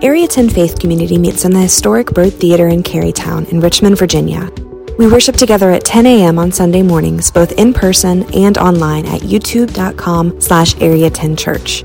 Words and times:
Area 0.00 0.28
10 0.28 0.50
Faith 0.50 0.78
Community 0.78 1.18
meets 1.18 1.44
in 1.44 1.50
the 1.50 1.58
historic 1.58 2.12
Byrd 2.12 2.32
Theater 2.34 2.68
in 2.68 2.84
Carytown 2.84 3.48
in 3.48 3.58
Richmond, 3.58 3.98
Virginia. 3.98 4.48
We 4.96 5.08
worship 5.08 5.34
together 5.34 5.72
at 5.72 5.84
10 5.84 6.06
a.m. 6.06 6.38
on 6.38 6.52
Sunday 6.52 6.82
mornings, 6.82 7.32
both 7.32 7.50
in 7.58 7.74
person 7.74 8.22
and 8.32 8.56
online 8.58 9.06
at 9.06 9.22
youtube.com 9.22 10.40
slash 10.40 10.80
area 10.80 11.10
10 11.10 11.34
church. 11.34 11.82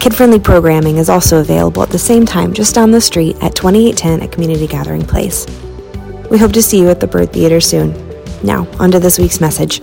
Kid-friendly 0.00 0.40
programming 0.40 0.98
is 0.98 1.08
also 1.08 1.40
available 1.40 1.82
at 1.82 1.88
the 1.88 1.98
same 1.98 2.26
time 2.26 2.52
just 2.52 2.74
down 2.74 2.90
the 2.90 3.00
street 3.00 3.36
at 3.40 3.54
2810 3.54 4.20
at 4.20 4.32
Community 4.32 4.66
Gathering 4.66 5.06
Place. 5.06 5.46
We 6.30 6.36
hope 6.36 6.52
to 6.52 6.62
see 6.62 6.78
you 6.78 6.90
at 6.90 7.00
the 7.00 7.06
Byrd 7.06 7.32
Theater 7.32 7.62
soon. 7.62 7.94
Now, 8.44 8.68
on 8.78 8.90
to 8.90 8.98
this 8.98 9.18
week's 9.18 9.40
message. 9.40 9.80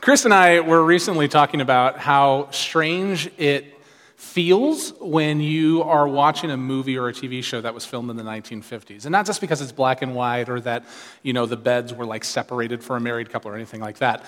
Chris 0.00 0.24
and 0.24 0.32
I 0.32 0.60
were 0.60 0.82
recently 0.82 1.28
talking 1.28 1.60
about 1.60 1.98
how 1.98 2.48
strange 2.50 3.30
it 3.36 3.74
feels 4.18 4.92
when 5.00 5.40
you 5.40 5.80
are 5.84 6.08
watching 6.08 6.50
a 6.50 6.56
movie 6.56 6.98
or 6.98 7.08
a 7.08 7.12
TV 7.12 7.42
show 7.42 7.60
that 7.60 7.72
was 7.72 7.86
filmed 7.86 8.10
in 8.10 8.16
the 8.16 8.22
1950s. 8.24 9.04
And 9.04 9.12
not 9.12 9.26
just 9.26 9.40
because 9.40 9.62
it's 9.62 9.70
black 9.70 10.02
and 10.02 10.12
white 10.12 10.48
or 10.48 10.60
that, 10.62 10.84
you 11.22 11.32
know, 11.32 11.46
the 11.46 11.56
beds 11.56 11.94
were 11.94 12.04
like 12.04 12.24
separated 12.24 12.82
for 12.82 12.96
a 12.96 13.00
married 13.00 13.30
couple 13.30 13.48
or 13.48 13.54
anything 13.54 13.80
like 13.80 13.98
that. 13.98 14.24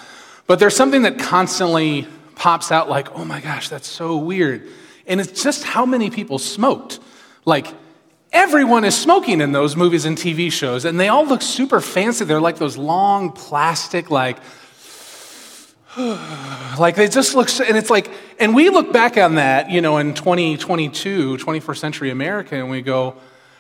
But 0.47 0.61
there's 0.61 0.77
something 0.77 1.03
that 1.03 1.19
constantly 1.19 2.07
pops 2.37 2.71
out 2.71 2.89
like, 2.89 3.13
oh 3.17 3.25
my 3.25 3.41
gosh, 3.41 3.69
that's 3.69 3.89
so 3.89 4.17
weird. 4.17 4.69
And 5.09 5.21
it's 5.21 5.43
just 5.43 5.65
how 5.65 5.85
many 5.85 6.09
people 6.09 6.39
smoked. 6.39 7.01
Like, 7.45 7.67
everyone 8.31 8.85
is 8.85 8.97
smoking 8.97 9.41
in 9.41 9.51
those 9.51 9.75
movies 9.75 10.05
and 10.05 10.17
TV 10.17 10.53
shows, 10.53 10.85
and 10.85 11.01
they 11.01 11.09
all 11.09 11.27
look 11.27 11.43
super 11.43 11.81
fancy. 11.81 12.25
They're 12.25 12.41
like 12.41 12.59
those 12.59 12.77
long 12.77 13.33
plastic, 13.33 14.09
like, 14.09 14.39
like 16.79 16.95
they 16.95 17.09
just 17.09 17.35
look, 17.35 17.49
and 17.61 17.77
it's 17.77 17.91
like, 17.91 18.11
and 18.39 18.55
we 18.55 18.71
look 18.71 18.93
back 18.93 19.17
on 19.17 19.35
that, 19.35 19.71
you 19.71 19.81
know, 19.81 19.99
in 19.99 20.15
2022, 20.15 21.37
21st 21.37 21.77
century 21.79 22.11
America, 22.11 22.55
and 22.55 22.71
we 22.71 22.81
go, 22.81 23.17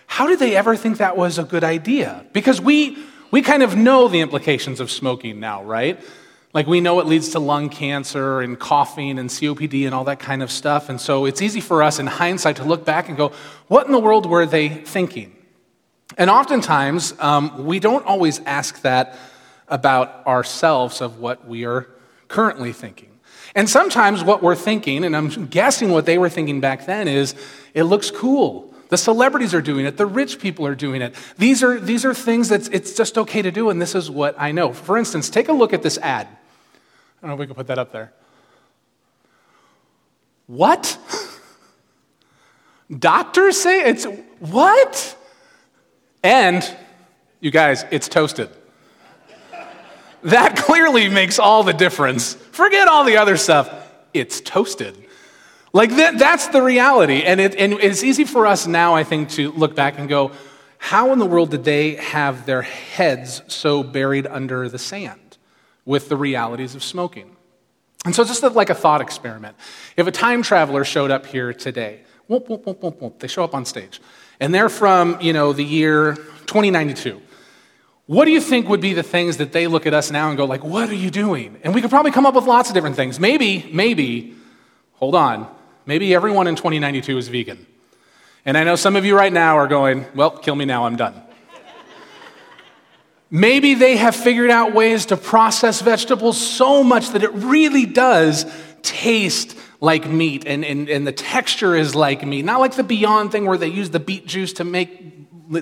how 0.06 0.28
did 0.28 0.38
they 0.38 0.54
ever 0.54 0.76
think 0.76 0.98
that 0.98 1.16
was 1.16 1.38
a 1.38 1.44
good 1.44 1.64
idea? 1.64 2.24
Because 2.32 2.60
we, 2.60 2.98
we 3.32 3.42
kind 3.42 3.64
of 3.64 3.76
know 3.76 4.06
the 4.06 4.20
implications 4.20 4.78
of 4.78 4.92
smoking 4.92 5.40
now, 5.40 5.64
right? 5.64 6.00
Like 6.52 6.68
we 6.68 6.80
know 6.80 7.00
it 7.00 7.06
leads 7.06 7.30
to 7.30 7.40
lung 7.40 7.68
cancer 7.68 8.40
and 8.40 8.58
coughing 8.58 9.18
and 9.18 9.28
COPD 9.28 9.86
and 9.86 9.94
all 9.94 10.04
that 10.04 10.18
kind 10.20 10.42
of 10.42 10.50
stuff. 10.50 10.88
And 10.88 11.00
so 11.00 11.24
it's 11.24 11.42
easy 11.42 11.60
for 11.60 11.82
us 11.82 11.98
in 11.98 12.06
hindsight 12.06 12.56
to 12.56 12.64
look 12.64 12.84
back 12.84 13.08
and 13.08 13.16
go, 13.16 13.32
what 13.68 13.86
in 13.86 13.92
the 13.92 14.00
world 14.00 14.26
were 14.26 14.46
they 14.46 14.68
thinking? 14.68 15.36
And 16.18 16.28
oftentimes, 16.28 17.14
um, 17.20 17.66
we 17.66 17.78
don't 17.78 18.04
always 18.04 18.40
ask 18.40 18.82
that 18.82 19.16
about 19.68 20.26
ourselves 20.26 21.00
of 21.00 21.18
what 21.18 21.46
we 21.46 21.64
are 21.64 21.88
currently 22.30 22.72
thinking. 22.72 23.10
And 23.54 23.68
sometimes 23.68 24.22
what 24.22 24.42
we're 24.42 24.54
thinking, 24.54 25.04
and 25.04 25.16
I'm 25.16 25.46
guessing 25.46 25.90
what 25.90 26.06
they 26.06 26.16
were 26.16 26.30
thinking 26.30 26.60
back 26.60 26.86
then, 26.86 27.08
is 27.08 27.34
it 27.74 27.82
looks 27.82 28.10
cool. 28.10 28.72
The 28.88 28.96
celebrities 28.96 29.52
are 29.52 29.60
doing 29.60 29.84
it. 29.84 29.96
The 29.96 30.06
rich 30.06 30.38
people 30.38 30.66
are 30.66 30.76
doing 30.76 31.02
it. 31.02 31.14
These 31.36 31.62
are, 31.62 31.78
these 31.78 32.04
are 32.04 32.14
things 32.14 32.48
that 32.48 32.72
it's 32.72 32.94
just 32.94 33.18
okay 33.18 33.42
to 33.42 33.50
do, 33.50 33.68
and 33.68 33.82
this 33.82 33.94
is 33.94 34.10
what 34.10 34.36
I 34.38 34.52
know. 34.52 34.72
For 34.72 34.96
instance, 34.96 35.28
take 35.28 35.48
a 35.48 35.52
look 35.52 35.72
at 35.72 35.82
this 35.82 35.98
ad. 35.98 36.26
I 36.28 37.20
don't 37.20 37.30
know 37.30 37.34
if 37.34 37.40
we 37.40 37.46
can 37.46 37.56
put 37.56 37.66
that 37.66 37.78
up 37.78 37.92
there. 37.92 38.12
What? 40.46 40.96
Doctors 42.98 43.60
say 43.60 43.82
it's 43.82 44.06
what? 44.38 45.16
And, 46.22 46.76
you 47.40 47.50
guys, 47.50 47.84
it's 47.90 48.08
toasted. 48.08 48.50
That 50.22 50.56
clearly 50.56 51.08
makes 51.08 51.38
all 51.38 51.62
the 51.62 51.72
difference. 51.72 52.34
Forget 52.34 52.88
all 52.88 53.04
the 53.04 53.16
other 53.16 53.36
stuff. 53.36 53.72
It's 54.12 54.40
toasted. 54.40 54.96
Like 55.72 55.90
that, 55.96 56.18
that's 56.18 56.48
the 56.48 56.62
reality. 56.62 57.22
And, 57.22 57.40
it, 57.40 57.54
and 57.54 57.74
it's 57.74 58.02
easy 58.02 58.24
for 58.24 58.46
us 58.46 58.66
now, 58.66 58.94
I 58.94 59.04
think, 59.04 59.30
to 59.30 59.52
look 59.52 59.74
back 59.74 59.98
and 59.98 60.08
go, 60.08 60.32
how 60.78 61.12
in 61.12 61.18
the 61.18 61.26
world 61.26 61.50
did 61.50 61.64
they 61.64 61.96
have 61.96 62.46
their 62.46 62.62
heads 62.62 63.42
so 63.48 63.82
buried 63.82 64.26
under 64.26 64.68
the 64.68 64.78
sand 64.78 65.38
with 65.84 66.08
the 66.08 66.16
realities 66.16 66.74
of 66.74 66.82
smoking? 66.82 67.36
And 68.06 68.14
so, 68.14 68.24
just 68.24 68.42
like 68.42 68.70
a 68.70 68.74
thought 68.74 69.02
experiment, 69.02 69.56
if 69.98 70.06
a 70.06 70.10
time 70.10 70.42
traveler 70.42 70.84
showed 70.84 71.10
up 71.10 71.26
here 71.26 71.52
today, 71.52 72.00
whoop, 72.28 72.48
whoop, 72.48 72.66
whoop, 72.66 73.18
they 73.18 73.28
show 73.28 73.44
up 73.44 73.54
on 73.54 73.66
stage, 73.66 74.00
and 74.40 74.54
they're 74.54 74.70
from, 74.70 75.20
you 75.20 75.34
know, 75.34 75.52
the 75.52 75.62
year 75.62 76.14
2092. 76.46 77.20
What 78.10 78.24
do 78.24 78.32
you 78.32 78.40
think 78.40 78.68
would 78.68 78.80
be 78.80 78.92
the 78.92 79.04
things 79.04 79.36
that 79.36 79.52
they 79.52 79.68
look 79.68 79.86
at 79.86 79.94
us 79.94 80.10
now 80.10 80.30
and 80.30 80.36
go 80.36 80.44
like, 80.44 80.64
"What 80.64 80.90
are 80.90 80.94
you 80.96 81.12
doing?" 81.12 81.58
And 81.62 81.72
we 81.72 81.80
could 81.80 81.90
probably 81.90 82.10
come 82.10 82.26
up 82.26 82.34
with 82.34 82.44
lots 82.44 82.68
of 82.68 82.74
different 82.74 82.96
things. 82.96 83.20
Maybe, 83.20 83.70
maybe, 83.72 84.34
hold 84.94 85.14
on, 85.14 85.46
maybe 85.86 86.12
everyone 86.12 86.48
in 86.48 86.56
2092 86.56 87.18
is 87.18 87.28
vegan. 87.28 87.66
And 88.44 88.58
I 88.58 88.64
know 88.64 88.74
some 88.74 88.96
of 88.96 89.04
you 89.04 89.16
right 89.16 89.32
now 89.32 89.56
are 89.58 89.68
going, 89.68 90.06
"Well, 90.16 90.30
kill 90.32 90.56
me 90.56 90.64
now, 90.64 90.86
I'm 90.86 90.96
done." 90.96 91.22
maybe 93.30 93.74
they 93.74 93.96
have 93.96 94.16
figured 94.16 94.50
out 94.50 94.74
ways 94.74 95.06
to 95.06 95.16
process 95.16 95.80
vegetables 95.80 96.36
so 96.36 96.82
much 96.82 97.10
that 97.10 97.22
it 97.22 97.30
really 97.32 97.86
does 97.86 98.44
taste 98.82 99.56
like 99.80 100.08
meat 100.08 100.42
and, 100.48 100.64
and, 100.64 100.88
and 100.88 101.06
the 101.06 101.12
texture 101.12 101.76
is 101.76 101.94
like 101.94 102.26
meat. 102.26 102.44
Not 102.44 102.58
like 102.58 102.74
the 102.74 102.82
Beyond 102.82 103.30
thing 103.30 103.46
where 103.46 103.56
they 103.56 103.68
use 103.68 103.90
the 103.90 104.00
beet 104.00 104.26
juice 104.26 104.54
to 104.54 104.64
make 104.64 105.09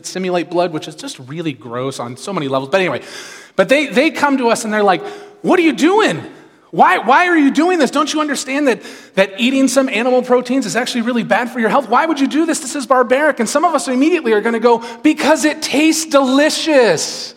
simulate 0.02 0.50
blood, 0.50 0.72
which 0.72 0.88
is 0.88 0.94
just 0.94 1.18
really 1.20 1.52
gross 1.52 1.98
on 1.98 2.16
so 2.16 2.32
many 2.32 2.48
levels. 2.48 2.70
But 2.70 2.80
anyway, 2.80 3.02
but 3.56 3.68
they, 3.68 3.86
they 3.86 4.10
come 4.10 4.38
to 4.38 4.48
us 4.48 4.64
and 4.64 4.72
they're 4.72 4.82
like, 4.82 5.02
What 5.42 5.58
are 5.58 5.62
you 5.62 5.72
doing? 5.72 6.22
Why, 6.70 6.98
why 6.98 7.28
are 7.28 7.36
you 7.36 7.50
doing 7.50 7.78
this? 7.78 7.90
Don't 7.90 8.12
you 8.12 8.20
understand 8.20 8.68
that, 8.68 8.82
that 9.14 9.40
eating 9.40 9.68
some 9.68 9.88
animal 9.88 10.22
proteins 10.22 10.66
is 10.66 10.76
actually 10.76 11.00
really 11.00 11.22
bad 11.22 11.50
for 11.50 11.60
your 11.60 11.70
health? 11.70 11.88
Why 11.88 12.04
would 12.04 12.20
you 12.20 12.28
do 12.28 12.44
this? 12.44 12.60
This 12.60 12.76
is 12.76 12.86
barbaric. 12.86 13.40
And 13.40 13.48
some 13.48 13.64
of 13.64 13.74
us 13.74 13.88
immediately 13.88 14.32
are 14.32 14.42
going 14.42 14.52
to 14.52 14.60
go, 14.60 14.84
Because 15.02 15.44
it 15.44 15.62
tastes 15.62 16.06
delicious. 16.06 17.34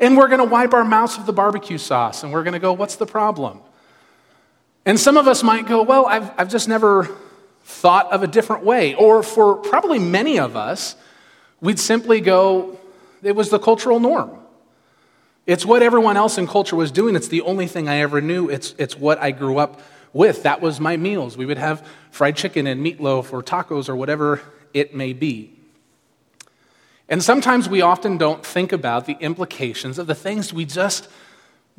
And 0.00 0.16
we're 0.16 0.28
going 0.28 0.38
to 0.38 0.46
wipe 0.46 0.72
our 0.74 0.84
mouths 0.84 1.16
with 1.16 1.26
the 1.26 1.32
barbecue 1.32 1.78
sauce 1.78 2.22
and 2.22 2.32
we're 2.32 2.42
going 2.42 2.54
to 2.54 2.58
go, 2.58 2.72
What's 2.72 2.96
the 2.96 3.06
problem? 3.06 3.60
And 4.86 4.98
some 4.98 5.16
of 5.16 5.28
us 5.28 5.42
might 5.42 5.66
go, 5.66 5.82
Well, 5.82 6.06
I've, 6.06 6.30
I've 6.38 6.48
just 6.50 6.68
never 6.68 7.08
thought 7.64 8.10
of 8.12 8.22
a 8.22 8.26
different 8.26 8.64
way. 8.64 8.94
Or 8.94 9.22
for 9.22 9.56
probably 9.56 9.98
many 9.98 10.38
of 10.38 10.56
us, 10.56 10.96
we'd 11.60 11.78
simply 11.78 12.20
go, 12.20 12.78
it 13.22 13.34
was 13.34 13.50
the 13.50 13.58
cultural 13.58 14.00
norm. 14.00 14.38
It's 15.46 15.66
what 15.66 15.82
everyone 15.82 16.16
else 16.16 16.38
in 16.38 16.46
culture 16.46 16.76
was 16.76 16.90
doing. 16.90 17.16
It's 17.16 17.28
the 17.28 17.42
only 17.42 17.66
thing 17.66 17.88
I 17.88 17.96
ever 17.96 18.20
knew. 18.20 18.48
It's, 18.48 18.74
it's 18.78 18.96
what 18.96 19.18
I 19.18 19.30
grew 19.30 19.58
up 19.58 19.80
with. 20.12 20.44
That 20.44 20.60
was 20.60 20.80
my 20.80 20.96
meals. 20.96 21.36
We 21.36 21.44
would 21.44 21.58
have 21.58 21.86
fried 22.10 22.36
chicken 22.36 22.66
and 22.66 22.84
meatloaf 22.84 23.32
or 23.32 23.42
tacos 23.42 23.88
or 23.88 23.96
whatever 23.96 24.40
it 24.72 24.94
may 24.94 25.12
be. 25.12 25.52
And 27.08 27.22
sometimes 27.22 27.68
we 27.68 27.82
often 27.82 28.16
don't 28.16 28.44
think 28.44 28.72
about 28.72 29.04
the 29.04 29.16
implications 29.20 29.98
of 29.98 30.06
the 30.06 30.14
things 30.14 30.52
we 30.52 30.64
just 30.64 31.08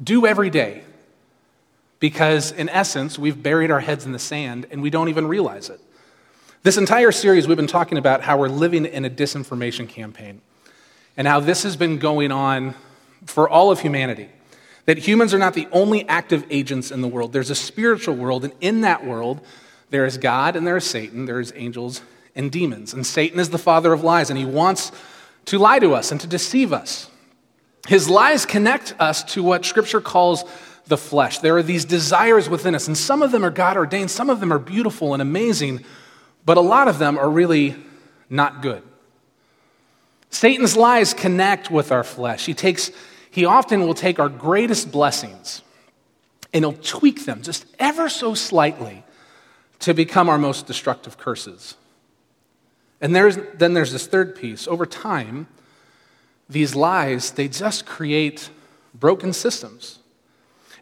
do 0.01 0.27
every 0.27 0.51
day. 0.51 0.83
Because 1.99 2.51
in 2.51 2.69
essence, 2.69 3.17
we've 3.17 3.41
buried 3.41 3.71
our 3.71 3.79
heads 3.79 4.05
in 4.05 4.11
the 4.11 4.19
sand 4.19 4.67
and 4.69 4.83
we 4.83 4.91
don't 4.91 5.09
even 5.09 5.27
realize 5.27 5.69
it. 5.69 5.79
This 6.65 6.77
entire 6.77 7.11
series, 7.11 7.47
we've 7.47 7.57
been 7.57 7.67
talking 7.67 7.99
about 7.99 8.23
how 8.23 8.39
we're 8.39 8.49
living 8.49 8.87
in 8.87 9.05
a 9.05 9.09
disinformation 9.09 9.87
campaign 9.87 10.41
and 11.15 11.27
how 11.27 11.39
this 11.39 11.61
has 11.61 11.75
been 11.75 11.99
going 11.99 12.31
on 12.31 12.73
for 13.27 13.47
all 13.47 13.69
of 13.69 13.81
humanity. 13.81 14.29
That 14.85 14.97
humans 14.97 15.31
are 15.35 15.37
not 15.37 15.53
the 15.53 15.67
only 15.71 16.09
active 16.09 16.43
agents 16.49 16.89
in 16.89 17.01
the 17.01 17.07
world. 17.07 17.33
There's 17.33 17.51
a 17.51 17.55
spiritual 17.55 18.15
world, 18.15 18.45
and 18.45 18.53
in 18.61 18.81
that 18.81 19.05
world, 19.05 19.41
there 19.91 20.07
is 20.07 20.17
God 20.17 20.55
and 20.55 20.65
there 20.65 20.75
is 20.75 20.85
Satan, 20.85 21.25
there 21.25 21.39
is 21.39 21.53
angels 21.55 22.01
and 22.35 22.51
demons. 22.51 22.95
And 22.95 23.05
Satan 23.05 23.39
is 23.39 23.51
the 23.51 23.59
father 23.59 23.93
of 23.93 24.03
lies, 24.03 24.31
and 24.31 24.39
he 24.39 24.45
wants 24.45 24.91
to 25.45 25.59
lie 25.59 25.77
to 25.77 25.93
us 25.93 26.11
and 26.11 26.19
to 26.21 26.25
deceive 26.25 26.73
us. 26.73 27.11
His 27.87 28.09
lies 28.09 28.43
connect 28.43 28.95
us 28.97 29.23
to 29.35 29.43
what 29.43 29.65
Scripture 29.65 30.01
calls 30.01 30.45
the 30.87 30.97
flesh. 30.97 31.37
There 31.37 31.57
are 31.57 31.61
these 31.61 31.85
desires 31.85 32.49
within 32.49 32.73
us, 32.73 32.87
and 32.87 32.97
some 32.97 33.21
of 33.21 33.31
them 33.31 33.45
are 33.45 33.51
God 33.51 33.77
ordained, 33.77 34.09
some 34.09 34.31
of 34.31 34.39
them 34.39 34.51
are 34.51 34.57
beautiful 34.57 35.13
and 35.13 35.21
amazing, 35.21 35.85
but 36.45 36.57
a 36.57 36.61
lot 36.61 36.87
of 36.87 36.99
them 36.99 37.17
are 37.17 37.29
really 37.29 37.75
not 38.29 38.61
good. 38.61 38.83
Satan's 40.29 40.75
lies 40.75 41.13
connect 41.13 41.71
with 41.71 41.91
our 41.91 42.03
flesh. 42.03 42.45
He, 42.45 42.53
takes, 42.53 42.91
he 43.31 43.45
often 43.45 43.81
will 43.81 43.93
take 43.93 44.19
our 44.19 44.29
greatest 44.29 44.91
blessings 44.91 45.61
and 46.53 46.63
he'll 46.63 46.73
tweak 46.73 47.25
them 47.25 47.41
just 47.41 47.65
ever 47.79 48.09
so 48.09 48.33
slightly 48.33 49.03
to 49.79 49.93
become 49.93 50.29
our 50.29 50.37
most 50.37 50.67
destructive 50.67 51.17
curses. 51.17 51.75
And 53.01 53.15
there's, 53.15 53.37
then 53.55 53.73
there's 53.73 53.91
this 53.91 54.07
third 54.07 54.35
piece. 54.35 54.67
Over 54.67 54.85
time, 54.85 55.47
these 56.49 56.75
lies, 56.75 57.31
they 57.31 57.47
just 57.47 57.85
create 57.85 58.49
broken 58.93 59.33
systems. 59.33 59.99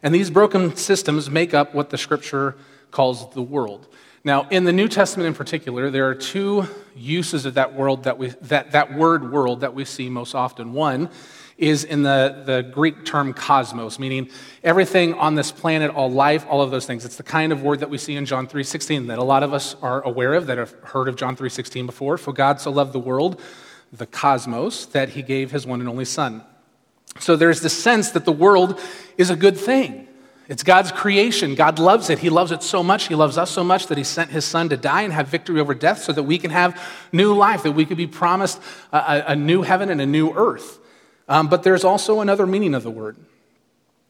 And 0.02 0.14
these 0.14 0.30
broken 0.30 0.76
systems 0.76 1.30
make 1.30 1.54
up 1.54 1.74
what 1.74 1.90
the 1.90 1.98
scripture 1.98 2.56
calls 2.90 3.28
the 3.34 3.42
world. 3.42 3.88
Now, 4.26 4.48
in 4.48 4.64
the 4.64 4.72
New 4.72 4.88
Testament 4.88 5.26
in 5.26 5.34
particular, 5.34 5.90
there 5.90 6.08
are 6.08 6.14
two 6.14 6.66
uses 6.96 7.44
of 7.44 7.54
that, 7.54 7.74
world 7.74 8.04
that, 8.04 8.16
we, 8.16 8.28
that, 8.42 8.72
that 8.72 8.94
word 8.94 9.30
world 9.30 9.60
that 9.60 9.74
we 9.74 9.84
see 9.84 10.08
most 10.08 10.34
often. 10.34 10.72
One 10.72 11.10
is 11.58 11.84
in 11.84 12.02
the, 12.02 12.42
the 12.46 12.62
Greek 12.62 13.04
term 13.04 13.34
cosmos, 13.34 13.98
meaning 13.98 14.30
everything 14.62 15.12
on 15.12 15.34
this 15.34 15.52
planet, 15.52 15.90
all 15.90 16.10
life, 16.10 16.46
all 16.48 16.62
of 16.62 16.70
those 16.70 16.86
things. 16.86 17.04
It's 17.04 17.16
the 17.16 17.22
kind 17.22 17.52
of 17.52 17.62
word 17.62 17.80
that 17.80 17.90
we 17.90 17.98
see 17.98 18.16
in 18.16 18.24
John 18.24 18.46
3.16 18.46 19.08
that 19.08 19.18
a 19.18 19.22
lot 19.22 19.42
of 19.42 19.52
us 19.52 19.76
are 19.82 20.00
aware 20.02 20.32
of, 20.32 20.46
that 20.46 20.56
have 20.56 20.72
heard 20.82 21.06
of 21.06 21.16
John 21.16 21.36
3.16 21.36 21.84
before. 21.84 22.16
For 22.16 22.32
God 22.32 22.62
so 22.62 22.70
loved 22.70 22.94
the 22.94 22.98
world, 22.98 23.42
the 23.92 24.06
cosmos, 24.06 24.86
that 24.86 25.10
he 25.10 25.20
gave 25.20 25.50
his 25.50 25.66
one 25.66 25.80
and 25.80 25.88
only 25.88 26.06
son. 26.06 26.42
So 27.20 27.36
there's 27.36 27.60
this 27.60 27.76
sense 27.76 28.10
that 28.12 28.24
the 28.24 28.32
world 28.32 28.80
is 29.18 29.28
a 29.28 29.36
good 29.36 29.58
thing. 29.58 30.03
It's 30.46 30.62
God's 30.62 30.92
creation. 30.92 31.54
God 31.54 31.78
loves 31.78 32.10
it. 32.10 32.18
He 32.18 32.28
loves 32.28 32.52
it 32.52 32.62
so 32.62 32.82
much. 32.82 33.08
He 33.08 33.14
loves 33.14 33.38
us 33.38 33.50
so 33.50 33.64
much 33.64 33.86
that 33.86 33.96
He 33.96 34.04
sent 34.04 34.30
His 34.30 34.44
Son 34.44 34.68
to 34.68 34.76
die 34.76 35.02
and 35.02 35.12
have 35.12 35.28
victory 35.28 35.58
over 35.58 35.74
death 35.74 36.02
so 36.02 36.12
that 36.12 36.24
we 36.24 36.38
can 36.38 36.50
have 36.50 36.80
new 37.12 37.34
life, 37.34 37.62
that 37.62 37.72
we 37.72 37.86
could 37.86 37.96
be 37.96 38.06
promised 38.06 38.60
a, 38.92 39.24
a 39.28 39.36
new 39.36 39.62
heaven 39.62 39.88
and 39.88 40.00
a 40.00 40.06
new 40.06 40.32
earth. 40.34 40.78
Um, 41.28 41.48
but 41.48 41.62
there's 41.62 41.84
also 41.84 42.20
another 42.20 42.46
meaning 42.46 42.74
of 42.74 42.82
the 42.82 42.90
word. 42.90 43.16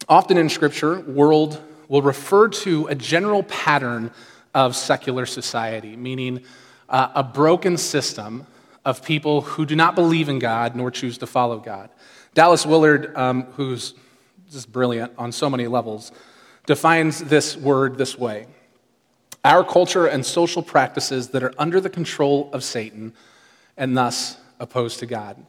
Often 0.09 0.39
in 0.39 0.49
Scripture, 0.49 1.01
world 1.01 1.63
will 1.89 2.03
refer 2.03 2.49
to 2.49 2.87
a 2.89 2.95
general 2.95 3.45
pattern 3.45 4.11
of 4.55 4.75
secular 4.75 5.27
society, 5.27 5.97
meaning 5.97 6.43
uh, 6.89 7.11
a 7.15 7.23
broken 7.23 7.77
system 7.77 8.47
of 8.85 9.05
people 9.05 9.41
who 9.41 9.65
do 9.65 9.77
not 9.77 9.95
believe 9.95 10.29
in 10.29 10.39
God 10.41 10.75
nor 10.75 10.91
choose 10.91 11.19
to 11.19 11.27
follow 11.27 11.59
God. 11.59 11.91
Dallas 12.35 12.67
Willard, 12.67 13.17
um, 13.17 13.45
who's 13.53 13.95
just 14.55 14.73
brilliant 14.73 15.13
on 15.19 15.33
so 15.33 15.51
many 15.51 15.67
levels, 15.67 16.11
defines 16.67 17.21
this 17.25 17.57
word 17.57 17.99
this 17.99 18.19
way 18.19 18.47
Our 19.45 19.63
culture 19.63 20.07
and 20.07 20.25
social 20.25 20.63
practices 20.63 21.29
that 21.29 21.43
are 21.43 21.53
under 21.59 21.81
the 21.81 21.91
control 21.91 22.49
of 22.53 22.65
Satan 22.65 23.13
and 23.77 23.97
thus 23.97 24.39
opposed 24.59 25.01
to 25.01 25.07
God. 25.07 25.45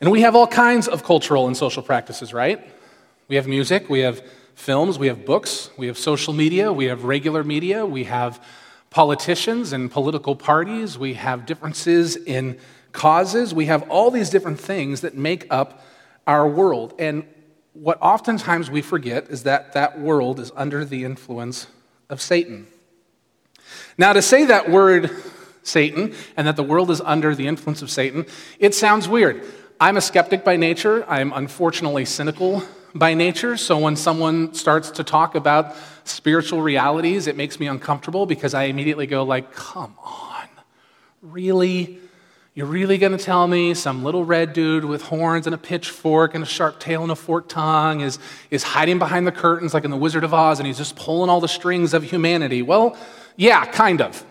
And 0.00 0.10
we 0.10 0.22
have 0.22 0.34
all 0.34 0.46
kinds 0.46 0.88
of 0.88 1.04
cultural 1.04 1.46
and 1.46 1.56
social 1.56 1.82
practices, 1.82 2.32
right? 2.32 2.66
We 3.28 3.36
have 3.36 3.46
music, 3.46 3.88
we 3.88 4.00
have 4.00 4.24
films, 4.54 4.98
we 4.98 5.06
have 5.06 5.24
books, 5.24 5.70
we 5.76 5.86
have 5.86 5.98
social 5.98 6.32
media, 6.32 6.72
we 6.72 6.86
have 6.86 7.04
regular 7.04 7.44
media, 7.44 7.86
we 7.86 8.04
have 8.04 8.44
politicians 8.90 9.72
and 9.72 9.90
political 9.90 10.36
parties, 10.36 10.98
we 10.98 11.14
have 11.14 11.46
differences 11.46 12.16
in 12.16 12.58
causes, 12.92 13.54
we 13.54 13.66
have 13.66 13.88
all 13.88 14.10
these 14.10 14.28
different 14.28 14.60
things 14.60 15.00
that 15.00 15.16
make 15.16 15.46
up 15.50 15.84
our 16.26 16.46
world. 16.46 16.94
And 16.98 17.24
what 17.74 18.00
oftentimes 18.02 18.70
we 18.70 18.82
forget 18.82 19.28
is 19.30 19.44
that 19.44 19.72
that 19.72 19.98
world 19.98 20.38
is 20.38 20.52
under 20.54 20.84
the 20.84 21.04
influence 21.04 21.66
of 22.10 22.20
Satan. 22.20 22.66
Now, 23.96 24.12
to 24.12 24.22
say 24.22 24.44
that 24.46 24.70
word, 24.70 25.10
Satan, 25.62 26.14
and 26.36 26.46
that 26.46 26.56
the 26.56 26.62
world 26.62 26.90
is 26.90 27.00
under 27.00 27.34
the 27.34 27.46
influence 27.46 27.82
of 27.82 27.90
Satan, 27.90 28.26
it 28.58 28.74
sounds 28.74 29.08
weird. 29.08 29.42
I'm 29.80 29.96
a 29.96 30.00
skeptic 30.00 30.44
by 30.44 30.56
nature. 30.56 31.04
I'm 31.08 31.32
unfortunately 31.32 32.04
cynical 32.04 32.62
by 32.94 33.14
nature. 33.14 33.56
So 33.56 33.78
when 33.78 33.96
someone 33.96 34.54
starts 34.54 34.90
to 34.92 35.04
talk 35.04 35.34
about 35.34 35.74
spiritual 36.04 36.62
realities, 36.62 37.26
it 37.26 37.36
makes 37.36 37.58
me 37.58 37.66
uncomfortable 37.66 38.26
because 38.26 38.54
I 38.54 38.64
immediately 38.64 39.06
go 39.06 39.22
like, 39.22 39.52
"Come 39.54 39.94
on. 40.04 40.48
Really? 41.22 42.00
You're 42.54 42.66
really 42.66 42.98
going 42.98 43.16
to 43.16 43.24
tell 43.24 43.48
me 43.48 43.72
some 43.72 44.04
little 44.04 44.26
red 44.26 44.52
dude 44.52 44.84
with 44.84 45.00
horns 45.00 45.46
and 45.46 45.54
a 45.54 45.58
pitchfork 45.58 46.34
and 46.34 46.44
a 46.44 46.46
sharp 46.46 46.78
tail 46.80 47.02
and 47.02 47.10
a 47.10 47.16
forked 47.16 47.50
tongue 47.50 48.02
is, 48.02 48.18
is 48.50 48.62
hiding 48.62 48.98
behind 48.98 49.26
the 49.26 49.32
curtains 49.32 49.72
like 49.72 49.84
in 49.84 49.90
The 49.90 49.96
Wizard 49.96 50.22
of 50.22 50.34
Oz 50.34 50.60
and 50.60 50.66
he's 50.66 50.76
just 50.76 50.94
pulling 50.94 51.30
all 51.30 51.40
the 51.40 51.48
strings 51.48 51.94
of 51.94 52.02
humanity? 52.02 52.60
Well, 52.60 52.94
yeah, 53.36 53.64
kind 53.64 54.02
of. 54.02 54.22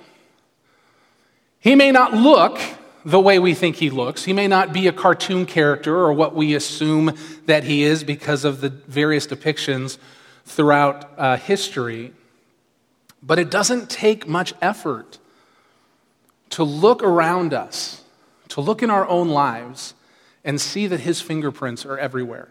He 1.60 1.74
may 1.74 1.92
not 1.92 2.14
look 2.14 2.60
the 3.04 3.20
way 3.20 3.40
we 3.40 3.56
think 3.56 3.78
he 3.78 3.90
looks. 3.90 4.24
He 4.24 4.34
may 4.34 4.48
not 4.48 4.72
be 4.72 4.86
a 4.86 4.92
cartoon 4.92 5.48
character 5.48 5.98
or 5.98 6.14
what 6.14 6.36
we 6.36 6.54
assume 6.54 7.18
that 7.48 7.64
he 7.64 7.82
is 7.82 8.04
because 8.04 8.46
of 8.46 8.62
the 8.62 8.70
various 8.70 9.26
depictions 9.26 9.98
throughout 10.46 11.10
uh, 11.18 11.38
history. 11.38 12.14
But 13.24 13.40
it 13.40 13.50
doesn't 13.50 13.90
take 13.90 14.28
much 14.28 14.54
effort 14.62 15.18
to 16.52 16.64
look 16.64 17.02
around 17.02 17.56
us 17.56 18.01
to 18.52 18.62
look 18.62 18.84
in 18.84 18.90
our 18.90 19.08
own 19.08 19.30
lives 19.30 19.94
and 20.44 20.60
see 20.60 20.88
that 20.88 21.02
his 21.02 21.22
fingerprints 21.22 21.86
are 21.86 21.98
everywhere. 21.98 22.50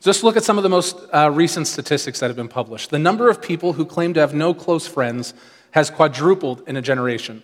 Just 0.00 0.22
look 0.22 0.36
at 0.36 0.44
some 0.44 0.58
of 0.58 0.62
the 0.62 0.68
most 0.68 0.98
uh, 1.12 1.30
recent 1.32 1.66
statistics 1.66 2.20
that 2.20 2.28
have 2.28 2.36
been 2.36 2.48
published. 2.48 2.90
The 2.90 2.98
number 2.98 3.30
of 3.30 3.40
people 3.40 3.72
who 3.72 3.84
claim 3.84 4.14
to 4.14 4.20
have 4.20 4.34
no 4.34 4.52
close 4.52 4.86
friends 4.86 5.32
has 5.70 5.90
quadrupled 5.90 6.62
in 6.66 6.76
a 6.76 6.82
generation. 6.82 7.42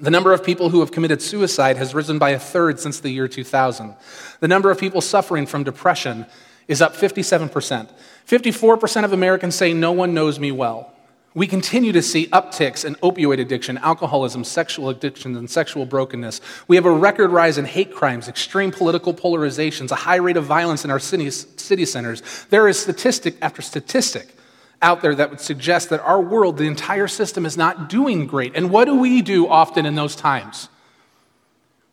The 0.00 0.10
number 0.10 0.32
of 0.32 0.42
people 0.42 0.70
who 0.70 0.80
have 0.80 0.92
committed 0.92 1.22
suicide 1.22 1.76
has 1.76 1.94
risen 1.94 2.18
by 2.18 2.30
a 2.30 2.38
third 2.38 2.80
since 2.80 3.00
the 3.00 3.10
year 3.10 3.28
2000. 3.28 3.94
The 4.40 4.48
number 4.48 4.70
of 4.70 4.78
people 4.78 5.00
suffering 5.00 5.46
from 5.46 5.62
depression 5.62 6.26
is 6.68 6.82
up 6.82 6.94
57%. 6.94 7.90
54% 8.26 9.04
of 9.04 9.12
Americans 9.12 9.54
say 9.54 9.72
no 9.72 9.92
one 9.92 10.14
knows 10.14 10.40
me 10.40 10.52
well. 10.52 10.92
We 11.32 11.46
continue 11.46 11.92
to 11.92 12.02
see 12.02 12.26
upticks 12.28 12.84
in 12.84 12.96
opioid 12.96 13.40
addiction, 13.40 13.78
alcoholism, 13.78 14.42
sexual 14.42 14.88
addictions, 14.88 15.38
and 15.38 15.48
sexual 15.48 15.86
brokenness. 15.86 16.40
We 16.66 16.74
have 16.74 16.86
a 16.86 16.90
record 16.90 17.30
rise 17.30 17.56
in 17.56 17.66
hate 17.66 17.94
crimes, 17.94 18.26
extreme 18.26 18.72
political 18.72 19.14
polarizations, 19.14 19.92
a 19.92 19.96
high 19.96 20.16
rate 20.16 20.36
of 20.36 20.44
violence 20.44 20.84
in 20.84 20.90
our 20.90 20.98
city, 20.98 21.30
city 21.30 21.84
centers. 21.84 22.22
There 22.50 22.66
is 22.66 22.80
statistic 22.80 23.36
after 23.40 23.62
statistic 23.62 24.34
out 24.82 25.02
there 25.02 25.14
that 25.14 25.30
would 25.30 25.40
suggest 25.40 25.90
that 25.90 26.00
our 26.00 26.20
world, 26.20 26.56
the 26.56 26.66
entire 26.66 27.06
system, 27.06 27.46
is 27.46 27.56
not 27.56 27.88
doing 27.88 28.26
great. 28.26 28.56
And 28.56 28.70
what 28.70 28.86
do 28.86 28.96
we 28.96 29.22
do 29.22 29.46
often 29.46 29.86
in 29.86 29.94
those 29.94 30.16
times? 30.16 30.68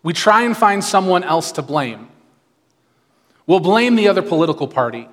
We 0.01 0.13
try 0.13 0.43
and 0.43 0.57
find 0.57 0.83
someone 0.83 1.23
else 1.23 1.51
to 1.53 1.61
blame. 1.61 2.07
We'll 3.45 3.59
blame 3.59 3.95
the 3.95 4.07
other 4.07 4.23
political 4.23 4.67
party. 4.67 5.07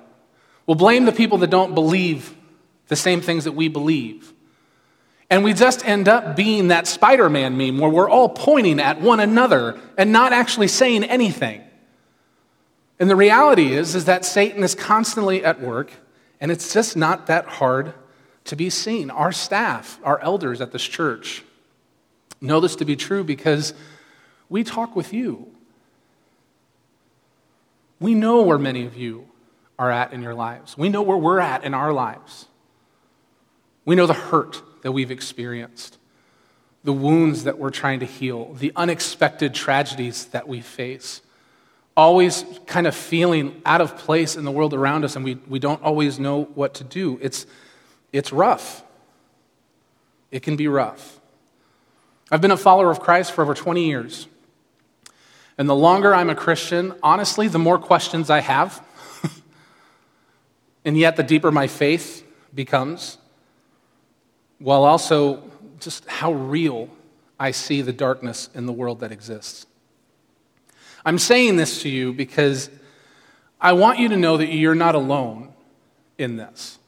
We'll 0.65 0.75
blame 0.75 1.05
the 1.05 1.11
people 1.11 1.37
that 1.39 1.49
don't 1.49 1.75
believe 1.75 2.33
the 2.87 2.95
same 2.95 3.21
things 3.21 3.43
that 3.45 3.53
we 3.53 3.67
believe. 3.67 4.33
And 5.29 5.43
we 5.43 5.53
just 5.53 5.85
end 5.87 6.07
up 6.07 6.35
being 6.35 6.67
that 6.67 6.87
Spider 6.87 7.29
Man 7.29 7.57
meme 7.57 7.79
where 7.79 7.89
we're 7.89 8.09
all 8.09 8.29
pointing 8.29 8.79
at 8.79 9.01
one 9.01 9.19
another 9.19 9.79
and 9.97 10.11
not 10.11 10.33
actually 10.33 10.67
saying 10.67 11.03
anything. 11.03 11.63
And 12.99 13.09
the 13.09 13.15
reality 13.15 13.73
is, 13.73 13.95
is 13.95 14.05
that 14.05 14.23
Satan 14.23 14.63
is 14.63 14.75
constantly 14.75 15.43
at 15.43 15.59
work, 15.59 15.91
and 16.39 16.51
it's 16.51 16.73
just 16.73 16.95
not 16.95 17.27
that 17.27 17.45
hard 17.45 17.93
to 18.45 18.55
be 18.55 18.69
seen. 18.69 19.09
Our 19.09 19.31
staff, 19.31 19.99
our 20.03 20.19
elders 20.19 20.61
at 20.61 20.71
this 20.71 20.83
church, 20.83 21.43
know 22.39 22.59
this 22.59 22.75
to 22.77 22.85
be 22.85 22.95
true 22.95 23.23
because 23.23 23.73
we 24.47 24.63
talk 24.63 24.95
with 24.95 25.11
you. 25.11 25.51
We 27.99 28.13
know 28.13 28.43
where 28.43 28.57
many 28.57 28.85
of 28.85 28.95
you 28.95 29.27
are 29.79 29.91
at 29.91 30.13
in 30.13 30.21
your 30.21 30.35
lives. 30.35 30.77
We 30.77 30.89
know 30.89 31.01
where 31.01 31.17
we're 31.17 31.39
at 31.39 31.63
in 31.63 31.73
our 31.73 31.91
lives. 31.91 32.47
We 33.85 33.95
know 33.95 34.07
the 34.07 34.13
hurt 34.13 34.61
that 34.81 34.91
we've 34.91 35.11
experienced, 35.11 35.97
the 36.83 36.93
wounds 36.93 37.43
that 37.43 37.59
we're 37.59 37.69
trying 37.69 37.99
to 37.99 38.05
heal, 38.05 38.53
the 38.55 38.71
unexpected 38.75 39.53
tragedies 39.53 40.25
that 40.25 40.47
we 40.47 40.61
face. 40.61 41.21
Always 41.95 42.43
kind 42.65 42.87
of 42.87 42.95
feeling 42.95 43.61
out 43.65 43.79
of 43.79 43.97
place 43.97 44.35
in 44.35 44.43
the 44.43 44.51
world 44.51 44.73
around 44.73 45.05
us, 45.05 45.15
and 45.15 45.23
we, 45.23 45.35
we 45.47 45.59
don't 45.59 45.81
always 45.81 46.19
know 46.19 46.43
what 46.55 46.73
to 46.75 46.83
do. 46.83 47.17
It's, 47.21 47.45
it's 48.11 48.33
rough. 48.33 48.83
It 50.31 50.41
can 50.41 50.57
be 50.57 50.67
rough. 50.67 51.19
I've 52.31 52.41
been 52.41 52.51
a 52.51 52.57
follower 52.57 52.89
of 52.89 52.99
Christ 52.99 53.31
for 53.31 53.43
over 53.43 53.53
20 53.53 53.85
years. 53.85 54.27
And 55.57 55.69
the 55.69 55.75
longer 55.75 56.13
I'm 56.13 56.29
a 56.29 56.35
Christian, 56.35 56.93
honestly, 57.01 57.47
the 57.47 57.59
more 57.59 57.79
questions 57.79 58.29
I 58.29 58.41
have. 58.41 58.83
and 60.85 60.97
yet, 60.97 61.15
the 61.15 61.23
deeper 61.23 61.51
my 61.51 61.67
faith 61.67 62.25
becomes 62.53 63.17
while 64.59 64.83
also 64.83 65.43
just 65.79 66.05
how 66.07 66.33
real 66.33 66.89
I 67.39 67.51
see 67.51 67.81
the 67.81 67.93
darkness 67.93 68.49
in 68.53 68.65
the 68.65 68.73
world 68.73 69.01
that 69.01 69.11
exists. 69.11 69.65
I'm 71.05 71.19
saying 71.19 71.57
this 71.57 71.81
to 71.83 71.89
you 71.89 72.13
because 72.13 72.69
I 73.59 73.73
want 73.73 73.99
you 73.99 74.09
to 74.09 74.17
know 74.17 74.37
that 74.37 74.47
you're 74.47 74.75
not 74.75 74.95
alone 74.95 75.53
in 76.17 76.37
this. 76.37 76.79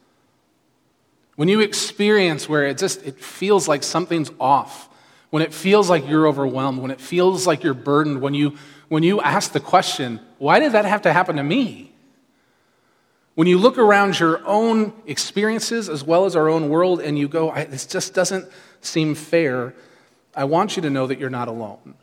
When 1.36 1.50
you 1.50 1.59
experience 1.59 2.50
where 2.50 2.65
it 2.65 2.77
just 2.77 3.05
it 3.05 3.19
feels 3.19 3.67
like 3.67 3.83
something's 3.83 4.31
off, 4.39 4.89
when 5.29 5.43
it 5.43 5.53
feels 5.53 5.89
like 5.89 6.07
you're 6.07 6.27
overwhelmed, 6.27 6.81
when 6.81 6.89
it 6.89 7.00
feels 7.00 7.45
like 7.45 7.63
you're 7.63 7.75
burdened, 7.75 8.21
when 8.21 8.33
you 8.33 8.57
when 8.88 9.03
you 9.03 9.21
ask 9.21 9.51
the 9.51 9.59
question, 9.59 10.19
why 10.39 10.59
did 10.59 10.71
that 10.71 10.86
have 10.86 11.03
to 11.03 11.13
happen 11.13 11.36
to 11.36 11.43
me? 11.43 11.91
When 13.38 13.46
you 13.46 13.60
look 13.60 13.77
around 13.77 14.20
your 14.20 14.44
own 14.48 14.94
experiences 15.06 15.89
as 15.89 16.03
well 16.03 16.25
as 16.25 16.36
our 16.36 16.50
own 16.50 16.70
world 16.70 17.00
and 17.00 17.20
you 17.20 17.27
go, 17.27 17.53
this 17.53 17.86
just 17.86 18.15
doesn't 18.15 18.50
seem 18.82 19.13
fair, 19.13 19.75
I 20.36 20.46
want 20.46 20.75
you 20.75 20.82
to 20.82 20.89
know 20.89 21.06
that 21.06 21.20
you're 21.20 21.29
not 21.29 21.48
alone. 21.48 21.94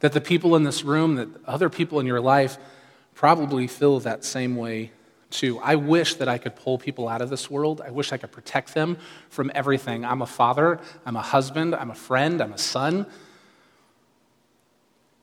That 0.00 0.14
the 0.14 0.20
people 0.20 0.56
in 0.56 0.64
this 0.64 0.82
room, 0.82 1.14
that 1.14 1.28
other 1.46 1.70
people 1.70 2.00
in 2.00 2.06
your 2.06 2.20
life 2.20 2.58
probably 3.14 3.68
feel 3.68 4.00
that 4.00 4.24
same 4.24 4.56
way 4.56 4.90
too. 5.30 5.60
I 5.60 5.76
wish 5.76 6.16
that 6.16 6.26
I 6.26 6.38
could 6.38 6.56
pull 6.56 6.76
people 6.76 7.08
out 7.08 7.22
of 7.22 7.30
this 7.30 7.48
world. 7.48 7.80
I 7.80 7.92
wish 7.92 8.12
I 8.12 8.16
could 8.16 8.32
protect 8.32 8.74
them 8.74 8.98
from 9.30 9.52
everything. 9.54 10.04
I'm 10.04 10.22
a 10.22 10.26
father, 10.26 10.80
I'm 11.04 11.14
a 11.14 11.22
husband, 11.22 11.72
I'm 11.72 11.92
a 11.92 11.94
friend, 11.94 12.40
I'm 12.40 12.52
a 12.52 12.58
son. 12.58 13.06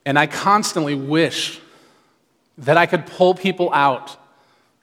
And 0.06 0.18
I 0.18 0.28
constantly 0.28 0.96
wish 0.96 1.60
that 2.58 2.78
I 2.78 2.86
could 2.86 3.06
pull 3.06 3.34
people 3.34 3.72
out 3.74 4.18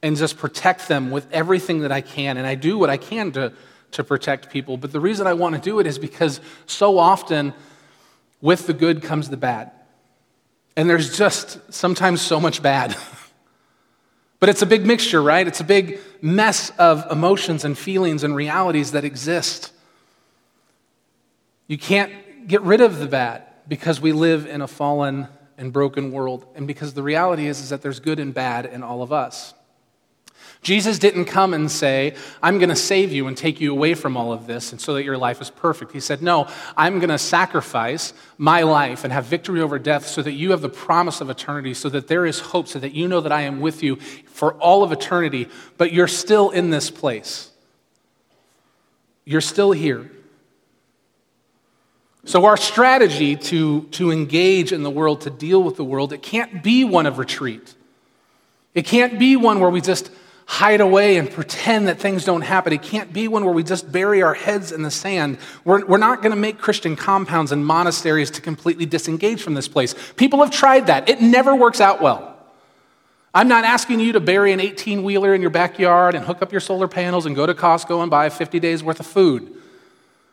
and 0.03 0.17
just 0.17 0.39
protect 0.39 0.89
them 0.89 1.11
with 1.11 1.31
everything 1.33 1.81
that 1.81 1.93
I 1.93 2.01
can. 2.01 2.37
And 2.37 2.47
I 2.47 2.55
do 2.55 2.79
what 2.79 2.91
I 2.91 2.97
can 2.97 3.33
to, 3.33 3.53
to 3.93 4.05
protect 4.05 4.51
people. 4.51 4.77
But 4.77 4.93
the 4.93 5.01
reason 5.01 5.27
I 5.27 5.35
want 5.35 5.55
to 5.55 5.61
do 5.61 5.79
it 5.79 5.87
is 5.87 5.99
because 5.99 6.41
so 6.67 6.99
often 6.99 7.53
with 8.41 8.67
the 8.67 8.73
good 8.73 9.03
comes 9.03 9.29
the 9.29 9.37
bad. 9.37 9.71
And 10.77 10.89
there's 10.89 11.17
just 11.17 11.73
sometimes 11.73 12.23
so 12.23 12.41
much 12.41 12.63
bad. 12.63 12.97
but 14.41 14.49
it's 14.49 14.63
a 14.63 14.67
big 14.67 14.87
mixture, 14.87 15.23
right? 15.23 15.47
It's 15.47 15.61
a 15.61 15.65
big 15.65 16.01
mess 16.23 16.71
of 16.79 17.11
emotions 17.11 17.65
and 17.65 17.77
feelings 17.77 18.25
and 18.25 18.35
realities 18.35 18.93
that 18.93 19.05
exist. 19.05 19.73
You 21.67 21.77
can't 21.77 22.49
get 22.49 22.63
rid 22.63 22.81
of 22.81 22.99
the 22.99 23.07
bad 23.07 23.45
because 23.69 24.01
we 24.01 24.13
live 24.13 24.47
in 24.47 24.63
a 24.63 24.67
fallen 24.67 25.29
and 25.61 25.73
broken 25.73 26.11
world, 26.11 26.47
and 26.57 26.67
because 26.67 26.95
the 26.95 27.03
reality 27.03 27.47
is, 27.47 27.61
is 27.61 27.69
that 27.69 27.83
there's 27.83 28.01
good 28.01 28.19
and 28.19 28.33
bad 28.33 28.65
in 28.65 28.83
all 28.83 29.03
of 29.03 29.13
us. 29.13 29.55
Jesus 30.63 30.99
didn't 30.99 31.27
come 31.27 31.55
and 31.55 31.71
say, 31.71 32.15
I'm 32.43 32.59
going 32.59 32.71
to 32.71 32.77
save 32.77 33.13
you 33.13 33.27
and 33.27 33.37
take 33.37 33.61
you 33.61 33.71
away 33.71 33.95
from 33.95 34.17
all 34.17 34.33
of 34.33 34.47
this 34.47 34.73
and 34.73 34.81
so 34.81 34.95
that 34.95 35.05
your 35.05 35.17
life 35.17 35.41
is 35.41 35.49
perfect. 35.49 35.93
He 35.93 36.01
said, 36.01 36.23
No, 36.23 36.49
I'm 36.77 36.99
going 36.99 37.11
to 37.11 37.19
sacrifice 37.19 38.13
my 38.37 38.63
life 38.63 39.05
and 39.05 39.13
have 39.13 39.25
victory 39.27 39.63
over 39.63 39.79
death 39.79 40.07
so 40.07 40.23
that 40.23 40.33
you 40.33 40.51
have 40.51 40.61
the 40.61 40.69
promise 40.69 41.21
of 41.21 41.31
eternity, 41.31 41.73
so 41.73 41.89
that 41.91 42.09
there 42.09 42.27
is 42.27 42.41
hope, 42.41 42.69
so 42.69 42.79
that 42.79 42.93
you 42.93 43.09
know 43.09 43.23
that 43.23 43.33
I 43.33 43.43
am 43.43 43.61
with 43.61 43.83
you 43.83 43.97
for 43.97 44.55
all 44.55 44.83
of 44.83 44.93
eternity, 44.93 45.49
but 45.79 45.93
you're 45.93 46.09
still 46.09 46.51
in 46.51 46.71
this 46.71 46.91
place. 46.91 47.51
You're 49.25 49.41
still 49.41 49.73
here. 49.73 50.11
So, 52.25 52.45
our 52.45 52.57
strategy 52.57 53.37
to, 53.37 53.83
to 53.93 54.11
engage 54.11 54.73
in 54.73 54.83
the 54.83 54.91
world, 54.91 55.23
to 55.23 55.31
deal 55.31 55.63
with 55.63 55.77
the 55.77 55.85
world, 55.85 56.13
it 56.13 56.23
can't 56.23 56.63
be 56.63 56.85
one 56.85 57.07
of 57.07 57.19
retreat. 57.19 57.75
It 58.75 58.85
can't 58.85 59.19
be 59.19 59.37
one 59.37 59.61
where 59.61 59.71
we 59.71 59.81
just 59.81 60.11
hide 60.51 60.81
away 60.81 61.17
and 61.17 61.31
pretend 61.31 61.87
that 61.87 62.01
things 62.01 62.25
don't 62.25 62.43
happen. 62.43 62.73
It 62.73 62.83
can't 62.83 63.13
be 63.13 63.29
one 63.29 63.45
where 63.45 63.55
we 63.55 63.63
just 63.63 63.91
bury 63.91 64.21
our 64.21 64.35
heads 64.35 64.73
in 64.73 64.83
the 64.83 64.91
sand. 64.91 65.39
We're, 65.65 65.87
we're 65.87 65.97
not 65.97 66.23
going 66.23 66.33
to 66.33 66.37
make 66.37 66.59
Christian 66.59 66.97
compounds 66.97 67.53
and 67.53 67.65
monasteries 67.65 68.33
to 68.33 68.41
completely 68.41 68.85
disengage 68.85 69.43
from 69.43 69.55
this 69.55 69.69
place. 69.69 69.95
People 70.17 70.41
have 70.41 70.51
tried 70.51 70.89
that, 70.89 71.09
it 71.09 71.23
never 71.23 71.55
works 71.55 71.81
out 71.81 72.03
well. 72.03 72.37
I'm 73.33 73.47
not 73.47 73.65
asking 73.65 74.01
you 74.01 74.13
to 74.15 74.21
bury 74.21 74.53
an 74.53 74.59
18 74.59 75.05
wheeler 75.05 75.35
in 75.35 75.41
your 75.41 75.51
backyard 75.51 76.17
and 76.17 76.25
hook 76.25 76.43
up 76.43 76.51
your 76.51 76.61
solar 76.61 76.89
panels 76.89 77.27
and 77.27 77.37
go 77.37 77.47
to 77.47 77.55
Costco 77.55 78.03
and 78.03 78.11
buy 78.11 78.29
50 78.29 78.59
days 78.59 78.83
worth 78.83 78.99
of 78.99 79.07
food. 79.07 79.55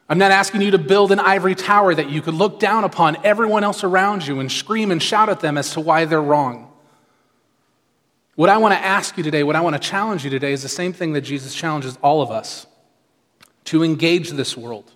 I'm 0.09 0.17
not 0.17 0.31
asking 0.31 0.61
you 0.61 0.71
to 0.71 0.77
build 0.77 1.11
an 1.11 1.19
ivory 1.19 1.55
tower 1.55 1.93
that 1.93 2.09
you 2.09 2.21
could 2.21 2.33
look 2.33 2.59
down 2.59 2.83
upon 2.85 3.17
everyone 3.25 3.63
else 3.63 3.83
around 3.83 4.25
you 4.25 4.39
and 4.39 4.49
scream 4.49 4.91
and 4.91 5.03
shout 5.03 5.27
at 5.27 5.41
them 5.41 5.57
as 5.57 5.71
to 5.73 5.81
why 5.81 6.05
they're 6.05 6.21
wrong. 6.21 6.71
What 8.35 8.49
I 8.49 8.57
want 8.57 8.73
to 8.73 8.79
ask 8.79 9.17
you 9.17 9.23
today, 9.23 9.43
what 9.43 9.55
I 9.55 9.61
want 9.61 9.75
to 9.75 9.79
challenge 9.79 10.23
you 10.23 10.29
today, 10.29 10.53
is 10.53 10.61
the 10.61 10.69
same 10.69 10.93
thing 10.93 11.13
that 11.13 11.21
Jesus 11.21 11.53
challenges 11.53 11.97
all 12.01 12.21
of 12.21 12.31
us 12.31 12.67
to 13.65 13.83
engage 13.83 14.29
this 14.31 14.55
world. 14.55 14.91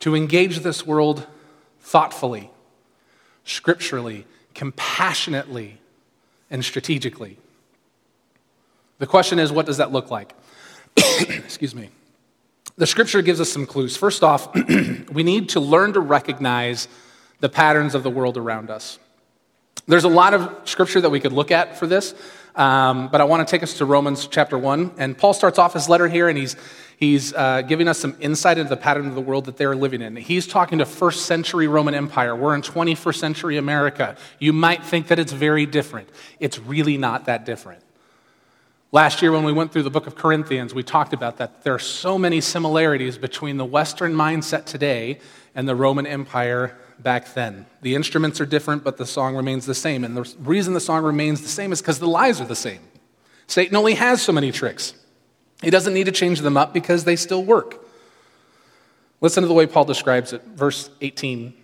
To 0.00 0.14
engage 0.14 0.60
this 0.60 0.86
world 0.86 1.26
thoughtfully, 1.80 2.50
scripturally, 3.44 4.26
compassionately, 4.54 5.78
and 6.50 6.64
strategically. 6.64 7.38
The 8.98 9.06
question 9.06 9.38
is, 9.38 9.50
what 9.50 9.66
does 9.66 9.78
that 9.78 9.90
look 9.90 10.10
like? 10.10 10.34
Excuse 10.96 11.74
me. 11.74 11.90
The 12.80 12.86
scripture 12.86 13.20
gives 13.20 13.42
us 13.42 13.52
some 13.52 13.66
clues. 13.66 13.94
First 13.94 14.24
off, 14.24 14.54
we 15.12 15.22
need 15.22 15.50
to 15.50 15.60
learn 15.60 15.92
to 15.92 16.00
recognize 16.00 16.88
the 17.40 17.50
patterns 17.50 17.94
of 17.94 18.02
the 18.02 18.08
world 18.08 18.38
around 18.38 18.70
us. 18.70 18.98
There's 19.86 20.04
a 20.04 20.08
lot 20.08 20.32
of 20.32 20.66
scripture 20.66 20.98
that 21.02 21.10
we 21.10 21.20
could 21.20 21.34
look 21.34 21.50
at 21.50 21.78
for 21.78 21.86
this, 21.86 22.14
um, 22.56 23.08
but 23.08 23.20
I 23.20 23.24
want 23.24 23.46
to 23.46 23.50
take 23.50 23.62
us 23.62 23.76
to 23.78 23.84
Romans 23.84 24.26
chapter 24.28 24.56
1. 24.56 24.92
And 24.96 25.18
Paul 25.18 25.34
starts 25.34 25.58
off 25.58 25.74
his 25.74 25.90
letter 25.90 26.08
here, 26.08 26.30
and 26.30 26.38
he's, 26.38 26.56
he's 26.96 27.34
uh, 27.34 27.60
giving 27.60 27.86
us 27.86 27.98
some 27.98 28.16
insight 28.18 28.56
into 28.56 28.70
the 28.70 28.78
pattern 28.78 29.08
of 29.08 29.14
the 29.14 29.20
world 29.20 29.44
that 29.44 29.58
they're 29.58 29.76
living 29.76 30.00
in. 30.00 30.16
He's 30.16 30.46
talking 30.46 30.78
to 30.78 30.86
first 30.86 31.26
century 31.26 31.68
Roman 31.68 31.92
Empire. 31.92 32.34
We're 32.34 32.54
in 32.54 32.62
21st 32.62 33.16
century 33.16 33.58
America. 33.58 34.16
You 34.38 34.54
might 34.54 34.86
think 34.86 35.08
that 35.08 35.18
it's 35.18 35.32
very 35.32 35.66
different, 35.66 36.08
it's 36.38 36.58
really 36.58 36.96
not 36.96 37.26
that 37.26 37.44
different. 37.44 37.82
Last 38.92 39.22
year, 39.22 39.30
when 39.30 39.44
we 39.44 39.52
went 39.52 39.72
through 39.72 39.84
the 39.84 39.90
book 39.90 40.08
of 40.08 40.16
Corinthians, 40.16 40.74
we 40.74 40.82
talked 40.82 41.12
about 41.12 41.36
that. 41.36 41.62
There 41.62 41.74
are 41.74 41.78
so 41.78 42.18
many 42.18 42.40
similarities 42.40 43.18
between 43.18 43.56
the 43.56 43.64
Western 43.64 44.14
mindset 44.14 44.64
today 44.64 45.20
and 45.54 45.68
the 45.68 45.76
Roman 45.76 46.08
Empire 46.08 46.76
back 46.98 47.32
then. 47.34 47.66
The 47.82 47.94
instruments 47.94 48.40
are 48.40 48.46
different, 48.46 48.82
but 48.82 48.96
the 48.96 49.06
song 49.06 49.36
remains 49.36 49.64
the 49.64 49.76
same. 49.76 50.02
And 50.02 50.16
the 50.16 50.34
reason 50.40 50.74
the 50.74 50.80
song 50.80 51.04
remains 51.04 51.40
the 51.40 51.48
same 51.48 51.70
is 51.70 51.80
because 51.80 52.00
the 52.00 52.08
lies 52.08 52.40
are 52.40 52.46
the 52.46 52.56
same. 52.56 52.80
Satan 53.46 53.76
only 53.76 53.94
has 53.94 54.22
so 54.22 54.32
many 54.32 54.50
tricks. 54.50 54.94
He 55.62 55.70
doesn't 55.70 55.94
need 55.94 56.06
to 56.06 56.12
change 56.12 56.40
them 56.40 56.56
up 56.56 56.74
because 56.74 57.04
they 57.04 57.16
still 57.16 57.44
work. 57.44 57.86
Listen 59.20 59.42
to 59.42 59.48
the 59.48 59.54
way 59.54 59.66
Paul 59.66 59.84
describes 59.84 60.32
it, 60.32 60.42
verse 60.54 60.90
18. 61.00 61.54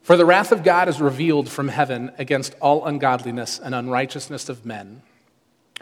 For 0.00 0.16
the 0.16 0.24
wrath 0.24 0.50
of 0.50 0.64
God 0.64 0.88
is 0.88 1.00
revealed 1.00 1.48
from 1.48 1.68
heaven 1.68 2.10
against 2.16 2.54
all 2.60 2.86
ungodliness 2.86 3.58
and 3.58 3.74
unrighteousness 3.74 4.48
of 4.48 4.64
men, 4.64 5.02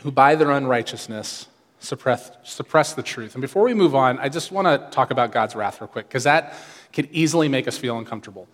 who 0.03 0.11
by 0.11 0.35
their 0.35 0.51
unrighteousness 0.51 1.47
suppress, 1.79 2.31
suppress 2.45 2.95
the 2.95 3.03
truth. 3.03 3.35
And 3.35 3.41
before 3.41 3.63
we 3.65 3.75
move 3.75 3.95
on, 3.95 4.19
I 4.19 4.29
just 4.29 4.53
want 4.53 4.67
to 4.67 4.91
talk 4.95 5.11
about 5.11 5.33
God's 5.33 5.55
wrath 5.55 5.81
real 5.81 5.89
quick, 5.89 6.09
because 6.09 6.25
that 6.25 6.55
could 6.93 7.09
easily 7.13 7.49
make 7.49 7.67
us 7.67 7.79
feel 7.79 7.99
uncomfortable. 7.99 8.49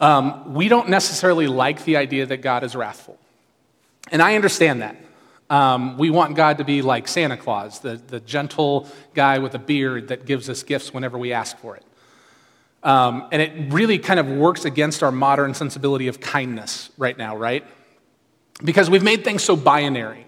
Um, 0.00 0.54
we 0.54 0.68
don't 0.68 0.88
necessarily 0.88 1.46
like 1.46 1.84
the 1.84 1.96
idea 1.96 2.26
that 2.26 2.38
God 2.38 2.64
is 2.64 2.74
wrathful. 2.74 3.18
And 4.10 4.22
I 4.22 4.34
understand 4.34 4.82
that. 4.82 4.96
Um, 5.50 5.98
we 5.98 6.10
want 6.10 6.36
God 6.36 6.58
to 6.58 6.64
be 6.64 6.80
like 6.80 7.08
Santa 7.08 7.36
Claus, 7.36 7.80
the, 7.80 7.96
the 7.96 8.20
gentle 8.20 8.88
guy 9.14 9.38
with 9.38 9.54
a 9.54 9.58
beard 9.58 10.08
that 10.08 10.24
gives 10.24 10.48
us 10.48 10.62
gifts 10.62 10.94
whenever 10.94 11.18
we 11.18 11.32
ask 11.32 11.58
for 11.58 11.76
it. 11.76 11.84
Um, 12.82 13.28
and 13.30 13.42
it 13.42 13.72
really 13.72 13.98
kind 13.98 14.18
of 14.18 14.28
works 14.28 14.64
against 14.64 15.02
our 15.02 15.12
modern 15.12 15.52
sensibility 15.52 16.08
of 16.08 16.20
kindness 16.20 16.90
right 16.96 17.18
now, 17.18 17.36
right? 17.36 17.64
Because 18.64 18.88
we've 18.88 19.02
made 19.02 19.22
things 19.24 19.42
so 19.42 19.54
binary. 19.54 20.24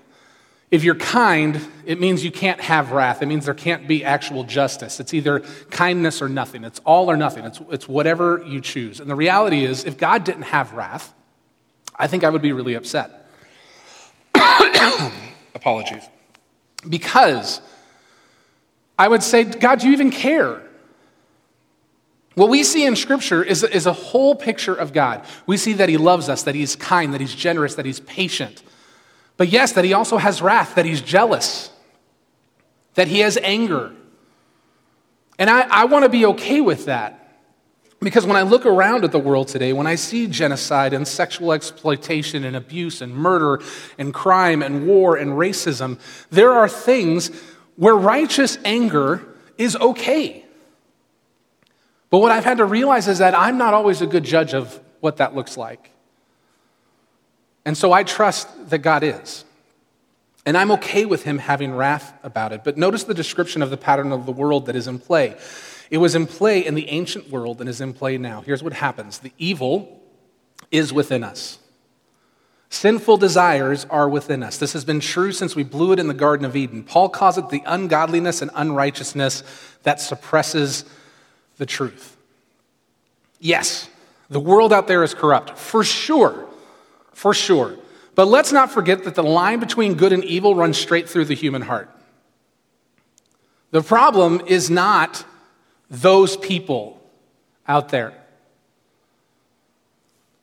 If 0.72 0.84
you're 0.84 0.94
kind, 0.94 1.60
it 1.84 2.00
means 2.00 2.24
you 2.24 2.32
can't 2.32 2.58
have 2.62 2.92
wrath. 2.92 3.20
It 3.20 3.26
means 3.26 3.44
there 3.44 3.52
can't 3.52 3.86
be 3.86 4.06
actual 4.06 4.42
justice. 4.42 5.00
It's 5.00 5.12
either 5.12 5.40
kindness 5.70 6.22
or 6.22 6.30
nothing. 6.30 6.64
It's 6.64 6.78
all 6.86 7.10
or 7.10 7.16
nothing. 7.18 7.44
It's, 7.44 7.60
it's 7.70 7.86
whatever 7.86 8.42
you 8.46 8.62
choose. 8.62 8.98
And 8.98 9.10
the 9.10 9.14
reality 9.14 9.66
is, 9.66 9.84
if 9.84 9.98
God 9.98 10.24
didn't 10.24 10.44
have 10.44 10.72
wrath, 10.72 11.12
I 11.94 12.06
think 12.06 12.24
I 12.24 12.30
would 12.30 12.40
be 12.40 12.52
really 12.52 12.72
upset. 12.72 13.28
Apologies. 15.54 16.04
Because 16.88 17.60
I 18.98 19.08
would 19.08 19.22
say, 19.22 19.44
God, 19.44 19.80
do 19.80 19.88
you 19.88 19.92
even 19.92 20.10
care? 20.10 20.62
What 22.34 22.48
we 22.48 22.64
see 22.64 22.86
in 22.86 22.96
Scripture 22.96 23.44
is, 23.44 23.62
is 23.62 23.84
a 23.84 23.92
whole 23.92 24.34
picture 24.34 24.74
of 24.74 24.94
God. 24.94 25.26
We 25.46 25.58
see 25.58 25.74
that 25.74 25.90
He 25.90 25.98
loves 25.98 26.30
us, 26.30 26.44
that 26.44 26.54
He's 26.54 26.76
kind, 26.76 27.12
that 27.12 27.20
He's 27.20 27.34
generous, 27.34 27.74
that 27.74 27.84
He's 27.84 28.00
patient 28.00 28.62
but 29.42 29.48
yes, 29.48 29.72
that 29.72 29.84
he 29.84 29.92
also 29.92 30.18
has 30.18 30.40
wrath, 30.40 30.76
that 30.76 30.84
he's 30.84 31.00
jealous, 31.00 31.72
that 32.94 33.08
he 33.08 33.18
has 33.18 33.36
anger. 33.38 33.92
And 35.36 35.50
I, 35.50 35.62
I 35.62 35.84
want 35.86 36.04
to 36.04 36.08
be 36.08 36.24
okay 36.26 36.60
with 36.60 36.84
that. 36.84 37.40
Because 37.98 38.24
when 38.24 38.36
I 38.36 38.42
look 38.42 38.64
around 38.64 39.02
at 39.02 39.10
the 39.10 39.18
world 39.18 39.48
today, 39.48 39.72
when 39.72 39.88
I 39.88 39.96
see 39.96 40.28
genocide 40.28 40.92
and 40.92 41.08
sexual 41.08 41.50
exploitation 41.52 42.44
and 42.44 42.54
abuse 42.54 43.02
and 43.02 43.12
murder 43.12 43.60
and 43.98 44.14
crime 44.14 44.62
and 44.62 44.86
war 44.86 45.16
and 45.16 45.32
racism, 45.32 45.98
there 46.30 46.52
are 46.52 46.68
things 46.68 47.32
where 47.74 47.96
righteous 47.96 48.58
anger 48.64 49.26
is 49.58 49.74
okay. 49.74 50.44
But 52.10 52.18
what 52.18 52.30
I've 52.30 52.44
had 52.44 52.58
to 52.58 52.64
realize 52.64 53.08
is 53.08 53.18
that 53.18 53.36
I'm 53.36 53.58
not 53.58 53.74
always 53.74 54.02
a 54.02 54.06
good 54.06 54.22
judge 54.22 54.54
of 54.54 54.78
what 55.00 55.16
that 55.16 55.34
looks 55.34 55.56
like. 55.56 55.91
And 57.64 57.76
so 57.76 57.92
I 57.92 58.02
trust 58.02 58.70
that 58.70 58.78
God 58.78 59.02
is. 59.02 59.44
And 60.44 60.56
I'm 60.56 60.72
okay 60.72 61.04
with 61.04 61.22
him 61.22 61.38
having 61.38 61.74
wrath 61.74 62.12
about 62.22 62.52
it. 62.52 62.64
But 62.64 62.76
notice 62.76 63.04
the 63.04 63.14
description 63.14 63.62
of 63.62 63.70
the 63.70 63.76
pattern 63.76 64.10
of 64.12 64.26
the 64.26 64.32
world 64.32 64.66
that 64.66 64.74
is 64.74 64.88
in 64.88 64.98
play. 64.98 65.36
It 65.90 65.98
was 65.98 66.14
in 66.14 66.26
play 66.26 66.64
in 66.64 66.74
the 66.74 66.88
ancient 66.88 67.30
world 67.30 67.60
and 67.60 67.68
is 67.68 67.80
in 67.80 67.92
play 67.92 68.18
now. 68.18 68.40
Here's 68.40 68.62
what 68.62 68.72
happens 68.72 69.18
the 69.18 69.32
evil 69.38 70.00
is 70.70 70.92
within 70.92 71.22
us. 71.22 71.58
Sinful 72.70 73.18
desires 73.18 73.84
are 73.90 74.08
within 74.08 74.42
us. 74.42 74.56
This 74.56 74.72
has 74.72 74.84
been 74.84 74.98
true 74.98 75.30
since 75.30 75.54
we 75.54 75.62
blew 75.62 75.92
it 75.92 75.98
in 75.98 76.08
the 76.08 76.14
Garden 76.14 76.46
of 76.46 76.56
Eden. 76.56 76.82
Paul 76.82 77.10
calls 77.10 77.36
it 77.36 77.50
the 77.50 77.62
ungodliness 77.66 78.40
and 78.40 78.50
unrighteousness 78.54 79.44
that 79.82 80.00
suppresses 80.00 80.86
the 81.58 81.66
truth. 81.66 82.16
Yes, 83.38 83.90
the 84.30 84.40
world 84.40 84.72
out 84.72 84.88
there 84.88 85.04
is 85.04 85.12
corrupt, 85.12 85.58
for 85.58 85.84
sure 85.84 86.48
for 87.12 87.34
sure. 87.34 87.76
But 88.14 88.26
let's 88.26 88.52
not 88.52 88.70
forget 88.70 89.04
that 89.04 89.14
the 89.14 89.22
line 89.22 89.60
between 89.60 89.94
good 89.94 90.12
and 90.12 90.24
evil 90.24 90.54
runs 90.54 90.76
straight 90.78 91.08
through 91.08 91.26
the 91.26 91.34
human 91.34 91.62
heart. 91.62 91.90
The 93.70 93.82
problem 93.82 94.42
is 94.46 94.68
not 94.70 95.24
those 95.88 96.36
people 96.36 97.02
out 97.66 97.88
there. 97.88 98.12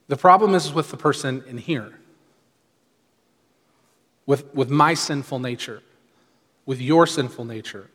The 0.07 0.17
problem 0.17 0.55
is 0.55 0.73
with 0.73 0.89
the 0.89 0.97
person 0.97 1.43
in 1.47 1.59
here, 1.59 1.93
with, 4.25 4.51
with 4.55 4.71
my 4.71 4.95
sinful 4.95 5.37
nature, 5.37 5.83
with 6.65 6.81
your 6.81 7.05
sinful 7.05 7.45
nature 7.45 7.89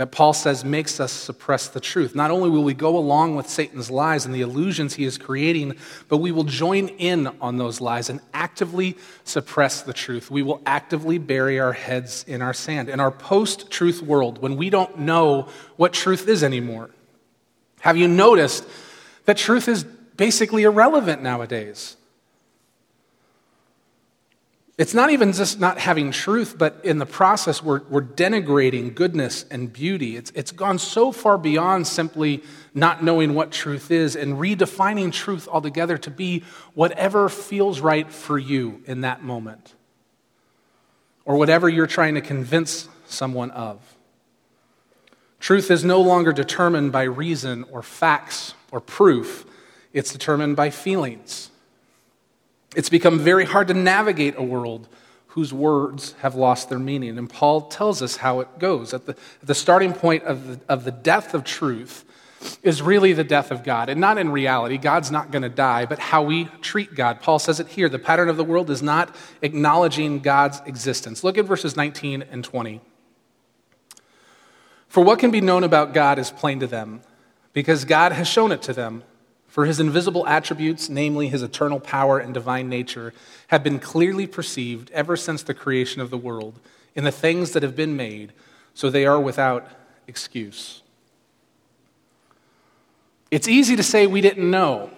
that 0.00 0.12
Paul 0.12 0.32
says 0.32 0.64
makes 0.64 0.98
us 0.98 1.12
suppress 1.12 1.68
the 1.68 1.78
truth. 1.78 2.14
Not 2.14 2.30
only 2.30 2.48
will 2.48 2.64
we 2.64 2.72
go 2.72 2.96
along 2.96 3.36
with 3.36 3.46
Satan's 3.50 3.90
lies 3.90 4.24
and 4.24 4.34
the 4.34 4.40
illusions 4.40 4.94
he 4.94 5.04
is 5.04 5.18
creating, 5.18 5.76
but 6.08 6.16
we 6.16 6.32
will 6.32 6.44
join 6.44 6.88
in 6.88 7.26
on 7.40 7.58
those 7.58 7.82
lies 7.82 8.08
and 8.08 8.20
actively 8.32 8.96
suppress 9.24 9.82
the 9.82 9.92
truth. 9.92 10.30
We 10.30 10.42
will 10.42 10.62
actively 10.64 11.18
bury 11.18 11.60
our 11.60 11.74
heads 11.74 12.24
in 12.26 12.40
our 12.40 12.54
sand. 12.54 12.88
In 12.88 12.98
our 12.98 13.10
post 13.10 13.70
truth 13.70 14.00
world, 14.00 14.40
when 14.40 14.56
we 14.56 14.70
don't 14.70 15.00
know 15.00 15.48
what 15.76 15.92
truth 15.92 16.26
is 16.28 16.42
anymore, 16.42 16.88
have 17.80 17.98
you 17.98 18.08
noticed 18.08 18.66
that 19.26 19.36
truth 19.36 19.68
is 19.68 19.84
basically 19.84 20.62
irrelevant 20.62 21.22
nowadays? 21.22 21.98
It's 24.80 24.94
not 24.94 25.10
even 25.10 25.34
just 25.34 25.60
not 25.60 25.78
having 25.78 26.10
truth, 26.10 26.56
but 26.56 26.80
in 26.84 26.96
the 26.96 27.04
process, 27.04 27.62
we're, 27.62 27.82
we're 27.90 28.00
denigrating 28.00 28.94
goodness 28.94 29.44
and 29.50 29.70
beauty. 29.70 30.16
It's, 30.16 30.32
it's 30.34 30.52
gone 30.52 30.78
so 30.78 31.12
far 31.12 31.36
beyond 31.36 31.86
simply 31.86 32.42
not 32.72 33.04
knowing 33.04 33.34
what 33.34 33.52
truth 33.52 33.90
is 33.90 34.16
and 34.16 34.36
redefining 34.36 35.12
truth 35.12 35.46
altogether 35.48 35.98
to 35.98 36.10
be 36.10 36.44
whatever 36.72 37.28
feels 37.28 37.80
right 37.80 38.10
for 38.10 38.38
you 38.38 38.82
in 38.86 39.02
that 39.02 39.22
moment 39.22 39.74
or 41.26 41.36
whatever 41.36 41.68
you're 41.68 41.86
trying 41.86 42.14
to 42.14 42.22
convince 42.22 42.88
someone 43.04 43.50
of. 43.50 43.82
Truth 45.40 45.70
is 45.70 45.84
no 45.84 46.00
longer 46.00 46.32
determined 46.32 46.90
by 46.90 47.02
reason 47.02 47.66
or 47.70 47.82
facts 47.82 48.54
or 48.72 48.80
proof, 48.80 49.44
it's 49.92 50.10
determined 50.10 50.56
by 50.56 50.70
feelings 50.70 51.50
it's 52.74 52.88
become 52.88 53.18
very 53.18 53.44
hard 53.44 53.68
to 53.68 53.74
navigate 53.74 54.34
a 54.36 54.42
world 54.42 54.88
whose 55.28 55.52
words 55.52 56.14
have 56.20 56.34
lost 56.34 56.68
their 56.68 56.78
meaning. 56.78 57.16
And 57.16 57.30
Paul 57.30 57.62
tells 57.62 58.02
us 58.02 58.16
how 58.16 58.40
it 58.40 58.58
goes. 58.58 58.92
At 58.92 59.06
the, 59.06 59.12
at 59.12 59.46
the 59.46 59.54
starting 59.54 59.92
point 59.92 60.24
of 60.24 60.46
the, 60.46 60.60
of 60.68 60.84
the 60.84 60.90
death 60.90 61.34
of 61.34 61.44
truth 61.44 62.04
is 62.62 62.80
really 62.82 63.12
the 63.12 63.24
death 63.24 63.50
of 63.50 63.62
God. 63.62 63.88
And 63.88 64.00
not 64.00 64.18
in 64.18 64.30
reality, 64.30 64.78
God's 64.78 65.10
not 65.10 65.30
going 65.30 65.42
to 65.42 65.48
die, 65.48 65.84
but 65.84 65.98
how 65.98 66.22
we 66.22 66.46
treat 66.62 66.94
God. 66.94 67.20
Paul 67.20 67.38
says 67.38 67.60
it 67.60 67.68
here 67.68 67.88
the 67.88 67.98
pattern 67.98 68.28
of 68.28 68.36
the 68.36 68.44
world 68.44 68.70
is 68.70 68.82
not 68.82 69.14
acknowledging 69.42 70.20
God's 70.20 70.60
existence. 70.66 71.22
Look 71.22 71.38
at 71.38 71.44
verses 71.44 71.76
19 71.76 72.22
and 72.30 72.42
20. 72.42 72.80
For 74.88 75.04
what 75.04 75.18
can 75.18 75.30
be 75.30 75.40
known 75.40 75.62
about 75.62 75.94
God 75.94 76.18
is 76.18 76.30
plain 76.30 76.58
to 76.60 76.66
them, 76.66 77.02
because 77.52 77.84
God 77.84 78.10
has 78.10 78.26
shown 78.26 78.50
it 78.50 78.62
to 78.62 78.72
them. 78.72 79.04
For 79.50 79.66
his 79.66 79.80
invisible 79.80 80.26
attributes, 80.28 80.88
namely 80.88 81.26
his 81.28 81.42
eternal 81.42 81.80
power 81.80 82.20
and 82.20 82.32
divine 82.32 82.68
nature, 82.68 83.12
have 83.48 83.64
been 83.64 83.80
clearly 83.80 84.28
perceived 84.28 84.92
ever 84.92 85.16
since 85.16 85.42
the 85.42 85.54
creation 85.54 86.00
of 86.00 86.10
the 86.10 86.16
world 86.16 86.60
in 86.94 87.02
the 87.02 87.10
things 87.10 87.50
that 87.50 87.64
have 87.64 87.74
been 87.74 87.96
made, 87.96 88.32
so 88.74 88.88
they 88.88 89.04
are 89.04 89.20
without 89.20 89.68
excuse. 90.06 90.82
It's 93.32 93.48
easy 93.48 93.74
to 93.74 93.82
say 93.82 94.06
we 94.06 94.20
didn't 94.20 94.48
know. 94.48 94.90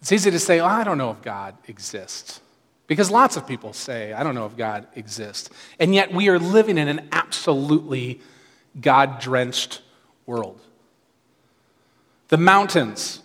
It's 0.00 0.12
easy 0.12 0.30
to 0.30 0.38
say, 0.38 0.60
oh, 0.60 0.66
I 0.66 0.84
don't 0.84 0.98
know 0.98 1.10
if 1.10 1.20
God 1.22 1.56
exists. 1.66 2.40
Because 2.86 3.10
lots 3.10 3.36
of 3.36 3.48
people 3.48 3.72
say, 3.72 4.12
I 4.12 4.22
don't 4.22 4.36
know 4.36 4.46
if 4.46 4.56
God 4.56 4.86
exists. 4.94 5.50
And 5.80 5.92
yet 5.92 6.12
we 6.12 6.28
are 6.28 6.38
living 6.38 6.78
in 6.78 6.86
an 6.86 7.08
absolutely 7.10 8.20
God 8.80 9.18
drenched 9.18 9.82
world. 10.24 10.60
The 12.28 12.36
mountains 12.36 13.20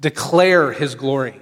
declare 0.00 0.72
his 0.72 0.94
glory. 0.94 1.40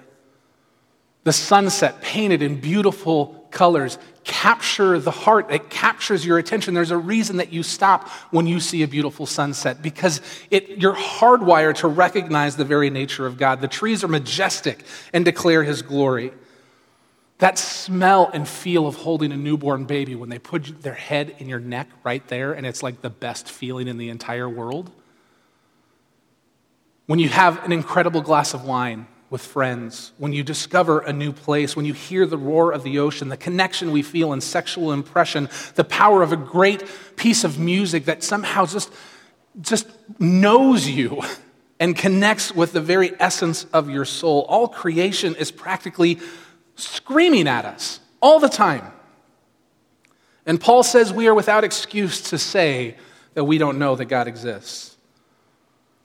The 1.25 1.33
sunset, 1.33 2.00
painted 2.00 2.43
in 2.43 2.61
beautiful 2.61 3.47
colors, 3.50 3.99
capture 4.25 4.99
the 4.99 5.11
heart. 5.11 5.50
It 5.50 5.71
captures 5.71 6.25
your 6.25 6.38
attention. 6.38 6.73
There's 6.73 6.93
a 6.93 6.97
reason 6.97 7.39
that 7.39 7.52
you 7.52 7.63
stop 7.63 8.08
when 8.30 8.47
you 8.47 8.61
see 8.61 8.82
a 8.82 8.89
beautiful 8.89 9.26
sunset 9.26 9.82
because 9.82 10.21
it, 10.50 10.69
you're 10.78 10.95
hardwired 10.95 11.76
to 11.76 11.89
recognize 11.89 12.56
the 12.56 12.65
very 12.65 12.91
nature 12.91 13.26
of 13.26 13.37
God. 13.39 13.61
The 13.61 13.69
trees 13.69 14.04
are 14.04 14.08
majestic 14.08 14.85
and 15.13 15.25
declare 15.25 15.65
his 15.65 15.82
glory. 15.82 16.32
That 17.39 17.58
smell 17.58 18.30
and 18.32 18.47
feel 18.47 18.87
of 18.87 18.97
holding 18.97 19.32
a 19.32 19.37
newborn 19.37 19.87
baby 19.87 20.15
when 20.15 20.28
they 20.28 20.39
put 20.39 20.82
their 20.82 20.95
head 20.95 21.35
in 21.39 21.49
your 21.49 21.61
neck 21.61 21.89
right 22.04 22.26
there, 22.28 22.52
and 22.52 22.67
it's 22.67 22.82
like 22.82 23.00
the 23.00 23.11
best 23.11 23.50
feeling 23.50 23.89
in 23.89 23.97
the 23.97 24.11
entire 24.11 24.49
world. 24.49 24.91
When 27.11 27.19
you 27.19 27.29
have 27.29 27.65
an 27.65 27.73
incredible 27.73 28.21
glass 28.21 28.55
of 28.55 28.65
wine 28.65 29.09
with 29.31 29.43
friends, 29.43 30.13
when 30.19 30.33
you 30.33 30.45
discover 30.45 31.01
a 31.01 31.13
new 31.13 31.33
place, 31.33 31.75
when 31.75 31.85
you 31.85 31.93
hear 31.93 32.25
the 32.25 32.39
roar 32.39 32.71
of 32.71 32.85
the 32.85 33.01
ocean, 33.01 33.31
the 33.31 33.37
connection 33.37 33.91
we 33.91 34.01
feel 34.01 34.33
in 34.33 34.41
sexual 34.41 34.93
impression, 34.93 35.49
the 35.75 35.83
power 35.83 36.23
of 36.23 36.31
a 36.31 36.37
great 36.37 36.85
piece 37.17 37.43
of 37.43 37.59
music 37.59 38.05
that 38.05 38.23
somehow 38.23 38.65
just, 38.65 38.93
just 39.61 39.89
knows 40.21 40.87
you 40.87 41.21
and 41.81 41.97
connects 41.97 42.55
with 42.55 42.73
the 42.73 42.81
very 42.81 43.11
essence 43.19 43.65
of 43.73 43.91
your 43.91 44.05
soul. 44.05 44.47
All 44.49 44.69
creation 44.69 45.35
is 45.35 45.51
practically 45.51 46.21
screaming 46.77 47.49
at 47.49 47.65
us 47.65 47.99
all 48.23 48.39
the 48.39 48.49
time. 48.49 48.93
And 50.47 50.61
Paul 50.61 50.85
says 50.85 51.13
we 51.13 51.27
are 51.27 51.35
without 51.35 51.65
excuse 51.65 52.21
to 52.31 52.39
say 52.39 52.95
that 53.35 53.43
we 53.43 53.59
don't 53.59 53.81
know 53.81 53.97
that 53.97 54.05
God 54.05 54.29
exists. 54.29 54.97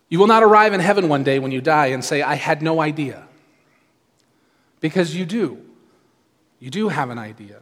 You 0.09 0.19
will 0.19 0.27
not 0.27 0.43
arrive 0.43 0.73
in 0.73 0.79
heaven 0.79 1.09
one 1.09 1.23
day 1.23 1.39
when 1.39 1.51
you 1.51 1.61
die 1.61 1.87
and 1.87 2.03
say, 2.03 2.21
I 2.21 2.35
had 2.35 2.61
no 2.61 2.79
idea. 2.79 3.27
Because 4.79 5.15
you 5.15 5.25
do. 5.25 5.59
You 6.59 6.69
do 6.69 6.89
have 6.89 7.09
an 7.09 7.17
idea. 7.17 7.61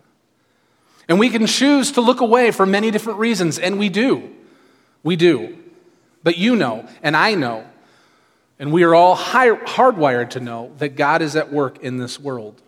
And 1.08 1.20
we 1.20 1.30
can 1.30 1.46
choose 1.48 1.92
to 1.94 2.02
look 2.02 2.22
away 2.22 2.52
for 2.52 2.66
many 2.66 2.92
different 2.92 3.20
reasons, 3.20 3.60
and 3.60 3.78
we 3.78 3.90
do. 3.90 4.32
We 5.04 5.16
do. 5.16 5.58
But 6.24 6.38
you 6.38 6.56
know, 6.56 6.88
and 7.02 7.16
I 7.16 7.36
know, 7.36 7.66
and 8.60 8.72
we 8.72 8.84
are 8.84 8.96
all 8.96 9.16
hardwired 9.16 10.32
to 10.32 10.40
know 10.40 10.74
that 10.78 10.96
God 10.96 11.22
is 11.22 11.36
at 11.36 11.52
work 11.52 11.80
in 11.80 11.98
this 11.98 12.20
world. 12.20 12.62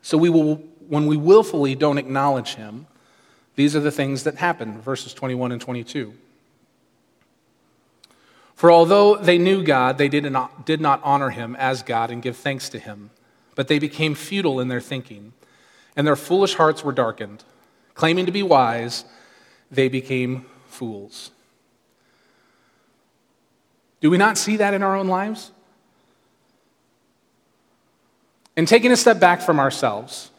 So 0.00 0.16
we 0.16 0.30
will, 0.30 0.56
when 0.88 1.06
we 1.06 1.16
willfully 1.16 1.74
don't 1.74 1.98
acknowledge 1.98 2.54
Him, 2.54 2.86
these 3.56 3.76
are 3.76 3.80
the 3.80 3.90
things 3.90 4.24
that 4.24 4.36
happen, 4.36 4.80
verses 4.80 5.12
21 5.12 5.52
and 5.52 5.60
22. 5.60 6.14
For 8.58 8.72
although 8.72 9.14
they 9.14 9.38
knew 9.38 9.62
God, 9.62 9.98
they 9.98 10.08
did 10.08 10.24
not, 10.32 10.66
did 10.66 10.80
not 10.80 11.00
honor 11.04 11.30
him 11.30 11.54
as 11.54 11.84
God 11.84 12.10
and 12.10 12.20
give 12.20 12.36
thanks 12.36 12.68
to 12.70 12.80
him, 12.80 13.10
but 13.54 13.68
they 13.68 13.78
became 13.78 14.16
futile 14.16 14.58
in 14.58 14.66
their 14.66 14.80
thinking, 14.80 15.32
and 15.94 16.04
their 16.04 16.16
foolish 16.16 16.54
hearts 16.54 16.82
were 16.82 16.90
darkened. 16.90 17.44
Claiming 17.94 18.26
to 18.26 18.32
be 18.32 18.42
wise, 18.42 19.04
they 19.70 19.88
became 19.88 20.44
fools. 20.66 21.30
Do 24.00 24.10
we 24.10 24.18
not 24.18 24.36
see 24.36 24.56
that 24.56 24.74
in 24.74 24.82
our 24.82 24.96
own 24.96 25.06
lives? 25.06 25.52
And 28.56 28.66
taking 28.66 28.90
a 28.90 28.96
step 28.96 29.20
back 29.20 29.40
from 29.40 29.60
ourselves, 29.60 30.32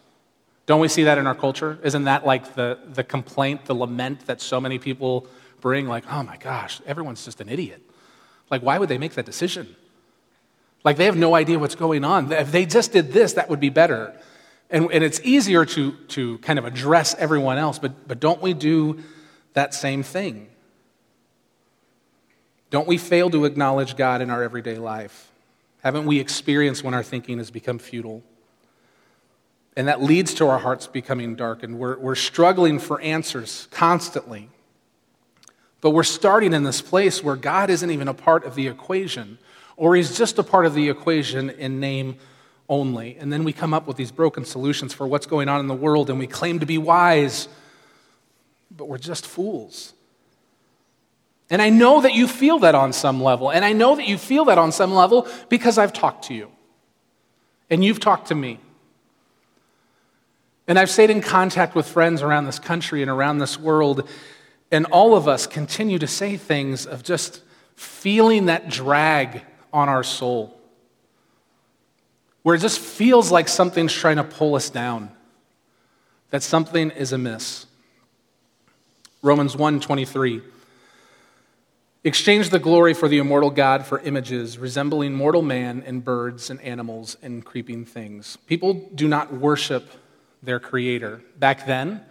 don't 0.65 0.81
we 0.81 0.89
see 0.89 1.03
that 1.03 1.17
in 1.17 1.25
our 1.25 1.35
culture? 1.35 1.79
Isn't 1.83 2.03
that 2.03 2.25
like 2.25 2.55
the, 2.55 2.79
the 2.85 3.05
complaint, 3.05 3.63
the 3.63 3.75
lament 3.75 4.25
that 4.25 4.41
so 4.41 4.59
many 4.59 4.77
people 4.77 5.25
bring? 5.61 5.87
Like, 5.87 6.03
oh 6.11 6.21
my 6.21 6.35
gosh, 6.35 6.81
everyone's 6.85 7.23
just 7.23 7.39
an 7.39 7.47
idiot. 7.47 7.81
Like, 8.49 8.61
why 8.61 8.77
would 8.77 8.89
they 8.89 8.97
make 8.97 9.13
that 9.13 9.25
decision? 9.25 9.75
Like, 10.83 10.97
they 10.97 11.05
have 11.05 11.17
no 11.17 11.35
idea 11.35 11.59
what's 11.59 11.75
going 11.75 12.03
on. 12.03 12.31
If 12.31 12.51
they 12.51 12.65
just 12.65 12.93
did 12.93 13.11
this, 13.11 13.33
that 13.33 13.49
would 13.49 13.59
be 13.59 13.69
better. 13.69 14.15
And, 14.69 14.91
and 14.91 15.03
it's 15.03 15.19
easier 15.23 15.65
to, 15.65 15.91
to 16.09 16.37
kind 16.39 16.59
of 16.59 16.65
address 16.65 17.15
everyone 17.15 17.57
else, 17.57 17.79
but, 17.79 18.07
but 18.07 18.19
don't 18.19 18.41
we 18.41 18.53
do 18.53 19.01
that 19.53 19.73
same 19.73 20.03
thing? 20.03 20.47
Don't 22.69 22.87
we 22.87 22.97
fail 22.97 23.29
to 23.31 23.45
acknowledge 23.45 23.97
God 23.97 24.21
in 24.21 24.29
our 24.29 24.43
everyday 24.43 24.77
life? 24.77 25.31
Haven't 25.83 26.05
we 26.05 26.19
experienced 26.19 26.83
when 26.83 26.93
our 26.93 27.03
thinking 27.03 27.39
has 27.39 27.49
become 27.49 27.79
futile? 27.79 28.21
And 29.75 29.87
that 29.87 30.03
leads 30.03 30.33
to 30.35 30.47
our 30.47 30.59
hearts 30.59 30.87
becoming 30.87 31.35
darkened. 31.35 31.79
We're, 31.79 31.97
we're 31.97 32.15
struggling 32.15 32.79
for 32.79 33.01
answers 33.01 33.67
constantly. 33.71 34.49
But 35.81 35.91
we're 35.91 36.03
starting 36.03 36.53
in 36.53 36.63
this 36.63 36.81
place 36.81 37.23
where 37.23 37.35
God 37.35 37.69
isn't 37.69 37.89
even 37.89 38.07
a 38.07 38.13
part 38.13 38.43
of 38.45 38.55
the 38.55 38.67
equation, 38.67 39.37
or 39.77 39.95
He's 39.95 40.17
just 40.17 40.37
a 40.37 40.43
part 40.43 40.65
of 40.65 40.73
the 40.73 40.89
equation 40.89 41.49
in 41.49 41.79
name 41.79 42.17
only. 42.67 43.17
And 43.19 43.31
then 43.31 43.43
we 43.43 43.53
come 43.53 43.73
up 43.73 43.87
with 43.87 43.97
these 43.97 44.11
broken 44.11 44.45
solutions 44.45 44.93
for 44.93 45.07
what's 45.07 45.25
going 45.25 45.49
on 45.49 45.59
in 45.59 45.67
the 45.67 45.73
world, 45.73 46.09
and 46.09 46.19
we 46.19 46.27
claim 46.27 46.59
to 46.59 46.65
be 46.65 46.77
wise, 46.77 47.47
but 48.75 48.87
we're 48.87 48.97
just 48.97 49.25
fools. 49.25 49.93
And 51.49 51.61
I 51.61 51.69
know 51.69 52.01
that 52.01 52.13
you 52.13 52.27
feel 52.27 52.59
that 52.59 52.75
on 52.75 52.93
some 52.93 53.23
level, 53.23 53.49
and 53.49 53.65
I 53.65 53.73
know 53.73 53.95
that 53.95 54.07
you 54.07 54.17
feel 54.17 54.45
that 54.45 54.57
on 54.57 54.71
some 54.71 54.93
level 54.93 55.27
because 55.49 55.77
I've 55.77 55.93
talked 55.93 56.25
to 56.25 56.33
you, 56.33 56.51
and 57.69 57.83
you've 57.83 57.99
talked 57.99 58.27
to 58.27 58.35
me. 58.35 58.59
And 60.67 60.77
I've 60.77 60.91
stayed 60.91 61.09
in 61.09 61.21
contact 61.21 61.73
with 61.73 61.87
friends 61.87 62.21
around 62.21 62.45
this 62.45 62.59
country 62.59 63.01
and 63.01 63.09
around 63.09 63.39
this 63.39 63.59
world, 63.59 64.07
and 64.71 64.85
all 64.87 65.15
of 65.15 65.27
us 65.27 65.47
continue 65.47 65.99
to 65.99 66.07
say 66.07 66.37
things 66.37 66.85
of 66.85 67.03
just 67.03 67.41
feeling 67.75 68.45
that 68.45 68.69
drag 68.69 69.41
on 69.73 69.89
our 69.89 70.03
soul, 70.03 70.59
where 72.43 72.55
it 72.55 72.59
just 72.59 72.79
feels 72.79 73.31
like 73.31 73.47
something's 73.47 73.93
trying 73.93 74.17
to 74.17 74.23
pull 74.23 74.55
us 74.55 74.69
down, 74.69 75.09
that 76.29 76.43
something 76.43 76.91
is 76.91 77.13
amiss. 77.13 77.65
Romans 79.21 79.55
1:23 79.55 80.41
Exchange 82.05 82.49
the 82.49 82.59
glory 82.59 82.93
for 82.93 83.09
the 83.09 83.17
immortal 83.17 83.49
God 83.49 83.85
for 83.85 83.99
images 83.99 84.57
resembling 84.57 85.13
mortal 85.13 85.41
man 85.41 85.83
and 85.85 86.03
birds 86.03 86.49
and 86.49 86.61
animals 86.61 87.17
and 87.21 87.43
creeping 87.43 87.83
things. 87.83 88.37
People 88.47 88.89
do 88.95 89.05
not 89.05 89.33
worship 89.33 89.89
their 90.41 90.61
creator 90.61 91.21
back 91.37 91.65
then 91.67 92.05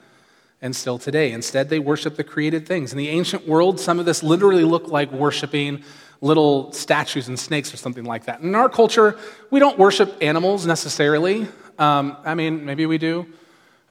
and 0.60 0.74
still 0.74 0.98
today. 0.98 1.32
Instead, 1.32 1.68
they 1.68 1.78
worship 1.78 2.16
the 2.16 2.24
created 2.24 2.66
things. 2.66 2.92
In 2.92 2.98
the 2.98 3.08
ancient 3.08 3.46
world, 3.46 3.78
some 3.78 3.98
of 3.98 4.06
this 4.06 4.22
literally 4.22 4.64
looked 4.64 4.88
like 4.88 5.12
worshiping 5.12 5.82
little 6.20 6.72
statues 6.72 7.28
and 7.28 7.38
snakes 7.38 7.72
or 7.72 7.76
something 7.76 8.04
like 8.04 8.24
that. 8.24 8.40
In 8.40 8.54
our 8.54 8.68
culture, 8.68 9.16
we 9.50 9.60
don't 9.60 9.78
worship 9.78 10.16
animals 10.20 10.66
necessarily. 10.66 11.46
Um, 11.78 12.16
I 12.24 12.34
mean, 12.34 12.64
maybe 12.64 12.86
we 12.86 12.98
do. 12.98 13.26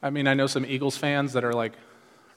I 0.03 0.09
mean, 0.09 0.27
I 0.27 0.33
know 0.33 0.47
some 0.47 0.65
Eagles 0.65 0.97
fans 0.97 1.33
that 1.33 1.43
are 1.43 1.53
like, 1.53 1.73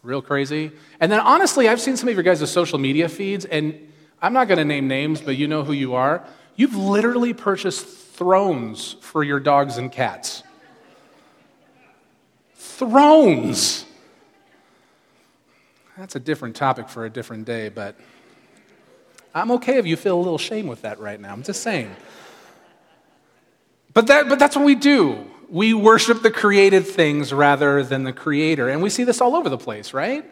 real 0.02 0.22
crazy. 0.22 0.72
And 0.98 1.10
then 1.10 1.20
honestly, 1.20 1.68
I've 1.68 1.80
seen 1.80 1.96
some 1.96 2.08
of 2.08 2.14
your 2.14 2.22
guys' 2.22 2.50
social 2.50 2.78
media 2.78 3.08
feeds, 3.08 3.44
and 3.44 3.92
I'm 4.22 4.32
not 4.32 4.48
going 4.48 4.58
to 4.58 4.64
name 4.64 4.88
names, 4.88 5.20
but 5.20 5.36
you 5.36 5.46
know 5.46 5.62
who 5.62 5.72
you 5.72 5.94
are. 5.94 6.24
You've 6.56 6.76
literally 6.76 7.34
purchased 7.34 7.86
thrones 7.86 8.96
for 9.00 9.24
your 9.24 9.40
dogs 9.40 9.76
and 9.76 9.90
cats. 9.90 10.42
Thrones. 12.54 13.84
That's 16.00 16.16
a 16.16 16.20
different 16.20 16.56
topic 16.56 16.88
for 16.88 17.04
a 17.04 17.10
different 17.10 17.44
day, 17.44 17.68
but 17.68 17.94
I'm 19.34 19.50
okay 19.50 19.76
if 19.76 19.86
you 19.86 19.96
feel 19.96 20.16
a 20.16 20.22
little 20.22 20.38
shame 20.38 20.66
with 20.66 20.80
that 20.80 20.98
right 20.98 21.20
now. 21.20 21.30
I'm 21.30 21.42
just 21.42 21.62
saying. 21.62 21.94
But, 23.92 24.06
that, 24.06 24.26
but 24.26 24.38
that's 24.38 24.56
what 24.56 24.64
we 24.64 24.76
do 24.76 25.26
we 25.50 25.74
worship 25.74 26.22
the 26.22 26.30
created 26.30 26.86
things 26.86 27.34
rather 27.34 27.82
than 27.82 28.04
the 28.04 28.14
creator. 28.14 28.70
And 28.70 28.80
we 28.82 28.88
see 28.88 29.04
this 29.04 29.20
all 29.20 29.36
over 29.36 29.50
the 29.50 29.58
place, 29.58 29.92
right? 29.92 30.24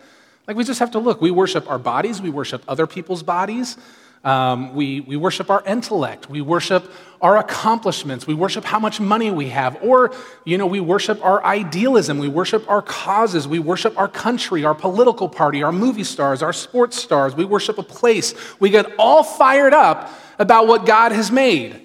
Like 0.47 0.57
we 0.57 0.65
just 0.65 0.79
have 0.81 0.93
to 0.93 1.01
look. 1.01 1.21
We 1.21 1.33
worship 1.33 1.69
our 1.69 1.79
bodies, 1.79 2.23
we 2.23 2.31
worship 2.31 2.63
other 2.67 2.87
people's 2.87 3.23
bodies. 3.23 3.77
Um, 4.25 4.75
we, 4.75 5.01
we 5.01 5.17
worship 5.17 5.49
our 5.51 5.63
intellect. 5.65 6.29
We 6.29 6.41
worship 6.41 6.91
our 7.21 7.37
accomplishments. 7.39 8.27
We 8.27 8.35
worship 8.35 8.65
how 8.65 8.79
much 8.79 9.01
money 9.01 9.31
we 9.31 9.49
have. 9.49 9.83
Or, 9.83 10.13
you 10.45 10.59
know, 10.59 10.67
we 10.67 10.81
worship 10.81 11.25
our 11.25 11.45
idealism. 11.45 12.19
We 12.19 12.29
worship 12.29 12.69
our 12.69 12.83
causes. 12.83 13.49
We 13.49 13.59
worship 13.59 13.99
our 13.99 14.09
country, 14.09 14.65
our 14.65 14.75
political 14.75 15.29
party, 15.29 15.63
our 15.63 15.73
movie 15.73 16.05
stars, 16.05 16.43
our 16.43 16.53
sports 16.53 16.97
stars. 16.97 17.35
We 17.35 17.45
worship 17.45 17.79
a 17.79 17.83
place. 17.83 18.35
We 18.61 18.71
get 18.71 18.87
all 18.99 19.23
fired 19.23 19.75
up 19.75 20.13
about 20.39 20.67
what 20.67 20.87
God 20.87 21.13
has 21.13 21.31
made. 21.31 21.85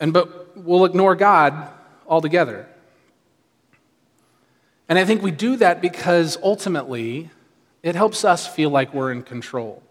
And 0.00 0.12
but 0.12 0.56
we'll 0.56 0.84
ignore 0.84 1.14
God 1.14 1.68
altogether. 2.06 2.68
And 4.88 4.98
I 4.98 5.04
think 5.04 5.22
we 5.22 5.30
do 5.30 5.56
that 5.56 5.82
because 5.82 6.38
ultimately 6.42 7.30
it 7.82 7.94
helps 7.94 8.24
us 8.24 8.46
feel 8.46 8.70
like 8.70 8.94
we're 8.94 9.12
in 9.12 9.22
control. 9.22 9.82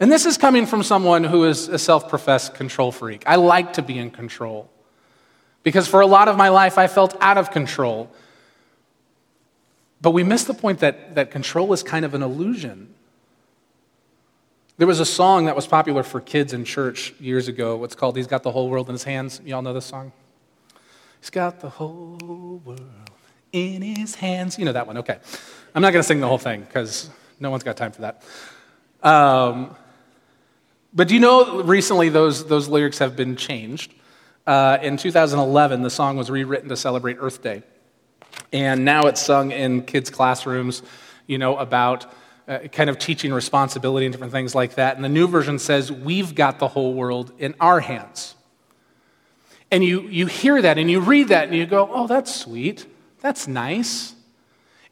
And 0.00 0.12
this 0.12 0.26
is 0.26 0.38
coming 0.38 0.66
from 0.66 0.82
someone 0.82 1.24
who 1.24 1.44
is 1.44 1.68
a 1.68 1.78
self 1.78 2.08
professed 2.08 2.54
control 2.54 2.92
freak. 2.92 3.24
I 3.26 3.36
like 3.36 3.74
to 3.74 3.82
be 3.82 3.98
in 3.98 4.10
control 4.10 4.70
because 5.62 5.88
for 5.88 6.00
a 6.00 6.06
lot 6.06 6.28
of 6.28 6.36
my 6.36 6.48
life 6.48 6.78
I 6.78 6.86
felt 6.86 7.16
out 7.20 7.38
of 7.38 7.50
control. 7.50 8.10
But 10.00 10.12
we 10.12 10.22
miss 10.22 10.44
the 10.44 10.54
point 10.54 10.78
that, 10.80 11.16
that 11.16 11.32
control 11.32 11.72
is 11.72 11.82
kind 11.82 12.04
of 12.04 12.14
an 12.14 12.22
illusion. 12.22 12.94
There 14.76 14.86
was 14.86 15.00
a 15.00 15.04
song 15.04 15.46
that 15.46 15.56
was 15.56 15.66
popular 15.66 16.04
for 16.04 16.20
kids 16.20 16.52
in 16.52 16.64
church 16.64 17.12
years 17.18 17.48
ago. 17.48 17.76
What's 17.76 17.96
called 17.96 18.16
He's 18.16 18.28
Got 18.28 18.44
the 18.44 18.52
Whole 18.52 18.70
World 18.70 18.88
in 18.88 18.94
His 18.94 19.02
Hands. 19.02 19.40
Y'all 19.44 19.60
know 19.60 19.72
this 19.72 19.86
song? 19.86 20.12
He's 21.20 21.30
got 21.30 21.58
the 21.58 21.68
whole 21.68 22.62
world 22.64 22.80
in 23.52 23.82
his 23.82 24.14
hands. 24.14 24.58
You 24.58 24.64
know 24.64 24.72
that 24.72 24.86
one, 24.86 24.98
okay. 24.98 25.18
I'm 25.74 25.82
not 25.82 25.92
going 25.92 26.02
to 26.02 26.06
sing 26.06 26.20
the 26.20 26.28
whole 26.28 26.38
thing 26.38 26.60
because 26.60 27.10
no 27.40 27.50
one's 27.50 27.64
got 27.64 27.76
time 27.76 27.92
for 27.92 28.02
that. 28.02 28.22
Um, 29.02 29.76
but 30.92 31.08
do 31.08 31.14
you 31.14 31.20
know 31.20 31.62
recently 31.62 32.08
those, 32.08 32.46
those 32.46 32.68
lyrics 32.68 32.98
have 32.98 33.16
been 33.16 33.36
changed? 33.36 33.94
Uh, 34.46 34.78
in 34.80 34.96
2011, 34.96 35.82
the 35.82 35.90
song 35.90 36.16
was 36.16 36.30
rewritten 36.30 36.68
to 36.68 36.76
celebrate 36.76 37.18
Earth 37.20 37.42
Day. 37.42 37.62
And 38.52 38.84
now 38.84 39.06
it's 39.06 39.20
sung 39.20 39.50
in 39.50 39.82
kids' 39.82 40.10
classrooms, 40.10 40.82
you 41.26 41.38
know, 41.38 41.56
about 41.56 42.12
uh, 42.46 42.60
kind 42.72 42.88
of 42.88 42.98
teaching 42.98 43.32
responsibility 43.32 44.06
and 44.06 44.12
different 44.12 44.32
things 44.32 44.54
like 44.54 44.76
that. 44.76 44.96
And 44.96 45.04
the 45.04 45.08
new 45.10 45.28
version 45.28 45.58
says, 45.58 45.92
We've 45.92 46.34
got 46.34 46.58
the 46.58 46.68
whole 46.68 46.94
world 46.94 47.32
in 47.38 47.54
our 47.60 47.80
hands. 47.80 48.36
And 49.70 49.84
you, 49.84 50.02
you 50.02 50.26
hear 50.26 50.60
that 50.62 50.78
and 50.78 50.90
you 50.90 51.00
read 51.00 51.28
that 51.28 51.48
and 51.48 51.56
you 51.56 51.66
go, 51.66 51.88
oh, 51.92 52.06
that's 52.06 52.34
sweet. 52.34 52.86
That's 53.20 53.46
nice. 53.46 54.14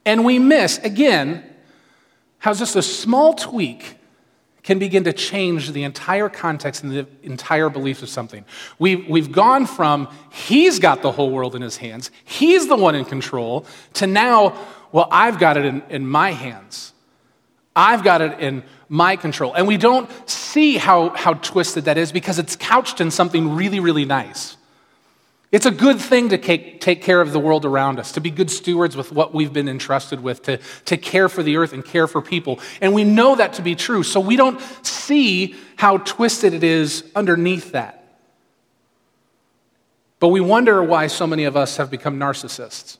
And 0.04 0.24
we 0.24 0.38
miss, 0.38 0.78
again, 0.78 1.44
how 2.38 2.52
just 2.52 2.76
a 2.76 2.82
small 2.82 3.34
tweak 3.34 3.95
can 4.66 4.80
begin 4.80 5.04
to 5.04 5.12
change 5.12 5.70
the 5.70 5.84
entire 5.84 6.28
context 6.28 6.82
and 6.82 6.92
the 6.92 7.06
entire 7.22 7.70
beliefs 7.70 8.02
of 8.02 8.08
something. 8.08 8.44
We've, 8.80 9.08
we've 9.08 9.30
gone 9.30 9.64
from 9.64 10.08
he's 10.32 10.80
got 10.80 11.02
the 11.02 11.12
whole 11.12 11.30
world 11.30 11.54
in 11.54 11.62
his 11.62 11.76
hands, 11.76 12.10
he's 12.24 12.66
the 12.66 12.74
one 12.74 12.96
in 12.96 13.04
control, 13.04 13.64
to 13.94 14.08
now, 14.08 14.58
well, 14.90 15.06
I've 15.12 15.38
got 15.38 15.56
it 15.56 15.64
in, 15.64 15.82
in 15.88 16.06
my 16.06 16.32
hands. 16.32 16.92
I've 17.76 18.02
got 18.02 18.20
it 18.20 18.40
in 18.40 18.64
my 18.88 19.14
control. 19.14 19.54
And 19.54 19.68
we 19.68 19.76
don't 19.76 20.10
see 20.28 20.78
how, 20.78 21.10
how 21.10 21.34
twisted 21.34 21.84
that 21.84 21.96
is 21.96 22.10
because 22.10 22.40
it's 22.40 22.56
couched 22.56 23.00
in 23.00 23.12
something 23.12 23.54
really, 23.54 23.78
really 23.78 24.04
nice. 24.04 24.56
It's 25.52 25.66
a 25.66 25.70
good 25.70 26.00
thing 26.00 26.30
to 26.30 26.38
take 26.38 26.80
take 26.80 27.02
care 27.02 27.20
of 27.20 27.32
the 27.32 27.38
world 27.38 27.64
around 27.64 27.98
us, 27.98 28.12
to 28.12 28.20
be 28.20 28.30
good 28.30 28.50
stewards 28.50 28.96
with 28.96 29.12
what 29.12 29.32
we've 29.32 29.52
been 29.52 29.68
entrusted 29.68 30.20
with, 30.20 30.42
to, 30.42 30.58
to 30.86 30.96
care 30.96 31.28
for 31.28 31.42
the 31.42 31.56
earth 31.56 31.72
and 31.72 31.84
care 31.84 32.06
for 32.06 32.20
people. 32.20 32.60
And 32.80 32.94
we 32.94 33.04
know 33.04 33.36
that 33.36 33.54
to 33.54 33.62
be 33.62 33.74
true, 33.74 34.02
so 34.02 34.20
we 34.20 34.36
don't 34.36 34.60
see 34.82 35.54
how 35.76 35.98
twisted 35.98 36.52
it 36.52 36.64
is 36.64 37.04
underneath 37.14 37.72
that. 37.72 38.18
But 40.18 40.28
we 40.28 40.40
wonder 40.40 40.82
why 40.82 41.06
so 41.08 41.26
many 41.26 41.44
of 41.44 41.56
us 41.56 41.76
have 41.76 41.90
become 41.90 42.18
narcissists. 42.18 42.98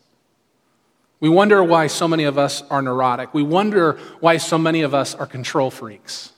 We 1.18 1.28
wonder 1.28 1.64
why 1.64 1.86
so 1.86 2.06
many 2.06 2.24
of 2.24 2.38
us 2.38 2.62
are 2.70 2.82
neurotic. 2.82 3.32
We 3.32 3.42
wonder 3.42 3.98
why 4.20 4.36
so 4.36 4.58
many 4.58 4.82
of 4.82 4.94
us 4.94 5.14
are 5.14 5.26
control 5.26 5.70
freaks. 5.70 6.32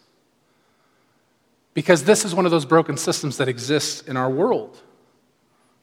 Because 1.74 2.04
this 2.04 2.24
is 2.24 2.34
one 2.34 2.44
of 2.44 2.50
those 2.50 2.64
broken 2.64 2.96
systems 2.96 3.38
that 3.38 3.48
exists 3.48 4.02
in 4.02 4.16
our 4.16 4.30
world 4.30 4.82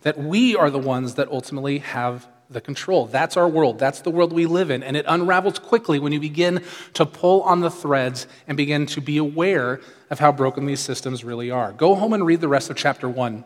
that 0.05 0.19
we 0.19 0.55
are 0.55 0.69
the 0.69 0.79
ones 0.79 1.15
that 1.15 1.27
ultimately 1.29 1.79
have 1.79 2.27
the 2.47 2.61
control. 2.61 3.07
That's 3.07 3.37
our 3.37 3.49
world. 3.49 3.79
That's 3.79 4.01
the 4.01 4.11
world 4.11 4.31
we 4.31 4.45
live 4.45 4.69
in. 4.69 4.83
And 4.83 4.95
it 4.95 5.03
unravels 5.07 5.57
quickly 5.57 5.97
when 5.97 6.13
you 6.13 6.19
begin 6.19 6.63
to 6.93 7.07
pull 7.07 7.41
on 7.41 7.61
the 7.61 7.71
threads 7.71 8.27
and 8.47 8.55
begin 8.55 8.85
to 8.85 9.01
be 9.01 9.17
aware 9.17 9.81
of 10.11 10.19
how 10.19 10.31
broken 10.31 10.67
these 10.67 10.79
systems 10.79 11.23
really 11.23 11.49
are. 11.49 11.73
Go 11.73 11.95
home 11.95 12.13
and 12.13 12.23
read 12.23 12.39
the 12.39 12.47
rest 12.47 12.69
of 12.69 12.77
chapter 12.77 13.09
one. 13.09 13.43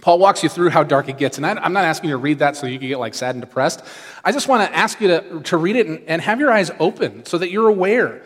Paul 0.00 0.18
walks 0.18 0.42
you 0.42 0.48
through 0.48 0.70
how 0.70 0.82
dark 0.82 1.08
it 1.08 1.16
gets. 1.16 1.36
And 1.36 1.46
I'm 1.46 1.72
not 1.72 1.84
asking 1.84 2.10
you 2.10 2.16
to 2.16 2.20
read 2.20 2.40
that 2.40 2.56
so 2.56 2.66
you 2.66 2.80
can 2.80 2.88
get 2.88 2.98
like 2.98 3.14
sad 3.14 3.36
and 3.36 3.40
depressed. 3.40 3.84
I 4.24 4.32
just 4.32 4.48
want 4.48 4.68
to 4.68 4.76
ask 4.76 5.00
you 5.00 5.06
to, 5.06 5.42
to 5.42 5.56
read 5.56 5.76
it 5.76 5.86
and, 5.86 6.02
and 6.08 6.20
have 6.20 6.40
your 6.40 6.50
eyes 6.50 6.72
open 6.80 7.24
so 7.24 7.38
that 7.38 7.52
you're 7.52 7.68
aware 7.68 8.20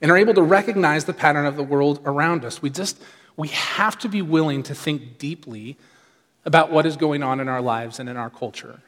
and 0.00 0.10
are 0.10 0.16
able 0.16 0.32
to 0.32 0.42
recognize 0.42 1.04
the 1.04 1.12
pattern 1.12 1.44
of 1.44 1.56
the 1.56 1.62
world 1.62 2.00
around 2.06 2.46
us. 2.46 2.62
We 2.62 2.70
just, 2.70 2.98
we 3.36 3.48
have 3.48 3.98
to 3.98 4.08
be 4.08 4.22
willing 4.22 4.62
to 4.62 4.74
think 4.74 5.18
deeply 5.18 5.76
about 6.44 6.70
what 6.70 6.86
is 6.86 6.96
going 6.96 7.22
on 7.22 7.40
in 7.40 7.48
our 7.48 7.60
lives 7.60 7.98
and 7.98 8.08
in 8.08 8.16
our 8.16 8.30
culture. 8.30 8.80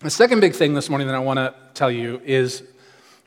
The 0.00 0.10
second 0.10 0.40
big 0.40 0.54
thing 0.54 0.74
this 0.74 0.90
morning 0.90 1.06
that 1.06 1.16
I 1.16 1.20
want 1.20 1.38
to 1.38 1.54
tell 1.72 1.90
you 1.90 2.20
is 2.24 2.62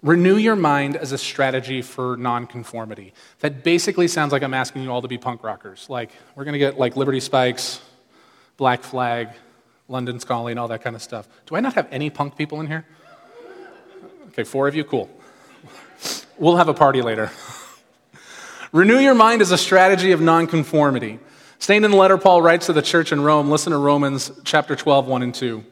renew 0.04 0.38
your 0.38 0.56
mind 0.56 0.96
as 0.96 1.12
a 1.12 1.18
strategy 1.18 1.82
for 1.82 2.16
nonconformity. 2.18 3.14
That 3.40 3.64
basically 3.64 4.08
sounds 4.08 4.32
like 4.32 4.44
I'm 4.44 4.54
asking 4.54 4.84
you 4.84 4.92
all 4.92 5.02
to 5.02 5.08
be 5.08 5.18
punk 5.18 5.44
rockers. 5.44 5.90
Like, 5.90 6.12
we're 6.36 6.44
going 6.44 6.54
to 6.54 6.60
get 6.60 6.78
like 6.78 6.96
Liberty 6.96 7.20
Spikes, 7.20 7.82
Black 8.58 8.84
Flag, 8.84 9.30
London 9.88 10.20
Calling, 10.20 10.60
all 10.60 10.68
that 10.68 10.84
kind 10.84 10.96
of 10.96 11.02
stuff. 11.02 11.28
Do 11.48 11.56
I 11.56 11.60
not 11.60 11.74
have 11.74 11.88
any 11.92 12.12
punk 12.12 12.38
people 12.38 12.62
in 12.62 12.68
here? 12.68 12.86
Okay, 14.28 14.44
four 14.44 14.68
of 14.68 14.76
you, 14.76 14.84
cool. 14.84 15.10
We'll 16.38 16.58
have 16.58 16.70
a 16.70 16.74
party 16.74 17.02
later. 17.02 17.32
Renew 18.72 19.00
your 19.00 19.16
mind 19.16 19.42
as 19.42 19.52
a 19.52 19.58
strategy 19.58 20.12
of 20.12 20.22
nonconformity. 20.22 21.20
Staying 21.62 21.84
in 21.84 21.92
the 21.92 21.98
letter 21.98 22.18
Paul 22.18 22.42
writes 22.42 22.68
to 22.68 22.74
the 22.74 22.82
church 22.82 23.12
in 23.12 23.20
Rome, 23.20 23.52
listen 23.52 23.74
to 23.74 23.78
Romans 23.78 24.32
chapter 24.46 24.78
12, 24.78 25.08
1 25.08 25.24
and 25.24 25.36
2. 25.36 25.64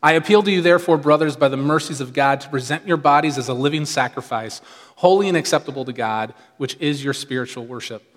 I 0.00 0.12
appeal 0.12 0.44
to 0.44 0.50
you, 0.50 0.62
therefore, 0.62 0.96
brothers, 0.96 1.36
by 1.36 1.48
the 1.48 1.56
mercies 1.56 2.00
of 2.00 2.12
God, 2.12 2.40
to 2.42 2.48
present 2.48 2.86
your 2.86 2.96
bodies 2.96 3.36
as 3.36 3.48
a 3.48 3.54
living 3.54 3.84
sacrifice, 3.84 4.60
holy 4.94 5.26
and 5.26 5.36
acceptable 5.36 5.84
to 5.86 5.92
God, 5.92 6.34
which 6.56 6.76
is 6.78 7.02
your 7.02 7.14
spiritual 7.14 7.66
worship. 7.66 8.16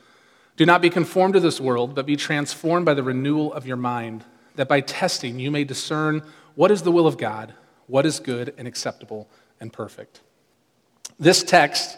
Do 0.58 0.66
not 0.66 0.84
be 0.84 0.92
conformed 0.92 1.34
to 1.34 1.40
this 1.40 1.60
world, 1.60 1.96
but 1.96 2.06
be 2.06 2.16
transformed 2.16 2.86
by 2.86 2.94
the 2.94 3.04
renewal 3.04 3.52
of 3.52 3.66
your 3.66 3.76
mind, 3.76 4.24
that 4.56 4.70
by 4.70 4.82
testing 4.82 5.40
you 5.40 5.50
may 5.50 5.64
discern 5.64 6.22
what 6.54 6.70
is 6.70 6.84
the 6.84 6.92
will 6.92 7.08
of 7.08 7.18
God, 7.18 7.52
what 7.88 8.06
is 8.06 8.20
good 8.20 8.54
and 8.60 8.68
acceptable 8.68 9.28
and 9.60 9.74
perfect. 9.74 10.22
This 11.20 11.42
text 11.42 11.98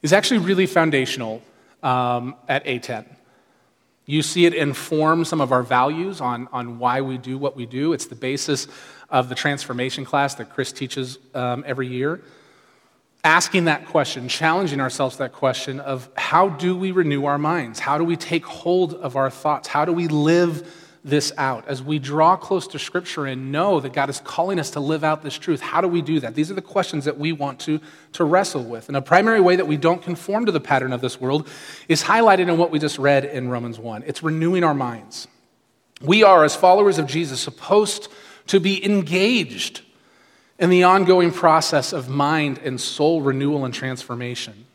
is 0.00 0.14
actually 0.14 0.38
really 0.38 0.66
foundational 0.66 1.42
um, 1.82 2.34
at 2.48 2.64
A10. 2.64 3.13
You 4.06 4.22
see 4.22 4.44
it 4.44 4.54
inform 4.54 5.24
some 5.24 5.40
of 5.40 5.50
our 5.50 5.62
values 5.62 6.20
on, 6.20 6.48
on 6.52 6.78
why 6.78 7.00
we 7.00 7.16
do 7.16 7.38
what 7.38 7.56
we 7.56 7.64
do. 7.64 7.92
It's 7.92 8.06
the 8.06 8.14
basis 8.14 8.68
of 9.08 9.28
the 9.28 9.34
transformation 9.34 10.04
class 10.04 10.34
that 10.36 10.50
Chris 10.50 10.72
teaches 10.72 11.18
um, 11.34 11.64
every 11.66 11.88
year. 11.88 12.20
Asking 13.22 13.64
that 13.64 13.86
question, 13.86 14.28
challenging 14.28 14.80
ourselves 14.80 15.16
that 15.16 15.32
question 15.32 15.80
of 15.80 16.10
how 16.14 16.50
do 16.50 16.76
we 16.76 16.90
renew 16.90 17.24
our 17.24 17.38
minds? 17.38 17.78
How 17.78 17.96
do 17.96 18.04
we 18.04 18.16
take 18.16 18.44
hold 18.44 18.92
of 18.92 19.16
our 19.16 19.30
thoughts? 19.30 19.68
How 19.68 19.86
do 19.86 19.92
we 19.92 20.08
live 20.08 20.70
this 21.04 21.32
out? 21.36 21.68
As 21.68 21.82
we 21.82 21.98
draw 21.98 22.34
close 22.36 22.66
to 22.68 22.78
Scripture 22.78 23.26
and 23.26 23.52
know 23.52 23.78
that 23.80 23.92
God 23.92 24.08
is 24.08 24.20
calling 24.20 24.58
us 24.58 24.70
to 24.70 24.80
live 24.80 25.04
out 25.04 25.22
this 25.22 25.38
truth, 25.38 25.60
how 25.60 25.80
do 25.80 25.88
we 25.88 26.00
do 26.00 26.18
that? 26.20 26.34
These 26.34 26.50
are 26.50 26.54
the 26.54 26.62
questions 26.62 27.04
that 27.04 27.18
we 27.18 27.32
want 27.32 27.60
to, 27.60 27.80
to 28.14 28.24
wrestle 28.24 28.64
with. 28.64 28.88
And 28.88 28.96
a 28.96 29.02
primary 29.02 29.40
way 29.40 29.56
that 29.56 29.66
we 29.66 29.76
don't 29.76 30.02
conform 30.02 30.46
to 30.46 30.52
the 30.52 30.60
pattern 30.60 30.92
of 30.92 31.00
this 31.02 31.20
world 31.20 31.48
is 31.88 32.02
highlighted 32.02 32.48
in 32.48 32.56
what 32.56 32.70
we 32.70 32.78
just 32.78 32.98
read 32.98 33.24
in 33.24 33.48
Romans 33.48 33.78
1 33.78 34.04
it's 34.06 34.22
renewing 34.22 34.64
our 34.64 34.74
minds. 34.74 35.28
We 36.00 36.22
are, 36.22 36.44
as 36.44 36.56
followers 36.56 36.98
of 36.98 37.06
Jesus, 37.06 37.40
supposed 37.40 38.08
to 38.48 38.58
be 38.58 38.84
engaged 38.84 39.82
in 40.58 40.70
the 40.70 40.84
ongoing 40.84 41.30
process 41.30 41.92
of 41.92 42.08
mind 42.08 42.58
and 42.64 42.80
soul 42.80 43.22
renewal 43.22 43.64
and 43.64 43.72
transformation. 43.72 44.66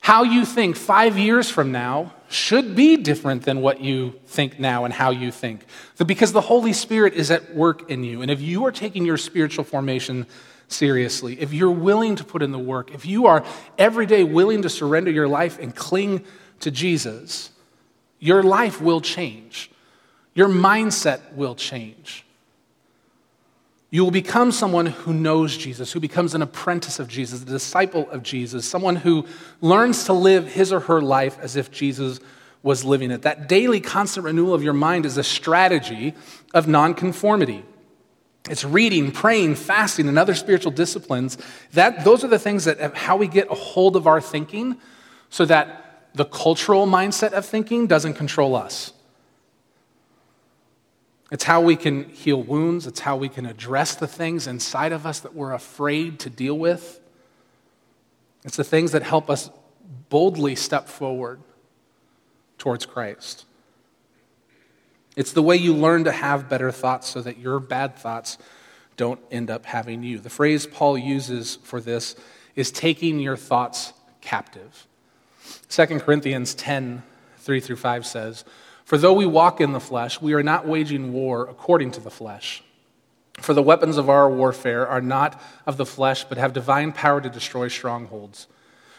How 0.00 0.22
you 0.22 0.44
think 0.44 0.76
five 0.76 1.18
years 1.18 1.50
from 1.50 1.72
now 1.72 2.14
should 2.28 2.76
be 2.76 2.96
different 2.96 3.42
than 3.42 3.60
what 3.60 3.80
you 3.80 4.14
think 4.26 4.60
now 4.60 4.84
and 4.84 4.92
how 4.92 5.10
you 5.10 5.30
think. 5.30 5.64
Because 6.06 6.32
the 6.32 6.42
Holy 6.42 6.72
Spirit 6.72 7.14
is 7.14 7.30
at 7.30 7.54
work 7.54 7.90
in 7.90 8.04
you. 8.04 8.22
And 8.22 8.30
if 8.30 8.40
you 8.40 8.66
are 8.66 8.72
taking 8.72 9.06
your 9.06 9.16
spiritual 9.16 9.64
formation 9.64 10.26
seriously, 10.68 11.40
if 11.40 11.52
you're 11.52 11.70
willing 11.70 12.16
to 12.16 12.24
put 12.24 12.42
in 12.42 12.52
the 12.52 12.58
work, 12.58 12.92
if 12.94 13.06
you 13.06 13.26
are 13.26 13.44
every 13.78 14.04
day 14.06 14.24
willing 14.24 14.62
to 14.62 14.68
surrender 14.68 15.10
your 15.10 15.28
life 15.28 15.58
and 15.58 15.74
cling 15.74 16.24
to 16.60 16.70
Jesus, 16.70 17.50
your 18.18 18.42
life 18.42 18.80
will 18.80 19.00
change. 19.00 19.70
Your 20.34 20.48
mindset 20.48 21.32
will 21.34 21.54
change. 21.54 22.24
You 23.90 24.04
will 24.04 24.10
become 24.10 24.52
someone 24.52 24.86
who 24.86 25.14
knows 25.14 25.56
Jesus, 25.56 25.92
who 25.92 26.00
becomes 26.00 26.34
an 26.34 26.42
apprentice 26.42 26.98
of 26.98 27.08
Jesus, 27.08 27.42
a 27.42 27.46
disciple 27.46 28.08
of 28.10 28.22
Jesus, 28.22 28.68
someone 28.68 28.96
who 28.96 29.24
learns 29.62 30.04
to 30.04 30.12
live 30.12 30.46
his 30.46 30.72
or 30.72 30.80
her 30.80 31.00
life 31.00 31.38
as 31.40 31.56
if 31.56 31.70
Jesus 31.70 32.20
was 32.62 32.84
living 32.84 33.10
it. 33.10 33.22
That 33.22 33.48
daily 33.48 33.80
constant 33.80 34.26
renewal 34.26 34.52
of 34.52 34.62
your 34.62 34.74
mind 34.74 35.06
is 35.06 35.16
a 35.16 35.24
strategy 35.24 36.14
of 36.52 36.68
nonconformity. 36.68 37.64
It's 38.50 38.64
reading, 38.64 39.10
praying, 39.10 39.54
fasting, 39.54 40.08
and 40.08 40.18
other 40.18 40.34
spiritual 40.34 40.72
disciplines. 40.72 41.38
That, 41.72 42.04
those 42.04 42.24
are 42.24 42.28
the 42.28 42.38
things 42.38 42.64
that 42.64 42.80
uh, 42.80 42.90
how 42.94 43.16
we 43.16 43.26
get 43.26 43.50
a 43.50 43.54
hold 43.54 43.96
of 43.96 44.06
our 44.06 44.20
thinking 44.20 44.76
so 45.30 45.44
that 45.46 46.10
the 46.14 46.24
cultural 46.24 46.86
mindset 46.86 47.32
of 47.32 47.44
thinking 47.46 47.86
doesn't 47.86 48.14
control 48.14 48.54
us. 48.54 48.92
It's 51.30 51.44
how 51.44 51.60
we 51.60 51.76
can 51.76 52.08
heal 52.08 52.42
wounds. 52.42 52.86
It's 52.86 53.00
how 53.00 53.16
we 53.16 53.28
can 53.28 53.44
address 53.44 53.94
the 53.94 54.06
things 54.06 54.46
inside 54.46 54.92
of 54.92 55.06
us 55.06 55.20
that 55.20 55.34
we're 55.34 55.52
afraid 55.52 56.18
to 56.20 56.30
deal 56.30 56.58
with. 56.58 57.00
It's 58.44 58.56
the 58.56 58.64
things 58.64 58.92
that 58.92 59.02
help 59.02 59.28
us 59.28 59.50
boldly 60.08 60.54
step 60.56 60.88
forward 60.88 61.40
towards 62.56 62.86
Christ. 62.86 63.44
It's 65.16 65.32
the 65.32 65.42
way 65.42 65.56
you 65.56 65.74
learn 65.74 66.04
to 66.04 66.12
have 66.12 66.48
better 66.48 66.70
thoughts 66.70 67.08
so 67.08 67.20
that 67.22 67.38
your 67.38 67.60
bad 67.60 67.96
thoughts 67.96 68.38
don't 68.96 69.20
end 69.30 69.50
up 69.50 69.66
having 69.66 70.02
you. 70.02 70.18
The 70.18 70.30
phrase 70.30 70.66
Paul 70.66 70.96
uses 70.96 71.56
for 71.62 71.80
this 71.80 72.16
is 72.56 72.70
taking 72.70 73.18
your 73.18 73.36
thoughts 73.36 73.92
captive. 74.20 74.86
2 75.68 75.86
Corinthians 76.00 76.54
10 76.54 77.02
3 77.38 77.60
through 77.60 77.76
5 77.76 78.06
says, 78.06 78.44
for 78.88 78.96
though 78.96 79.12
we 79.12 79.26
walk 79.26 79.60
in 79.60 79.72
the 79.72 79.80
flesh, 79.80 80.18
we 80.18 80.32
are 80.32 80.42
not 80.42 80.66
waging 80.66 81.12
war 81.12 81.46
according 81.46 81.90
to 81.90 82.00
the 82.00 82.10
flesh. 82.10 82.62
For 83.38 83.52
the 83.52 83.62
weapons 83.62 83.98
of 83.98 84.08
our 84.08 84.30
warfare 84.30 84.88
are 84.88 85.02
not 85.02 85.38
of 85.66 85.76
the 85.76 85.84
flesh, 85.84 86.24
but 86.24 86.38
have 86.38 86.54
divine 86.54 86.92
power 86.92 87.20
to 87.20 87.28
destroy 87.28 87.68
strongholds. 87.68 88.46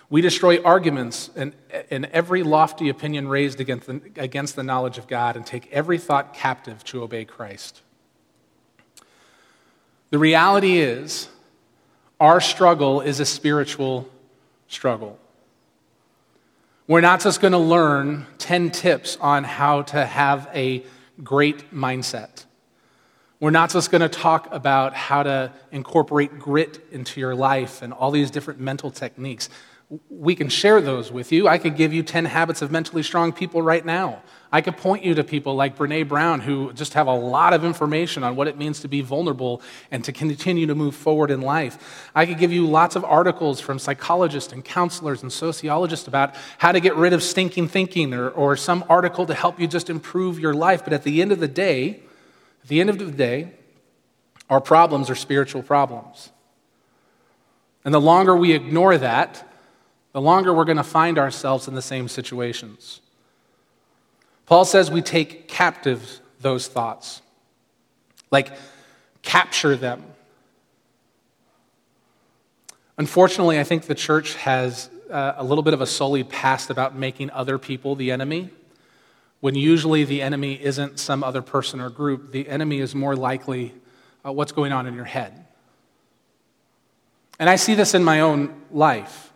We 0.08 0.22
destroy 0.22 0.62
arguments 0.62 1.32
and, 1.36 1.56
and 1.90 2.06
every 2.06 2.44
lofty 2.44 2.88
opinion 2.90 3.30
raised 3.30 3.60
against 3.60 3.88
the, 3.88 4.00
against 4.16 4.56
the 4.56 4.62
knowledge 4.62 5.00
of 5.00 5.08
God 5.08 5.36
and 5.36 5.44
take 5.44 5.68
every 5.72 5.98
thought 5.98 6.36
captive 6.36 6.84
to 6.84 7.02
obey 7.02 7.26
Christ. 7.26 7.82
The 10.12 10.20
reality 10.20 10.78
is, 10.78 11.30
our 12.20 12.40
struggle 12.40 13.02
is 13.02 13.20
a 13.20 13.26
spiritual 13.26 14.08
struggle. 14.68 15.18
We're 16.90 17.02
not 17.02 17.22
just 17.22 17.40
going 17.40 17.52
to 17.52 17.60
learn 17.60 18.26
10 18.40 18.72
tips 18.72 19.16
on 19.22 19.44
how 19.44 19.84
to 19.84 20.04
have 20.04 20.50
a 20.56 20.84
great 21.24 21.72
mindset. 21.72 22.46
We're 23.40 23.52
not 23.52 23.70
just 23.70 23.92
going 23.92 24.02
to 24.02 24.10
talk 24.10 24.52
about 24.52 24.96
how 24.96 25.22
to 25.22 25.54
incorporate 25.72 26.40
grit 26.40 26.84
into 26.92 27.20
your 27.20 27.36
life 27.36 27.84
and 27.84 27.94
all 27.94 28.10
these 28.10 28.32
different 28.32 28.60
mental 28.60 28.90
techniques 28.90 29.50
we 30.10 30.36
can 30.36 30.50
share 30.50 30.82
those 30.82 31.12
with 31.12 31.32
you. 31.32 31.48
I 31.48 31.58
could 31.58 31.76
give 31.76 31.92
you 31.94 32.04
10 32.04 32.26
habits 32.26 32.62
of 32.62 32.72
mentally 32.72 33.02
strong 33.02 33.34
people 33.34 33.62
right 33.62 33.84
now. 33.84 34.22
I 34.52 34.62
could 34.62 34.78
point 34.78 35.04
you 35.04 35.16
to 35.16 35.24
people 35.24 35.56
like 35.56 35.76
Brene 35.78 36.08
Brown 36.08 36.42
who 36.42 36.74
just 36.74 36.94
have 36.94 37.08
a 37.08 37.14
lot 37.14 37.54
of 37.54 37.64
information 37.64 38.24
on 38.24 38.36
what 38.36 38.48
it 38.48 38.56
means 38.56 38.82
to 38.82 38.88
be 38.88 39.02
vulnerable 39.02 39.64
and 39.90 40.04
to 40.06 40.12
continue 40.12 40.68
to 40.68 40.76
move 40.76 40.96
forward 40.96 41.32
in 41.32 41.42
life. 41.42 42.10
I 42.14 42.28
could 42.28 42.38
give 42.38 42.52
you 42.52 42.68
lots 42.68 42.96
of 42.96 43.04
articles 43.04 43.60
from 43.60 43.80
psychologists 43.80 44.54
and 44.54 44.64
counselors 44.64 45.24
and 45.24 45.34
sociologists 45.34 46.08
about 46.08 46.36
how 46.60 46.72
to 46.72 46.80
get 46.80 46.96
rid 46.96 47.14
of 47.14 47.24
stinking 47.24 47.68
thinking 47.68 48.14
or, 48.14 48.30
or 48.30 48.56
some 48.56 48.86
article 48.90 49.26
to 49.26 49.34
help 49.34 49.60
you 49.60 49.68
just 49.68 49.90
improve 49.90 50.40
your 50.40 50.54
life. 50.54 50.84
But 50.84 50.94
at 50.94 51.02
the 51.02 51.20
end 51.20 51.32
of 51.32 51.40
the 51.40 51.48
day, 51.48 52.02
at 52.62 52.70
the 52.70 52.80
end 52.80 52.92
of 52.92 53.00
the 53.00 53.12
day, 53.12 53.54
our 54.52 54.62
problems 54.62 55.10
are 55.10 55.16
spiritual 55.16 55.64
problems. 55.64 56.32
And 57.86 57.94
the 57.94 58.02
longer 58.02 58.36
we 58.36 58.54
ignore 58.54 58.98
that, 58.98 59.49
the 60.12 60.22
longer 60.22 60.54
we're 60.54 60.66
going 60.66 60.78
to 60.78 60.84
find 60.84 61.18
ourselves 61.18 61.68
in 61.68 61.76
the 61.76 61.82
same 61.82 62.08
situations. 62.08 63.02
Paul 64.46 64.66
says 64.66 64.90
we 64.90 65.02
take 65.02 65.48
captive 65.48 66.22
those 66.42 66.68
thoughts, 66.68 67.22
like 68.32 68.52
capture 69.22 69.76
them. 69.76 70.04
Unfortunately, 72.98 73.60
I 73.60 73.64
think 73.64 73.84
the 73.84 73.96
church 73.96 74.36
has 74.36 74.90
uh, 75.10 75.34
a 75.38 75.44
little 75.44 75.64
bit 75.64 75.74
of 75.74 75.82
a 75.82 75.86
sullied 75.86 76.30
past 76.30 76.70
about 76.70 76.96
making 76.96 77.30
other 77.32 77.58
people 77.58 77.96
the 77.96 78.12
enemy, 78.12 78.50
when 79.40 79.56
usually 79.56 80.04
the 80.04 80.22
enemy 80.22 80.60
isn't 80.62 81.00
some 81.00 81.24
other 81.24 81.42
person 81.42 81.80
or 81.80 81.90
group. 81.90 82.32
The 82.32 82.50
enemy 82.50 82.80
is 82.80 82.94
more 82.94 83.16
likely 83.16 83.74
uh, 84.26 84.32
what's 84.32 84.52
going 84.52 84.72
on 84.72 84.86
in 84.88 84.96
your 84.96 85.06
head. 85.06 85.46
And 87.40 87.50
I 87.50 87.56
see 87.56 87.74
this 87.74 87.94
in 87.94 88.04
my 88.04 88.20
own 88.20 88.54
life. 88.72 89.29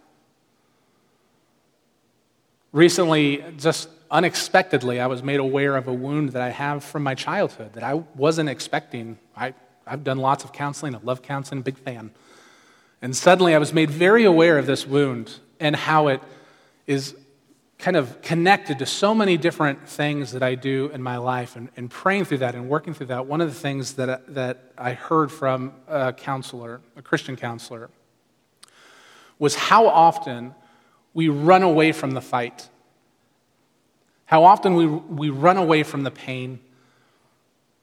Recently, 2.74 3.46
just 3.58 3.88
unexpectedly, 4.10 5.00
I 5.00 5.06
was 5.06 5.22
made 5.22 5.40
aware 5.40 5.78
of 5.78 5.88
a 5.88 5.94
wound 5.94 6.30
that 6.30 6.42
I 6.42 6.50
have 6.50 6.84
from 6.84 7.04
my 7.04 7.14
childhood 7.14 7.74
that 7.74 7.84
I 7.84 7.94
wasn't 8.16 8.50
expecting. 8.50 9.20
I, 9.38 9.54
I've 9.86 10.04
done 10.04 10.18
lots 10.18 10.44
of 10.44 10.54
counseling, 10.54 10.96
I 10.96 11.00
love 11.04 11.22
counseling, 11.22 11.62
big 11.62 11.78
fan. 11.78 12.10
And 13.00 13.16
suddenly 13.16 13.54
I 13.54 13.60
was 13.60 13.74
made 13.74 13.92
very 13.92 14.24
aware 14.24 14.58
of 14.58 14.66
this 14.66 14.88
wound 14.88 15.40
and 15.60 15.76
how 15.76 16.08
it 16.08 16.20
is 16.88 17.16
kind 17.78 17.96
of 17.96 18.24
connected 18.24 18.80
to 18.80 18.88
so 18.88 19.14
many 19.14 19.38
different 19.38 19.88
things 19.88 20.32
that 20.32 20.42
I 20.42 20.56
do 20.56 20.90
in 20.96 21.04
my 21.04 21.18
life. 21.18 21.56
And, 21.56 21.70
and 21.78 21.92
praying 21.92 22.26
through 22.26 22.40
that 22.40 22.56
and 22.56 22.70
working 22.70 22.96
through 22.96 23.08
that, 23.08 23.28
one 23.28 23.40
of 23.40 23.50
the 23.50 23.60
things 23.60 23.94
that, 23.94 24.34
that 24.34 24.72
I 24.80 24.94
heard 24.94 25.32
from 25.32 25.74
a 25.88 26.12
counselor, 26.12 26.82
a 26.96 27.04
Christian 27.04 27.36
counselor, 27.36 27.92
was 29.38 29.54
how 29.54 29.88
often 29.88 30.56
we 31.14 31.30
run 31.30 31.64
away 31.64 31.92
from 31.92 32.12
the 32.12 32.22
fight. 32.22 32.70
How 34.26 34.44
often 34.44 34.76
we, 34.76 34.86
we 34.88 35.30
run 35.30 35.58
away 35.58 35.84
from 35.84 36.04
the 36.04 36.12
pain 36.12 36.60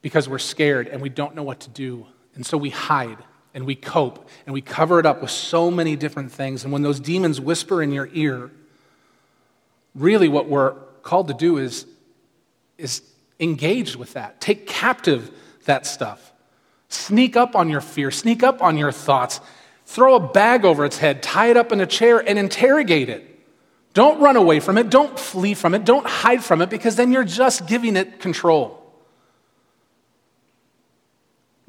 because 0.01 0.27
we're 0.27 0.39
scared 0.39 0.87
and 0.87 1.01
we 1.01 1.09
don't 1.09 1.35
know 1.35 1.43
what 1.43 1.61
to 1.61 1.69
do. 1.69 2.05
And 2.35 2.45
so 2.45 2.57
we 2.57 2.69
hide 2.69 3.17
and 3.53 3.65
we 3.65 3.75
cope 3.75 4.27
and 4.45 4.53
we 4.53 4.61
cover 4.61 4.99
it 4.99 5.05
up 5.05 5.21
with 5.21 5.31
so 5.31 5.69
many 5.71 5.95
different 5.95 6.31
things. 6.31 6.63
And 6.63 6.73
when 6.73 6.81
those 6.81 6.99
demons 6.99 7.39
whisper 7.39 7.81
in 7.81 7.91
your 7.91 8.09
ear, 8.13 8.51
really 9.95 10.27
what 10.27 10.47
we're 10.47 10.71
called 11.03 11.27
to 11.27 11.33
do 11.33 11.57
is, 11.57 11.85
is 12.77 13.01
engage 13.39 13.95
with 13.95 14.13
that. 14.13 14.41
Take 14.41 14.67
captive 14.67 15.31
that 15.65 15.85
stuff. 15.85 16.31
Sneak 16.89 17.37
up 17.37 17.55
on 17.55 17.69
your 17.69 17.81
fear, 17.81 18.11
sneak 18.11 18.43
up 18.43 18.61
on 18.61 18.77
your 18.77 18.91
thoughts, 18.91 19.39
Throw 19.91 20.15
a 20.15 20.21
bag 20.21 20.63
over 20.63 20.85
its 20.85 20.99
head, 20.99 21.21
tie 21.21 21.47
it 21.47 21.57
up 21.57 21.73
in 21.73 21.81
a 21.81 21.85
chair, 21.85 22.19
and 22.19 22.39
interrogate 22.39 23.09
it. 23.09 23.27
Don't 23.93 24.21
run 24.21 24.37
away 24.37 24.61
from 24.61 24.77
it. 24.77 24.89
Don't 24.89 25.19
flee 25.19 25.53
from 25.53 25.73
it. 25.73 25.83
Don't 25.83 26.07
hide 26.07 26.41
from 26.41 26.61
it 26.61 26.69
because 26.69 26.95
then 26.95 27.11
you're 27.11 27.25
just 27.25 27.67
giving 27.67 27.97
it 27.97 28.21
control. 28.21 28.81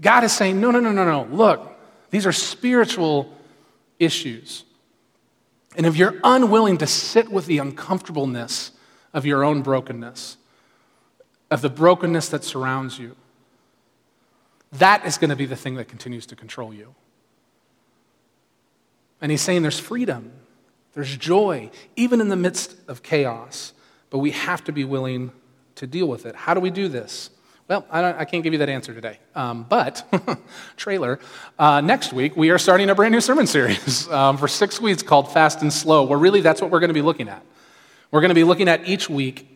God 0.01 0.23
is 0.23 0.31
saying, 0.31 0.61
no, 0.61 0.71
no, 0.71 0.79
no, 0.79 0.93
no, 0.93 1.05
no. 1.05 1.35
Look, 1.35 1.77
these 2.11 2.25
are 2.25 2.31
spiritual 2.31 3.37
issues. 3.99 4.63
And 5.77 5.85
if 5.85 5.97
you're 5.97 6.15
unwilling 6.23 6.79
to 6.79 6.87
sit 6.87 7.29
with 7.29 7.47
the 7.47 7.59
uncomfortableness 7.59 8.71
of 9.13 9.27
your 9.27 9.43
own 9.43 9.63
brokenness, 9.63 10.37
of 11.51 11.61
the 11.61 11.71
brokenness 11.71 12.29
that 12.29 12.45
surrounds 12.45 13.01
you, 13.01 13.17
that 14.75 15.05
is 15.07 15.19
going 15.19 15.31
to 15.31 15.37
be 15.37 15.47
the 15.47 15.57
thing 15.57 15.75
that 15.75 15.89
continues 15.89 16.25
to 16.27 16.37
control 16.37 16.73
you. 16.73 16.95
And 19.23 19.31
he's 19.31 19.41
saying 19.41 19.63
there's 19.63 19.81
freedom, 19.81 20.33
there's 20.93 21.17
joy, 21.17 21.71
even 21.97 22.21
in 22.21 22.29
the 22.29 22.37
midst 22.37 22.77
of 22.89 23.03
chaos, 23.03 23.73
but 24.11 24.19
we 24.19 24.33
have 24.33 24.63
to 24.65 24.73
be 24.73 24.85
willing 24.85 25.33
to 25.77 25.87
deal 25.87 26.07
with 26.07 26.27
it. 26.27 26.35
How 26.35 26.53
do 26.53 26.61
we 26.61 26.71
do 26.71 26.89
this? 26.89 27.31
Well, 27.69 27.87
I, 27.91 28.21
I 28.21 28.25
can't 28.27 28.43
give 28.43 28.53
you 28.53 28.59
that 28.59 28.69
answer 28.69 28.93
today. 28.93 29.19
Um, 29.35 29.65
but, 29.67 30.05
trailer, 30.77 31.19
uh, 31.59 31.81
next 31.81 32.13
week 32.13 32.37
we 32.37 32.51
are 32.51 32.59
starting 32.59 32.91
a 32.91 32.95
brand 32.95 33.13
new 33.13 33.23
sermon 33.23 33.47
series 33.47 34.07
um, 34.11 34.37
for 34.37 34.49
six 34.49 34.79
weeks 34.79 35.03
called 35.03 35.33
Fast 35.33 35.63
and 35.63 35.73
Slow, 35.73 36.03
where 36.03 36.19
really 36.19 36.43
that's 36.43 36.61
what 36.61 36.71
we're 36.71 36.81
going 36.81 36.89
to 36.89 36.95
be 36.95 37.01
looking 37.01 37.31
at. 37.31 37.43
We're 38.11 38.21
going 38.21 38.29
to 38.29 38.35
be 38.35 38.45
looking 38.45 38.69
at 38.69 38.87
each 38.87 39.09
week 39.09 39.49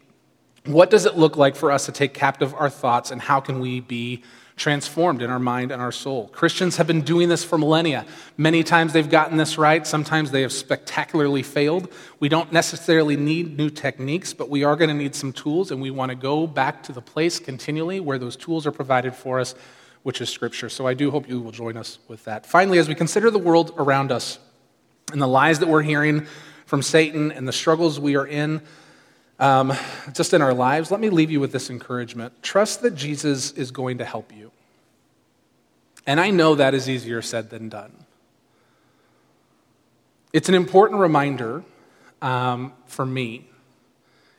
what 0.67 0.91
does 0.91 1.07
it 1.07 1.17
look 1.17 1.37
like 1.37 1.57
for 1.57 1.71
us 1.71 1.87
to 1.87 1.93
take 1.93 2.13
captive 2.13 2.55
our 2.55 2.69
thoughts 2.69 3.11
and 3.11 3.21
how 3.21 3.41
can 3.41 3.61
we 3.61 3.81
be 3.81 4.23
transformed 4.57 5.21
in 5.21 5.29
our 5.29 5.39
mind 5.39 5.71
and 5.71 5.83
our 5.83 5.93
soul. 5.93 6.29
Christians 6.29 6.79
have 6.79 6.87
been 6.87 7.03
doing 7.03 7.29
this 7.29 7.45
for 7.45 7.59
millennia. 7.59 8.07
Many 8.39 8.63
times 8.63 8.95
they've 8.95 9.09
gotten 9.09 9.37
this 9.37 9.59
right, 9.59 9.87
sometimes 9.87 10.31
they 10.31 10.41
have 10.41 10.53
spectacularly 10.53 11.43
failed. 11.43 11.93
We 12.21 12.31
don't 12.31 12.51
necessarily 12.53 13.17
need 13.17 13.59
new 13.59 13.69
techniques, 13.69 14.33
but 14.33 14.49
we 14.49 14.65
are 14.65 14.75
going 14.75 14.89
to 14.89 14.95
need 14.95 15.15
some 15.15 15.35
tools, 15.35 15.71
and 15.71 15.83
we 15.83 15.91
want 15.91 16.09
to 16.09 16.17
go 16.17 16.47
back 16.47 16.83
to 16.85 16.93
the 16.93 17.03
place 17.03 17.39
continually 17.39 18.01
where 18.01 18.19
those 18.19 18.35
tools 18.35 18.67
are 18.67 18.73
provided 18.73 19.15
for 19.15 19.39
us, 19.39 19.55
which 20.05 20.23
is 20.23 20.31
Scripture. 20.31 20.71
So 20.71 20.87
I 20.87 20.95
do 20.95 21.11
hope 21.11 21.29
you 21.29 21.41
will 21.41 21.53
join 21.53 21.77
us 21.77 21.99
with 22.09 22.25
that. 22.25 22.47
Finally, 22.47 22.79
as 22.79 22.89
we 22.89 22.95
consider 22.95 23.31
the 23.31 23.39
world 23.39 23.75
around 23.77 24.11
us 24.11 24.39
and 25.13 25.21
the 25.21 25.29
lies 25.29 25.59
that 25.59 25.69
we're 25.69 25.83
hearing 25.83 26.27
from 26.65 26.81
Satan 26.81 27.31
and 27.31 27.47
the 27.47 27.53
struggles 27.53 28.01
we 28.01 28.17
are 28.17 28.27
in, 28.27 28.63
um, 29.39 29.73
just 30.13 30.33
in 30.33 30.43
our 30.43 30.55
lives, 30.55 30.91
let 30.91 31.01
me 31.01 31.11
leave 31.11 31.31
you 31.31 31.41
with 31.41 31.53
this 31.53 31.69
encouragement. 31.69 32.43
Trust 32.43 32.83
that 32.83 32.95
Jesus 32.95 33.53
is 33.53 33.71
going 33.71 33.99
to 33.99 34.05
help 34.05 34.33
you. 34.35 34.51
And 36.07 36.21
I 36.21 36.31
know 36.31 36.55
that 36.55 36.73
is 36.73 36.89
easier 36.89 37.21
said 37.21 37.51
than 37.51 37.69
done. 37.69 37.93
It's 40.33 40.49
an 40.49 40.55
important 40.55 41.01
reminder 41.01 41.65
um, 42.23 42.73
for 42.87 43.05
me, 43.05 43.49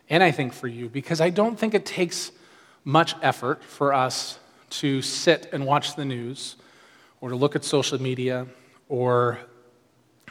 and 0.10 0.24
I 0.24 0.32
think 0.32 0.54
for 0.54 0.68
you, 0.68 0.90
because 0.90 1.22
I 1.22 1.30
don't 1.30 1.60
think 1.60 1.74
it 1.74 1.86
takes 1.86 2.32
much 2.84 3.16
effort 3.22 3.64
for 3.64 3.94
us 3.94 4.40
to 4.70 5.02
sit 5.02 5.50
and 5.52 5.66
watch 5.66 5.96
the 5.96 6.06
news 6.06 6.56
or 7.20 7.30
to 7.30 7.36
look 7.36 7.56
at 7.56 7.66
social 7.66 8.02
media 8.02 8.48
or 8.90 9.40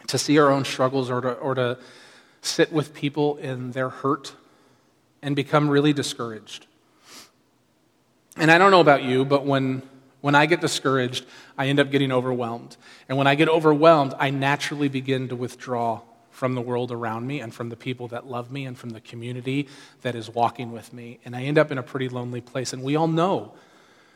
to 0.06 0.18
see 0.18 0.38
our 0.38 0.50
own 0.50 0.64
struggles 0.64 1.10
or 1.10 1.20
to, 1.20 1.32
or 1.34 1.54
to 1.54 1.78
sit 2.42 2.72
with 2.72 2.94
people 2.94 3.36
in 3.36 3.72
their 3.72 3.88
hurt 3.88 4.34
and 5.22 5.34
become 5.34 5.68
really 5.68 5.92
discouraged. 5.92 6.66
And 8.36 8.50
I 8.50 8.58
don't 8.58 8.70
know 8.70 8.80
about 8.80 9.02
you, 9.02 9.24
but 9.24 9.46
when, 9.46 9.82
when 10.20 10.34
I 10.34 10.46
get 10.46 10.60
discouraged, 10.60 11.24
I 11.56 11.68
end 11.68 11.80
up 11.80 11.90
getting 11.90 12.12
overwhelmed. 12.12 12.76
And 13.08 13.16
when 13.16 13.26
I 13.26 13.34
get 13.34 13.48
overwhelmed, 13.48 14.14
I 14.18 14.30
naturally 14.30 14.88
begin 14.88 15.28
to 15.28 15.36
withdraw 15.36 16.00
from 16.30 16.54
the 16.54 16.60
world 16.60 16.92
around 16.92 17.26
me 17.26 17.40
and 17.40 17.54
from 17.54 17.70
the 17.70 17.76
people 17.76 18.08
that 18.08 18.26
love 18.26 18.52
me 18.52 18.66
and 18.66 18.76
from 18.76 18.90
the 18.90 19.00
community 19.00 19.68
that 20.02 20.14
is 20.14 20.28
walking 20.28 20.70
with 20.70 20.92
me. 20.92 21.18
And 21.24 21.34
I 21.34 21.44
end 21.44 21.56
up 21.56 21.72
in 21.72 21.78
a 21.78 21.82
pretty 21.82 22.10
lonely 22.10 22.42
place. 22.42 22.74
And 22.74 22.82
we 22.82 22.94
all 22.94 23.08
know 23.08 23.54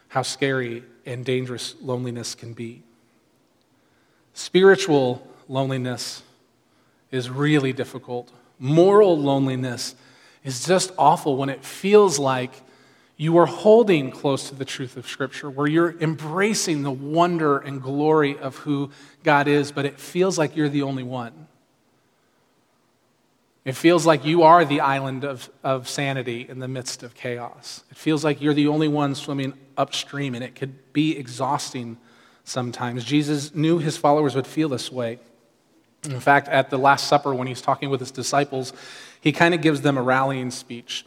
how 0.08 0.20
scary 0.20 0.84
and 1.06 1.24
dangerous 1.24 1.74
loneliness 1.80 2.34
can 2.34 2.52
be. 2.52 2.82
Spiritual 4.34 5.26
loneliness 5.48 6.22
is 7.10 7.30
really 7.30 7.72
difficult. 7.72 8.30
Moral 8.58 9.18
loneliness 9.18 9.94
is 10.44 10.64
just 10.66 10.92
awful 10.98 11.36
when 11.36 11.48
it 11.48 11.64
feels 11.64 12.18
like 12.18 12.52
you 13.16 13.36
are 13.36 13.46
holding 13.46 14.10
close 14.10 14.48
to 14.48 14.54
the 14.54 14.64
truth 14.64 14.96
of 14.96 15.06
Scripture, 15.06 15.50
where 15.50 15.66
you're 15.66 15.94
embracing 16.00 16.82
the 16.82 16.90
wonder 16.90 17.58
and 17.58 17.82
glory 17.82 18.38
of 18.38 18.56
who 18.56 18.90
God 19.22 19.46
is, 19.46 19.72
but 19.72 19.84
it 19.84 20.00
feels 20.00 20.38
like 20.38 20.56
you're 20.56 20.70
the 20.70 20.82
only 20.82 21.02
one. 21.02 21.46
It 23.66 23.72
feels 23.72 24.06
like 24.06 24.24
you 24.24 24.42
are 24.42 24.64
the 24.64 24.80
island 24.80 25.24
of, 25.24 25.50
of 25.62 25.86
sanity 25.86 26.46
in 26.48 26.60
the 26.60 26.68
midst 26.68 27.02
of 27.02 27.14
chaos. 27.14 27.84
It 27.90 27.98
feels 27.98 28.24
like 28.24 28.40
you're 28.40 28.54
the 28.54 28.68
only 28.68 28.88
one 28.88 29.14
swimming 29.14 29.52
upstream, 29.76 30.34
and 30.34 30.42
it 30.42 30.54
could 30.54 30.92
be 30.94 31.18
exhausting 31.18 31.98
sometimes. 32.44 33.04
Jesus 33.04 33.54
knew 33.54 33.78
his 33.78 33.98
followers 33.98 34.34
would 34.34 34.46
feel 34.46 34.70
this 34.70 34.90
way. 34.90 35.18
In 36.04 36.20
fact, 36.20 36.48
at 36.48 36.70
the 36.70 36.78
Last 36.78 37.06
Supper, 37.06 37.34
when 37.34 37.46
he's 37.46 37.60
talking 37.60 37.90
with 37.90 38.00
his 38.00 38.10
disciples, 38.10 38.72
he 39.20 39.32
kind 39.32 39.54
of 39.54 39.60
gives 39.60 39.82
them 39.82 39.98
a 39.98 40.02
rallying 40.02 40.50
speech. 40.50 41.04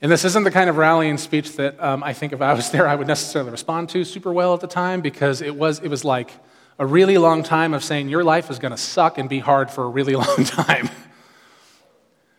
And 0.00 0.12
this 0.12 0.24
isn't 0.24 0.44
the 0.44 0.50
kind 0.50 0.70
of 0.70 0.76
rallying 0.76 1.18
speech 1.18 1.56
that 1.56 1.82
um, 1.82 2.04
I 2.04 2.12
think 2.12 2.32
if 2.32 2.40
I 2.40 2.52
was 2.52 2.70
there, 2.70 2.86
I 2.86 2.94
would 2.94 3.06
necessarily 3.06 3.50
respond 3.50 3.88
to 3.90 4.04
super 4.04 4.32
well 4.32 4.54
at 4.54 4.60
the 4.60 4.68
time 4.68 5.00
because 5.00 5.40
it 5.40 5.56
was, 5.56 5.80
it 5.80 5.88
was 5.88 6.04
like 6.04 6.32
a 6.78 6.86
really 6.86 7.18
long 7.18 7.42
time 7.42 7.74
of 7.74 7.82
saying 7.82 8.08
your 8.08 8.22
life 8.22 8.50
is 8.50 8.58
going 8.60 8.70
to 8.70 8.78
suck 8.78 9.18
and 9.18 9.28
be 9.28 9.40
hard 9.40 9.70
for 9.70 9.84
a 9.84 9.88
really 9.88 10.14
long 10.26 10.44
time. 10.44 10.88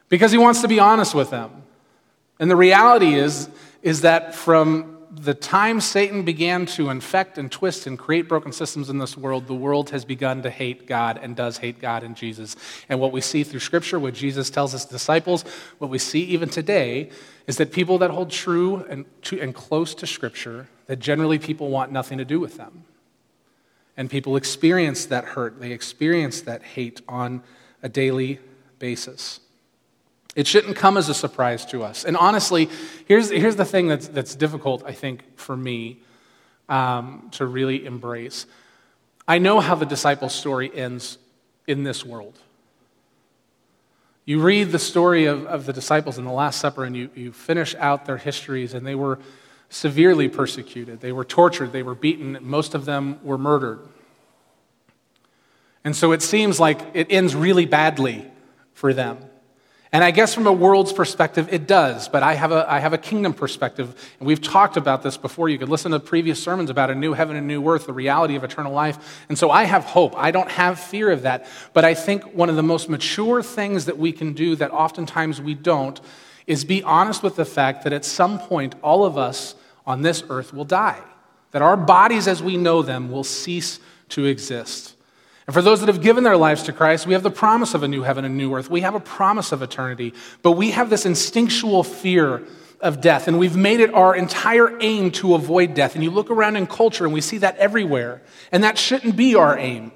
because 0.08 0.32
he 0.32 0.38
wants 0.38 0.62
to 0.62 0.68
be 0.68 0.80
honest 0.80 1.14
with 1.14 1.30
them. 1.30 1.64
And 2.40 2.50
the 2.50 2.56
reality 2.56 3.16
is, 3.16 3.50
is 3.82 4.02
that 4.02 4.34
from 4.34 4.99
the 5.12 5.34
time 5.34 5.82
Satan 5.82 6.24
began 6.24 6.66
to 6.68 6.90
infect 6.90 7.38
and 7.38 7.52
twist 7.52 7.88
and 7.88 7.98
create 7.98 8.28
broken 8.28 8.52
systems 8.52 8.90
in 8.90 9.00
this 9.00 9.18
world, 9.18 9.48
the 9.48 9.56
world 9.56 9.90
has 9.90 10.06
begun 10.06 10.44
to 10.44 10.50
hate 10.50 10.86
God 10.86 11.20
and 11.22 11.36
does 11.36 11.58
hate 11.58 11.80
God 11.80 12.04
and 12.04 12.16
Jesus. 12.16 12.56
And 12.90 13.00
what 13.00 13.12
we 13.12 13.22
see 13.22 13.44
through 13.44 13.62
Scripture, 13.62 14.00
what 14.00 14.14
Jesus 14.14 14.50
tells 14.50 14.74
his 14.74 14.86
disciples, 14.86 15.44
what 15.80 15.90
we 15.90 15.98
see 15.98 16.22
even 16.26 16.50
today, 16.50 17.10
is 17.48 17.58
that 17.58 17.72
people 17.72 17.98
that 18.00 18.12
hold 18.12 18.30
true 18.30 18.86
and, 18.90 19.06
to, 19.24 19.42
and 19.42 19.56
close 19.56 19.96
to 19.96 20.06
Scripture, 20.06 20.68
that 20.86 21.00
generally 21.00 21.40
people 21.40 21.70
want 21.70 21.92
nothing 21.92 22.20
to 22.20 22.26
do 22.26 22.40
with 22.40 22.58
them. 22.58 22.84
And 23.98 24.10
people 24.10 24.36
experience 24.36 25.06
that 25.08 25.26
hurt, 25.26 25.60
they 25.60 25.72
experience 25.72 26.42
that 26.42 26.62
hate 26.62 27.02
on 27.08 27.42
a 27.82 27.90
daily 27.90 28.40
basis. 28.78 29.40
It 30.36 30.48
shouldn't 30.48 30.76
come 30.76 30.98
as 30.98 31.10
a 31.10 31.14
surprise 31.14 31.66
to 31.68 31.84
us. 31.84 32.06
And 32.06 32.16
honestly, 32.16 32.70
here's, 33.08 33.30
here's 33.30 33.56
the 33.56 33.66
thing 33.66 33.88
that's, 33.88 34.08
that's 34.08 34.36
difficult, 34.36 34.84
I 34.86 34.94
think, 34.94 35.24
for 35.38 35.58
me 35.58 36.00
um, 36.70 37.30
to 37.32 37.46
really 37.46 37.86
embrace. 37.86 38.46
I 39.28 39.40
know 39.40 39.60
how 39.60 39.76
the 39.76 39.86
disciples' 39.86 40.34
story 40.34 40.72
ends 40.74 41.18
in 41.68 41.84
this 41.84 42.06
world. 42.06 42.38
You 44.26 44.40
read 44.40 44.72
the 44.72 44.80
story 44.80 45.26
of, 45.26 45.46
of 45.48 45.66
the 45.66 45.74
disciples 45.74 46.20
in 46.20 46.26
the 46.26 46.32
Last 46.32 46.60
Supper 46.60 46.84
and 46.86 46.96
you, 46.96 47.10
you 47.16 47.32
finish 47.32 47.74
out 47.76 48.06
their 48.06 48.18
histories, 48.18 48.76
and 48.76 48.86
they 48.86 48.94
were 48.94 49.20
severely 49.70 50.30
persecuted. 50.30 51.00
They 51.00 51.12
were 51.12 51.26
tortured, 51.26 51.72
they 51.72 51.84
were 51.84 51.96
beaten, 51.96 52.38
most 52.42 52.76
of 52.76 52.86
them 52.86 53.20
were 53.24 53.38
murdered. 53.38 53.80
And 55.84 55.96
so 55.96 56.12
it 56.12 56.22
seems 56.22 56.60
like 56.60 56.80
it 56.94 57.08
ends 57.10 57.36
really 57.36 57.66
badly 57.66 58.26
for 58.74 58.94
them. 58.94 59.18
And 59.92 60.04
I 60.04 60.12
guess 60.12 60.36
from 60.36 60.46
a 60.46 60.54
world's 60.54 60.94
perspective, 60.94 61.52
it 61.52 61.66
does, 61.66 62.10
but 62.10 62.22
I 62.22 62.36
have, 62.36 62.52
a, 62.52 62.72
I 62.72 62.78
have 62.78 62.94
a 62.94 62.98
kingdom 62.98 63.34
perspective. 63.34 64.14
And 64.20 64.28
we've 64.28 64.42
talked 64.42 64.78
about 64.78 65.02
this 65.02 65.18
before. 65.18 65.50
You 65.50 65.58
could 65.58 65.70
listen 65.70 65.92
to 65.94 66.00
previous 66.00 66.42
sermons 66.42 66.70
about 66.70 66.92
a 66.92 66.96
new 66.96 67.14
heaven 67.14 67.36
and 67.36 67.48
new 67.48 67.68
earth, 67.68 67.88
the 67.88 67.94
reality 67.94 68.36
of 68.36 68.44
eternal 68.44 68.72
life. 68.72 69.26
And 69.30 69.38
so 69.38 69.50
I 69.50 69.64
have 69.64 69.86
hope. 69.86 70.16
I 70.16 70.30
don't 70.30 70.52
have 70.52 70.80
fear 70.80 71.10
of 71.10 71.24
that. 71.24 71.48
But 71.74 71.86
I 71.86 71.96
think 71.96 72.36
one 72.36 72.52
of 72.52 72.56
the 72.56 72.62
most 72.62 72.88
mature 72.88 73.42
things 73.42 73.86
that 73.86 73.98
we 73.98 74.12
can 74.12 74.34
do 74.34 74.56
that 74.58 74.70
oftentimes 74.70 75.42
we 75.42 75.56
don't 75.56 76.00
is 76.46 76.64
be 76.66 76.84
honest 76.84 77.24
with 77.24 77.36
the 77.36 77.46
fact 77.46 77.84
that 77.84 77.94
at 77.94 78.06
some 78.06 78.38
point, 78.38 78.76
all 78.84 79.06
of 79.06 79.18
us 79.18 79.56
on 79.88 80.04
this 80.04 80.24
earth 80.30 80.54
will 80.54 80.66
die, 80.66 81.02
that 81.50 81.64
our 81.64 81.78
bodies 81.78 82.28
as 82.28 82.44
we 82.44 82.58
know 82.58 82.84
them 82.84 83.10
will 83.10 83.24
cease 83.24 83.80
to 84.10 84.26
exist. 84.26 84.96
And 85.50 85.54
for 85.56 85.64
those 85.64 85.80
that 85.80 85.88
have 85.88 86.04
given 86.04 86.24
their 86.24 86.38
lives 86.38 86.62
to 86.66 86.74
Christ, 86.74 87.08
we 87.08 87.14
have 87.14 87.24
the 87.24 87.32
promise 87.32 87.74
of 87.74 87.82
a 87.82 87.88
new 87.88 88.04
heaven 88.04 88.24
and 88.24 88.38
new 88.38 88.54
earth. 88.54 88.70
We 88.70 88.82
have 88.82 88.94
a 88.94 89.00
promise 89.00 89.52
of 89.52 89.64
eternity. 89.64 90.14
But 90.44 90.52
we 90.52 90.70
have 90.70 90.92
this 90.92 91.08
instinctual 91.08 91.84
fear 91.84 92.46
of 92.82 93.02
death, 93.02 93.28
and 93.28 93.40
we've 93.40 93.56
made 93.56 93.80
it 93.80 93.92
our 93.92 94.16
entire 94.16 94.78
aim 94.80 95.10
to 95.14 95.34
avoid 95.34 95.74
death. 95.74 95.96
And 95.96 96.04
you 96.04 96.12
look 96.12 96.30
around 96.30 96.56
in 96.56 96.68
culture, 96.68 97.04
and 97.04 97.12
we 97.12 97.22
see 97.22 97.40
that 97.40 97.58
everywhere. 97.58 98.22
And 98.52 98.64
that 98.64 98.78
shouldn't 98.78 99.16
be 99.16 99.34
our 99.34 99.58
aim. 99.58 99.92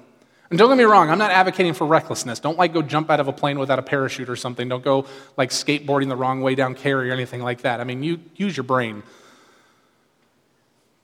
And 0.50 0.58
don't 0.58 0.70
get 0.70 0.76
me 0.76 0.82
wrong, 0.82 1.08
I'm 1.08 1.18
not 1.18 1.30
advocating 1.30 1.74
for 1.74 1.86
recklessness. 1.86 2.40
Don't 2.40 2.58
like 2.58 2.72
go 2.72 2.82
jump 2.82 3.08
out 3.08 3.20
of 3.20 3.28
a 3.28 3.32
plane 3.32 3.60
without 3.60 3.78
a 3.78 3.82
parachute 3.82 4.28
or 4.28 4.34
something. 4.34 4.68
Don't 4.68 4.82
go 4.82 5.06
like 5.36 5.50
skateboarding 5.50 6.08
the 6.08 6.16
wrong 6.16 6.40
way 6.40 6.56
down 6.56 6.74
Cary 6.74 7.10
or 7.10 7.12
anything 7.12 7.42
like 7.42 7.60
that. 7.60 7.80
I 7.80 7.84
mean, 7.84 8.02
you 8.02 8.18
use 8.34 8.56
your 8.56 8.64
brain. 8.64 9.04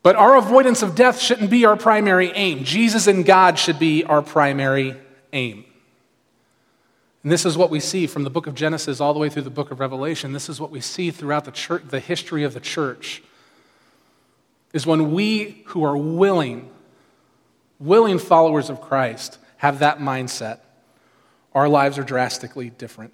But 0.03 0.17
our 0.17 0.37
avoidance 0.37 0.83
of 0.83 0.95
death 0.95 1.21
shouldn't 1.21 1.51
be 1.51 1.65
our 1.65 1.77
primary 1.77 2.33
aim. 2.35 2.65
Jesus 2.65 3.07
and 3.07 3.25
God 3.25 3.59
should 3.59 3.79
be 3.79 4.05
our 4.05 4.23
primary 4.23 4.97
aim. 5.33 5.65
And 7.23 7.31
this 7.31 7.45
is 7.45 7.59
what 7.59 7.71
we 7.71 7.81
see 7.81 8.07
from 8.07 8.25
the 8.25 8.31
book 8.31 8.47
of 8.47 8.55
Genesis 8.55 9.01
all 9.01 9.13
the 9.13 9.21
way 9.21 9.29
through 9.29 9.43
the 9.43 9.51
book 9.51 9.71
of 9.71 9.79
Revelation. 9.79 10.33
This 10.33 10.49
is 10.49 10.59
what 10.59 10.71
we 10.71 10.81
see 10.81 11.11
throughout 11.11 11.45
the, 11.45 11.51
church, 11.51 11.83
the 11.89 12.01
history 12.01 12.45
of 12.45 12.55
the 12.55 12.61
church. 12.61 13.23
Is 14.73 14.87
when 14.87 15.13
we 15.13 15.63
who 15.67 15.85
are 15.85 15.97
willing, 15.97 16.71
willing 17.79 18.19
followers 18.19 18.71
of 18.71 18.81
Christ 18.81 19.39
have 19.59 19.81
that 19.81 19.99
mindset. 19.99 20.61
our 21.55 21.69
lives 21.69 21.99
are 21.99 22.05
drastically 22.05 22.71
different. 22.71 23.13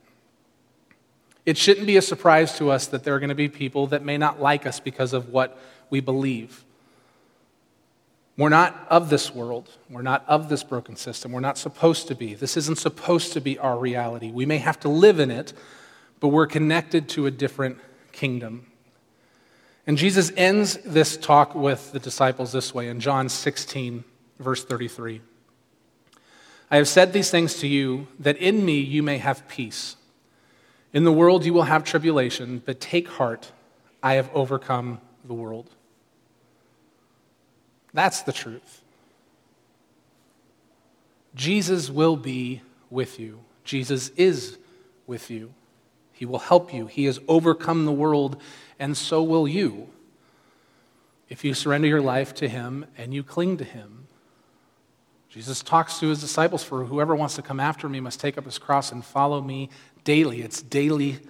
It 1.46 1.56
shouldn't 1.56 1.86
be 1.86 1.96
a 1.96 2.02
surprise 2.02 2.56
to 2.58 2.70
us 2.70 2.86
that 2.88 3.02
there 3.02 3.14
are 3.14 3.18
going 3.18 3.30
to 3.30 3.34
be 3.34 3.48
people 3.48 3.88
that 3.88 4.04
may 4.04 4.18
not 4.18 4.40
like 4.40 4.66
us 4.66 4.78
because 4.78 5.12
of 5.12 5.30
what 5.30 5.58
we 5.90 6.00
believe. 6.00 6.65
We're 8.36 8.50
not 8.50 8.86
of 8.90 9.08
this 9.08 9.34
world. 9.34 9.70
We're 9.88 10.02
not 10.02 10.24
of 10.28 10.48
this 10.48 10.62
broken 10.62 10.96
system. 10.96 11.32
We're 11.32 11.40
not 11.40 11.56
supposed 11.56 12.08
to 12.08 12.14
be. 12.14 12.34
This 12.34 12.56
isn't 12.58 12.78
supposed 12.78 13.32
to 13.32 13.40
be 13.40 13.58
our 13.58 13.78
reality. 13.78 14.30
We 14.30 14.44
may 14.44 14.58
have 14.58 14.78
to 14.80 14.88
live 14.88 15.20
in 15.20 15.30
it, 15.30 15.54
but 16.20 16.28
we're 16.28 16.46
connected 16.46 17.08
to 17.10 17.26
a 17.26 17.30
different 17.30 17.78
kingdom. 18.12 18.66
And 19.86 19.96
Jesus 19.96 20.32
ends 20.36 20.76
this 20.84 21.16
talk 21.16 21.54
with 21.54 21.92
the 21.92 21.98
disciples 21.98 22.52
this 22.52 22.74
way 22.74 22.88
in 22.88 23.00
John 23.00 23.28
16, 23.28 24.04
verse 24.38 24.64
33. 24.64 25.22
I 26.70 26.76
have 26.76 26.88
said 26.88 27.12
these 27.12 27.30
things 27.30 27.54
to 27.60 27.68
you 27.68 28.08
that 28.18 28.36
in 28.36 28.64
me 28.64 28.80
you 28.80 29.02
may 29.02 29.18
have 29.18 29.46
peace. 29.48 29.96
In 30.92 31.04
the 31.04 31.12
world 31.12 31.44
you 31.44 31.54
will 31.54 31.62
have 31.62 31.84
tribulation, 31.84 32.60
but 32.64 32.80
take 32.80 33.08
heart, 33.08 33.52
I 34.02 34.14
have 34.14 34.28
overcome 34.34 35.00
the 35.24 35.34
world. 35.34 35.70
That's 37.96 38.20
the 38.20 38.32
truth. 38.32 38.82
Jesus 41.34 41.88
will 41.88 42.16
be 42.16 42.60
with 42.90 43.18
you. 43.18 43.40
Jesus 43.64 44.10
is 44.10 44.58
with 45.06 45.30
you. 45.30 45.54
He 46.12 46.26
will 46.26 46.38
help 46.38 46.74
you. 46.74 46.88
He 46.88 47.06
has 47.06 47.18
overcome 47.26 47.86
the 47.86 47.92
world, 47.92 48.38
and 48.78 48.94
so 48.94 49.22
will 49.22 49.48
you. 49.48 49.88
If 51.30 51.42
you 51.42 51.54
surrender 51.54 51.88
your 51.88 52.02
life 52.02 52.34
to 52.34 52.50
Him 52.50 52.84
and 52.98 53.14
you 53.14 53.22
cling 53.22 53.56
to 53.56 53.64
Him, 53.64 54.08
Jesus 55.30 55.62
talks 55.62 55.98
to 56.00 56.08
His 56.08 56.20
disciples 56.20 56.62
for 56.62 56.84
whoever 56.84 57.16
wants 57.16 57.36
to 57.36 57.42
come 57.42 57.60
after 57.60 57.88
me 57.88 58.00
must 58.00 58.20
take 58.20 58.36
up 58.36 58.44
his 58.44 58.58
cross 58.58 58.92
and 58.92 59.02
follow 59.02 59.40
me 59.40 59.70
daily. 60.04 60.42
It's 60.42 60.60
daily 60.60 61.20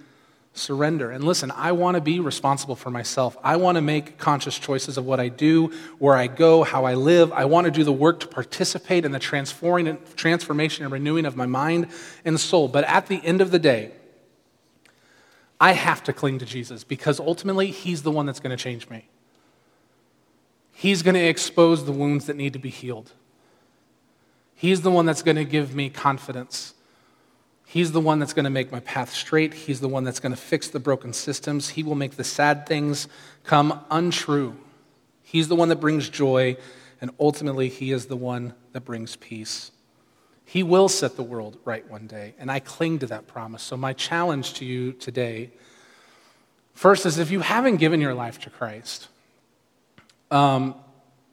surrender. 0.57 1.11
And 1.11 1.23
listen, 1.23 1.51
I 1.51 1.71
want 1.71 1.95
to 1.95 2.01
be 2.01 2.19
responsible 2.19 2.75
for 2.75 2.89
myself. 2.89 3.37
I 3.43 3.55
want 3.55 3.75
to 3.75 3.81
make 3.81 4.17
conscious 4.17 4.57
choices 4.57 4.97
of 4.97 5.05
what 5.05 5.19
I 5.19 5.29
do, 5.29 5.67
where 5.99 6.15
I 6.15 6.27
go, 6.27 6.63
how 6.63 6.85
I 6.85 6.95
live. 6.95 7.31
I 7.31 7.45
want 7.45 7.65
to 7.65 7.71
do 7.71 7.83
the 7.83 7.93
work 7.93 8.19
to 8.21 8.27
participate 8.27 9.05
in 9.05 9.11
the 9.11 9.19
transforming, 9.19 9.97
transformation 10.15 10.83
and 10.83 10.91
renewing 10.91 11.25
of 11.25 11.35
my 11.35 11.45
mind 11.45 11.87
and 12.25 12.39
soul. 12.39 12.67
But 12.67 12.83
at 12.85 13.07
the 13.07 13.23
end 13.23 13.41
of 13.41 13.51
the 13.51 13.59
day, 13.59 13.91
I 15.59 15.73
have 15.73 16.03
to 16.03 16.13
cling 16.13 16.39
to 16.39 16.45
Jesus 16.45 16.83
because 16.83 17.19
ultimately 17.19 17.71
He's 17.71 18.03
the 18.03 18.11
one 18.11 18.25
that's 18.25 18.39
going 18.39 18.55
to 18.55 18.61
change 18.61 18.89
me. 18.89 19.07
He's 20.71 21.01
going 21.01 21.15
to 21.15 21.25
expose 21.25 21.85
the 21.85 21.91
wounds 21.91 22.27
that 22.27 22.35
need 22.35 22.53
to 22.53 22.59
be 22.59 22.69
healed. 22.69 23.11
He's 24.53 24.81
the 24.81 24.91
one 24.91 25.05
that's 25.05 25.23
going 25.23 25.37
to 25.37 25.45
give 25.45 25.73
me 25.73 25.89
confidence. 25.89 26.75
He's 27.69 27.91
the 27.91 27.99
one 27.99 28.19
that's 28.19 28.31
going 28.31 28.45
to 28.45 28.49
make 28.49 28.71
my 28.71 28.79
path 28.79 29.11
straight. 29.13 29.53
He's 29.53 29.81
the 29.81 29.89
one 29.89 30.05
that's 30.05 30.21
going 30.21 30.31
to 30.31 30.41
fix 30.41 30.69
the 30.69 30.79
broken 30.79 31.11
systems. 31.11 31.67
He 31.67 31.83
will 31.83 31.95
make 31.95 32.15
the 32.15 32.23
sad 32.23 32.65
things 32.65 33.09
come 33.43 33.81
untrue. 33.91 34.55
He's 35.21 35.49
the 35.49 35.55
one 35.55 35.67
that 35.67 35.81
brings 35.81 36.07
joy, 36.07 36.55
and 37.01 37.11
ultimately, 37.19 37.67
He 37.67 37.91
is 37.91 38.05
the 38.05 38.15
one 38.15 38.53
that 38.71 38.85
brings 38.85 39.17
peace. 39.17 39.71
He 40.45 40.63
will 40.63 40.87
set 40.87 41.17
the 41.17 41.23
world 41.23 41.57
right 41.65 41.85
one 41.91 42.07
day, 42.07 42.35
and 42.39 42.49
I 42.49 42.61
cling 42.61 42.99
to 42.99 43.07
that 43.07 43.27
promise. 43.27 43.63
So, 43.63 43.75
my 43.75 43.91
challenge 43.91 44.53
to 44.55 44.65
you 44.65 44.93
today 44.93 45.51
first 46.73 47.05
is 47.05 47.17
if 47.17 47.31
you 47.31 47.41
haven't 47.41 47.77
given 47.77 47.99
your 47.99 48.13
life 48.13 48.39
to 48.41 48.49
Christ, 48.49 49.09
um, 50.31 50.73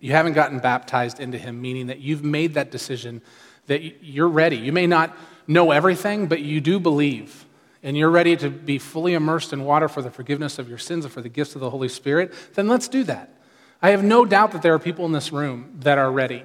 you 0.00 0.10
haven't 0.10 0.32
gotten 0.32 0.58
baptized 0.58 1.20
into 1.20 1.38
Him, 1.38 1.62
meaning 1.62 1.86
that 1.86 2.00
you've 2.00 2.24
made 2.24 2.54
that 2.54 2.72
decision 2.72 3.22
that 3.68 4.02
you're 4.02 4.28
ready. 4.28 4.56
You 4.56 4.72
may 4.72 4.88
not 4.88 5.16
know 5.46 5.70
everything, 5.70 6.26
but 6.26 6.40
you 6.40 6.60
do 6.60 6.80
believe, 6.80 7.46
and 7.82 7.96
you're 7.96 8.10
ready 8.10 8.36
to 8.36 8.50
be 8.50 8.78
fully 8.78 9.14
immersed 9.14 9.52
in 9.52 9.64
water 9.64 9.88
for 9.88 10.02
the 10.02 10.10
forgiveness 10.10 10.58
of 10.58 10.68
your 10.68 10.78
sins 10.78 11.04
and 11.04 11.12
for 11.12 11.20
the 11.20 11.28
gifts 11.28 11.54
of 11.54 11.60
the 11.60 11.70
Holy 11.70 11.88
Spirit, 11.88 12.32
then 12.54 12.68
let's 12.68 12.88
do 12.88 13.04
that. 13.04 13.30
I 13.82 13.90
have 13.90 14.02
no 14.02 14.24
doubt 14.24 14.52
that 14.52 14.62
there 14.62 14.72
are 14.74 14.78
people 14.78 15.04
in 15.04 15.12
this 15.12 15.32
room 15.32 15.76
that 15.80 15.98
are 15.98 16.10
ready 16.10 16.42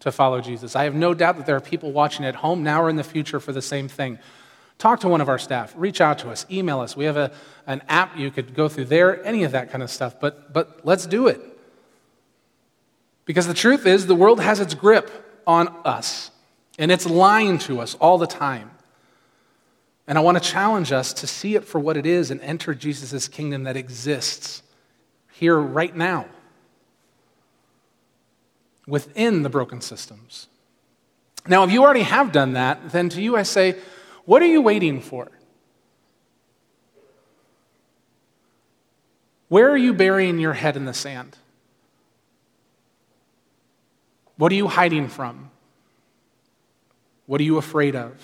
to 0.00 0.12
follow 0.12 0.40
Jesus. 0.40 0.76
I 0.76 0.84
have 0.84 0.94
no 0.94 1.14
doubt 1.14 1.36
that 1.36 1.46
there 1.46 1.56
are 1.56 1.60
people 1.60 1.92
watching 1.92 2.24
at 2.24 2.36
home 2.36 2.62
now 2.62 2.82
or 2.82 2.90
in 2.90 2.96
the 2.96 3.04
future 3.04 3.40
for 3.40 3.52
the 3.52 3.62
same 3.62 3.88
thing. 3.88 4.18
Talk 4.78 5.00
to 5.00 5.08
one 5.08 5.20
of 5.20 5.28
our 5.28 5.38
staff, 5.38 5.74
reach 5.76 6.00
out 6.00 6.20
to 6.20 6.30
us, 6.30 6.46
email 6.50 6.80
us. 6.80 6.96
We 6.96 7.04
have 7.06 7.16
a, 7.16 7.32
an 7.66 7.82
app 7.88 8.16
you 8.16 8.30
could 8.30 8.54
go 8.54 8.68
through 8.68 8.86
there, 8.86 9.24
any 9.24 9.42
of 9.42 9.52
that 9.52 9.70
kind 9.70 9.82
of 9.82 9.90
stuff, 9.90 10.20
but, 10.20 10.52
but 10.52 10.80
let's 10.84 11.06
do 11.06 11.26
it. 11.26 11.40
Because 13.24 13.46
the 13.46 13.54
truth 13.54 13.86
is, 13.86 14.06
the 14.06 14.14
world 14.14 14.40
has 14.40 14.60
its 14.60 14.74
grip 14.74 15.10
on 15.46 15.68
us, 15.84 16.30
and 16.78 16.92
it's 16.92 17.06
lying 17.06 17.58
to 17.58 17.80
us 17.80 17.96
all 17.96 18.16
the 18.18 18.26
time. 18.26 18.70
And 20.06 20.16
I 20.16 20.22
want 20.22 20.42
to 20.42 20.42
challenge 20.42 20.92
us 20.92 21.12
to 21.14 21.26
see 21.26 21.54
it 21.54 21.64
for 21.64 21.78
what 21.78 21.96
it 21.96 22.06
is 22.06 22.30
and 22.30 22.40
enter 22.40 22.74
Jesus' 22.74 23.28
kingdom 23.28 23.64
that 23.64 23.76
exists 23.76 24.62
here 25.32 25.58
right 25.58 25.94
now 25.94 26.26
within 28.86 29.42
the 29.42 29.50
broken 29.50 29.82
systems. 29.82 30.46
Now, 31.46 31.64
if 31.64 31.70
you 31.70 31.82
already 31.82 32.02
have 32.02 32.32
done 32.32 32.54
that, 32.54 32.90
then 32.90 33.08
to 33.10 33.20
you 33.20 33.36
I 33.36 33.42
say, 33.42 33.76
what 34.24 34.40
are 34.40 34.46
you 34.46 34.62
waiting 34.62 35.00
for? 35.00 35.28
Where 39.48 39.70
are 39.70 39.76
you 39.76 39.94
burying 39.94 40.38
your 40.38 40.52
head 40.52 40.76
in 40.76 40.84
the 40.84 40.94
sand? 40.94 41.36
What 44.36 44.52
are 44.52 44.54
you 44.54 44.68
hiding 44.68 45.08
from? 45.08 45.50
What 47.28 47.42
are 47.42 47.44
you 47.44 47.58
afraid 47.58 47.94
of? 47.94 48.14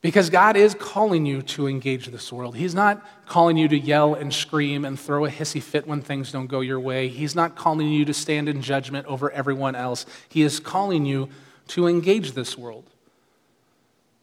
Because 0.00 0.30
God 0.30 0.56
is 0.56 0.74
calling 0.74 1.26
you 1.26 1.42
to 1.42 1.68
engage 1.68 2.06
this 2.06 2.32
world. 2.32 2.56
He's 2.56 2.74
not 2.74 3.06
calling 3.26 3.58
you 3.58 3.68
to 3.68 3.78
yell 3.78 4.14
and 4.14 4.32
scream 4.32 4.86
and 4.86 4.98
throw 4.98 5.26
a 5.26 5.30
hissy 5.30 5.62
fit 5.62 5.86
when 5.86 6.00
things 6.00 6.32
don't 6.32 6.46
go 6.46 6.60
your 6.60 6.80
way. 6.80 7.08
He's 7.08 7.34
not 7.34 7.54
calling 7.54 7.86
you 7.86 8.06
to 8.06 8.14
stand 8.14 8.48
in 8.48 8.62
judgment 8.62 9.06
over 9.06 9.30
everyone 9.30 9.74
else. 9.74 10.06
He 10.30 10.40
is 10.40 10.58
calling 10.58 11.04
you 11.04 11.28
to 11.68 11.86
engage 11.86 12.32
this 12.32 12.56
world 12.56 12.88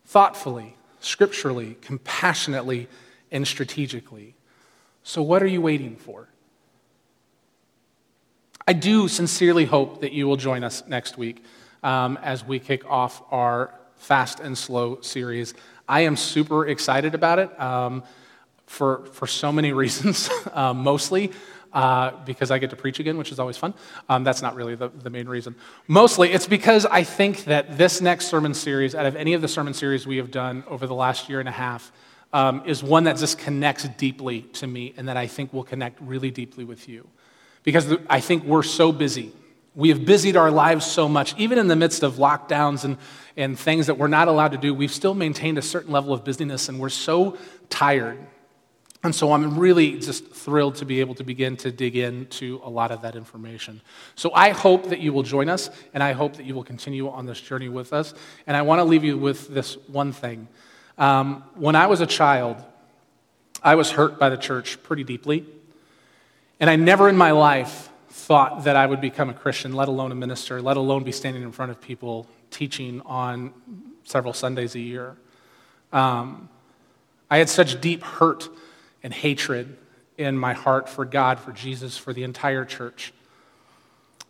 thoughtfully, 0.03 0.75
scripturally, 0.99 1.77
compassionately, 1.79 2.87
and 3.31 3.47
strategically. 3.47 4.33
So, 5.03 5.21
what 5.21 5.43
are 5.43 5.47
you 5.47 5.61
waiting 5.61 5.95
for? 5.95 6.27
I 8.67 8.73
do 8.73 9.07
sincerely 9.07 9.65
hope 9.65 10.01
that 10.01 10.11
you 10.11 10.27
will 10.27 10.37
join 10.37 10.63
us 10.63 10.83
next 10.87 11.19
week 11.19 11.43
um, 11.83 12.17
as 12.21 12.43
we 12.43 12.59
kick 12.59 12.89
off 12.89 13.21
our 13.31 13.73
Fast 13.97 14.39
and 14.39 14.57
Slow 14.57 15.01
series. 15.01 15.53
I 15.87 16.01
am 16.01 16.15
super 16.15 16.67
excited 16.67 17.15
about 17.15 17.39
it 17.39 17.59
um, 17.59 18.03
for, 18.65 19.05
for 19.07 19.27
so 19.27 19.51
many 19.51 19.73
reasons, 19.83 20.29
uh, 20.53 20.73
mostly. 20.73 21.31
Uh, 21.71 22.11
because 22.25 22.49
I 22.49 22.57
get 22.57 22.71
to 22.71 22.75
preach 22.75 22.99
again, 22.99 23.15
which 23.15 23.31
is 23.31 23.39
always 23.39 23.55
fun. 23.55 23.75
Um, 24.09 24.23
that's 24.23 24.41
not 24.41 24.55
really 24.55 24.73
the, 24.73 24.87
the 24.87 25.11
main 25.11 25.29
reason. 25.29 25.53
Mostly, 25.87 26.31
it's 26.31 26.47
because 26.47 26.87
I 26.87 27.03
think 27.03 27.43
that 27.43 27.77
this 27.77 28.01
next 28.01 28.27
sermon 28.27 28.55
series, 28.55 28.95
out 28.95 29.05
of 29.05 29.15
any 29.15 29.33
of 29.35 29.43
the 29.43 29.47
sermon 29.47 29.75
series 29.75 30.07
we 30.07 30.17
have 30.17 30.31
done 30.31 30.63
over 30.67 30.87
the 30.87 30.95
last 30.95 31.29
year 31.29 31.39
and 31.39 31.47
a 31.47 31.51
half, 31.51 31.91
um, 32.33 32.63
is 32.65 32.81
one 32.81 33.03
that 33.03 33.17
just 33.17 33.37
connects 33.37 33.87
deeply 33.99 34.41
to 34.53 34.65
me 34.65 34.95
and 34.97 35.07
that 35.09 35.17
I 35.17 35.27
think 35.27 35.53
will 35.53 35.63
connect 35.63 36.01
really 36.01 36.31
deeply 36.31 36.63
with 36.63 36.89
you. 36.89 37.07
Because 37.61 37.95
I 38.09 38.19
think 38.19 38.45
we're 38.45 38.63
so 38.63 38.91
busy 38.91 39.31
we 39.79 39.89
have 39.89 40.03
busied 40.03 40.35
our 40.35 40.51
lives 40.51 40.85
so 40.85 41.07
much, 41.07 41.33
even 41.37 41.57
in 41.57 41.67
the 41.67 41.75
midst 41.75 42.03
of 42.03 42.15
lockdowns 42.15 42.83
and, 42.83 42.97
and 43.37 43.57
things 43.57 43.87
that 43.87 43.97
we're 43.97 44.07
not 44.07 44.27
allowed 44.27 44.51
to 44.51 44.57
do, 44.57 44.73
we've 44.73 44.91
still 44.91 45.13
maintained 45.13 45.57
a 45.57 45.61
certain 45.61 45.93
level 45.93 46.13
of 46.13 46.25
busyness 46.25 46.67
and 46.67 46.77
we're 46.81 46.89
so 46.89 47.37
tired. 47.69 48.19
And 49.03 49.15
so 49.15 49.31
I'm 49.31 49.57
really 49.57 49.97
just 49.97 50.27
thrilled 50.27 50.75
to 50.75 50.85
be 50.85 50.99
able 50.99 51.15
to 51.15 51.23
begin 51.23 51.55
to 51.57 51.71
dig 51.71 51.95
into 51.95 52.59
a 52.65 52.69
lot 52.69 52.91
of 52.91 53.03
that 53.03 53.15
information. 53.15 53.79
So 54.15 54.31
I 54.33 54.49
hope 54.49 54.89
that 54.89 54.99
you 54.99 55.13
will 55.13 55.23
join 55.23 55.47
us 55.47 55.69
and 55.93 56.03
I 56.03 56.11
hope 56.11 56.35
that 56.35 56.45
you 56.45 56.53
will 56.53 56.65
continue 56.65 57.07
on 57.07 57.25
this 57.25 57.39
journey 57.39 57.69
with 57.69 57.93
us. 57.93 58.13
And 58.45 58.57
I 58.57 58.63
want 58.63 58.79
to 58.79 58.83
leave 58.83 59.05
you 59.05 59.17
with 59.17 59.47
this 59.47 59.75
one 59.87 60.11
thing. 60.11 60.49
Um, 60.97 61.45
when 61.55 61.77
I 61.77 61.87
was 61.87 62.01
a 62.01 62.05
child, 62.05 62.61
I 63.63 63.75
was 63.75 63.91
hurt 63.91 64.19
by 64.19 64.27
the 64.27 64.37
church 64.37 64.83
pretty 64.83 65.05
deeply. 65.05 65.45
And 66.59 66.69
I 66.69 66.75
never 66.75 67.07
in 67.07 67.15
my 67.15 67.31
life 67.31 67.88
thought 68.09 68.63
that 68.63 68.75
I 68.75 68.85
would 68.85 69.01
become 69.01 69.29
a 69.29 69.33
Christian, 69.33 69.73
let 69.73 69.87
alone 69.87 70.11
a 70.11 70.15
minister, 70.15 70.61
let 70.61 70.77
alone 70.77 71.03
be 71.03 71.11
standing 71.11 71.43
in 71.43 71.51
front 71.51 71.71
of 71.71 71.79
people 71.79 72.27
teaching 72.49 73.01
on 73.05 73.53
several 74.03 74.33
Sundays 74.33 74.75
a 74.75 74.79
year. 74.79 75.15
Um, 75.93 76.49
I 77.29 77.37
had 77.37 77.49
such 77.49 77.79
deep 77.79 78.03
hurt 78.03 78.49
and 79.03 79.13
hatred 79.13 79.77
in 80.17 80.37
my 80.37 80.53
heart 80.53 80.89
for 80.89 81.05
God, 81.05 81.39
for 81.39 81.51
Jesus, 81.51 81.97
for 81.97 82.11
the 82.11 82.23
entire 82.23 82.65
church. 82.65 83.13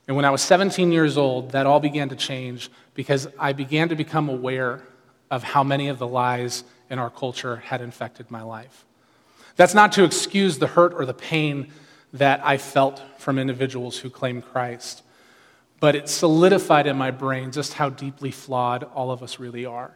And 0.08 0.16
when 0.16 0.26
I 0.26 0.30
was 0.32 0.42
17 0.42 0.92
years 0.92 1.18
old, 1.18 1.52
that 1.52 1.66
all 1.66 1.80
began 1.80 2.10
to 2.10 2.16
change 2.16 2.70
because 2.94 3.28
I 3.40 3.54
began 3.54 3.90
to 3.90 3.96
become 3.96 4.28
aware 4.28 4.84
of 5.32 5.44
how 5.44 5.64
many 5.64 5.88
of 5.88 6.00
the 6.00 6.08
lies 6.08 6.64
in 6.90 7.00
our 7.00 7.10
culture 7.10 7.58
had 7.58 7.82
infected 7.82 8.30
my 8.30 8.42
life. 8.42 8.86
That's 9.56 9.74
not 9.74 9.92
to 9.94 10.04
excuse 10.04 10.58
the 10.58 10.68
hurt 10.68 10.94
or 10.94 11.06
the 11.06 11.14
pain 11.14 11.72
that 12.14 12.42
I 12.44 12.58
felt 12.58 13.02
from 13.18 13.38
individuals 13.38 14.00
who 14.00 14.10
claim 14.10 14.42
Christ. 14.42 15.04
but 15.80 15.96
it 15.96 16.10
solidified 16.10 16.88
in 16.88 16.98
my 16.98 17.10
brain 17.10 17.52
just 17.52 17.74
how 17.74 17.90
deeply 17.90 18.32
flawed 18.32 18.84
all 18.84 19.12
of 19.12 19.24
us 19.24 19.40
really 19.40 19.66
are 19.66 19.94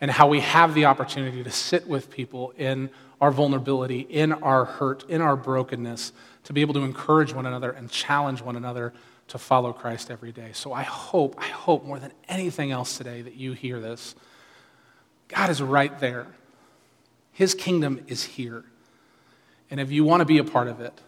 and 0.00 0.10
how 0.10 0.28
we 0.28 0.40
have 0.40 0.74
the 0.74 0.84
opportunity 0.84 1.42
to 1.42 1.50
sit 1.50 1.86
with 1.88 2.10
people 2.10 2.52
in 2.58 2.90
our 3.20 3.30
vulnerability, 3.30 4.00
in 4.00 4.32
our 4.32 4.66
hurt, 4.66 5.08
in 5.08 5.22
our 5.22 5.36
brokenness, 5.36 6.12
to 6.44 6.52
be 6.52 6.60
able 6.60 6.74
to 6.74 6.82
encourage 6.82 7.32
one 7.32 7.46
another 7.46 7.70
and 7.70 7.90
challenge 7.90 8.42
one 8.42 8.56
another 8.56 8.92
to 9.28 9.38
follow 9.38 9.72
Christ 9.72 10.10
every 10.10 10.32
day. 10.32 10.50
So 10.52 10.72
I 10.72 10.82
hope, 10.82 11.34
I 11.38 11.46
hope 11.46 11.84
more 11.84 11.98
than 11.98 12.12
anything 12.28 12.70
else 12.70 12.98
today 12.98 13.22
that 13.22 13.34
you 13.34 13.54
hear 13.54 13.80
this. 13.80 14.14
God 15.28 15.50
is 15.50 15.62
right 15.62 15.98
there. 15.98 16.26
His 17.32 17.54
kingdom 17.54 18.04
is 18.06 18.22
here. 18.22 18.64
And 19.70 19.80
if 19.80 19.90
you 19.90 20.04
want 20.04 20.20
to 20.20 20.24
be 20.24 20.38
a 20.38 20.44
part 20.44 20.68
of 20.68 20.80
it, 20.80 21.00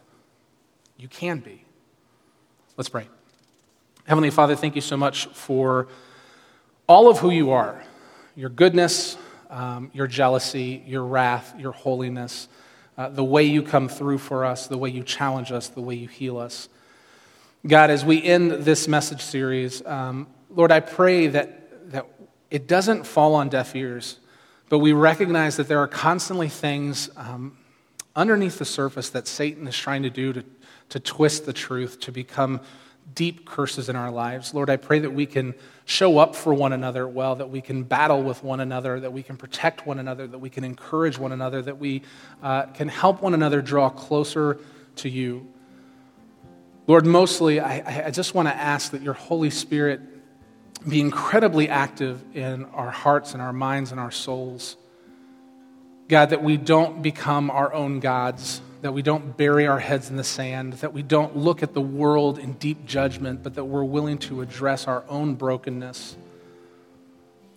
you 0.99 1.09
can 1.09 1.39
be. 1.39 1.65
Let's 2.77 2.89
pray. 2.89 3.09
Heavenly 4.05 4.31
Father, 4.31 4.57
thank 4.57 4.75
you 4.75 4.81
so 4.81 4.97
much 4.97 5.27
for 5.29 5.89
all 6.87 7.09
of 7.09 7.19
who 7.19 7.31
you 7.31 7.53
are 7.53 7.83
your 8.35 8.51
goodness, 8.51 9.19
um, 9.51 9.91
your 9.93 10.07
jealousy, 10.07 10.85
your 10.87 11.03
wrath, 11.03 11.59
your 11.59 11.73
holiness, 11.73 12.47
uh, 12.97 13.09
the 13.09 13.25
way 13.25 13.43
you 13.43 13.65
come 13.65 13.89
through 13.89 14.19
for 14.19 14.45
us, 14.45 14.69
the 14.69 14.79
way 14.79 14.89
you 14.89 15.03
challenge 15.03 15.51
us, 15.51 15.69
the 15.69 15.81
way 15.81 15.97
you 15.97 16.07
heal 16.07 16.39
us. 16.39 16.69
God, 17.67 17.91
as 17.91 18.05
we 18.05 18.23
end 18.23 18.53
this 18.53 18.87
message 18.87 19.23
series, 19.23 19.85
um, 19.85 20.29
Lord, 20.51 20.71
I 20.71 20.79
pray 20.79 21.27
that, 21.27 21.91
that 21.91 22.07
it 22.49 22.69
doesn't 22.69 23.09
fall 23.09 23.35
on 23.35 23.49
deaf 23.49 23.75
ears, 23.75 24.21
but 24.69 24.79
we 24.79 24.93
recognize 24.93 25.57
that 25.57 25.67
there 25.67 25.81
are 25.81 25.89
constantly 25.89 26.49
things 26.49 27.11
um, 27.17 27.59
underneath 28.15 28.59
the 28.59 28.65
surface 28.65 29.11
that 29.11 29.27
Satan 29.27 29.67
is 29.67 29.77
trying 29.77 30.05
to 30.05 30.11
do 30.11 30.33
to, 30.33 30.45
to 30.91 31.01
twist 31.01 31.47
the 31.47 31.53
truth, 31.53 32.01
to 32.01 32.13
become 32.13 32.61
deep 33.15 33.47
curses 33.47 33.89
in 33.89 33.97
our 33.97 34.11
lives. 34.11 34.53
Lord, 34.53 34.71
I 34.71 34.77
pray 34.77 34.99
that 35.01 35.11
we 35.11 35.27
can 35.27 35.55
show 35.85 36.19
up 36.19 36.37
for 36.37 36.53
one 36.53 36.73
another 36.73 37.09
well, 37.09 37.37
that 37.37 37.51
we 37.51 37.61
can 37.61 37.83
battle 37.83 38.23
with 38.23 38.45
one 38.45 38.61
another, 38.61 39.01
that 39.01 39.13
we 39.13 39.23
can 39.23 39.37
protect 39.37 39.87
one 39.87 39.99
another, 39.99 40.27
that 40.27 40.39
we 40.39 40.51
can 40.51 40.65
encourage 40.65 41.19
one 41.19 41.33
another, 41.33 41.63
that 41.63 41.79
we 41.79 42.03
uh, 42.43 42.65
can 42.67 42.89
help 42.89 43.23
one 43.23 43.35
another 43.35 43.63
draw 43.63 43.89
closer 43.89 44.61
to 44.97 45.09
you. 45.09 45.47
Lord, 46.87 47.07
mostly, 47.07 47.61
I, 47.61 48.07
I 48.07 48.11
just 48.11 48.35
want 48.35 48.49
to 48.49 48.55
ask 48.55 48.93
that 48.93 49.03
your 49.03 49.15
Holy 49.15 49.51
Spirit 49.51 50.01
be 50.87 51.01
incredibly 51.01 51.69
active 51.69 52.23
in 52.35 52.65
our 52.67 52.91
hearts 52.91 53.33
and 53.33 53.43
our 53.43 53.53
minds 53.53 53.91
and 53.91 54.01
our 54.01 54.11
souls. 54.11 54.77
God, 56.09 56.31
that 56.31 56.43
we 56.43 56.57
don't 56.57 57.03
become 57.03 57.51
our 57.51 57.73
own 57.73 58.01
gods, 58.01 58.63
that 58.81 58.93
we 58.93 59.03
don't 59.03 59.37
bury 59.37 59.67
our 59.67 59.81
heads 59.81 60.09
in 60.09 60.17
the 60.17 60.25
sand, 60.25 60.75
that 60.75 60.93
we 60.93 61.03
don't 61.03 61.37
look 61.37 61.63
at 61.63 61.75
the 61.75 61.81
world 61.81 62.39
in 62.39 62.53
deep 62.55 62.87
judgment, 62.87 63.43
but 63.43 63.55
that 63.55 63.65
we're 63.65 63.85
willing 63.85 64.19
to 64.19 64.41
address 64.41 64.87
our 64.87 65.05
own 65.09 65.35
brokenness, 65.35 66.17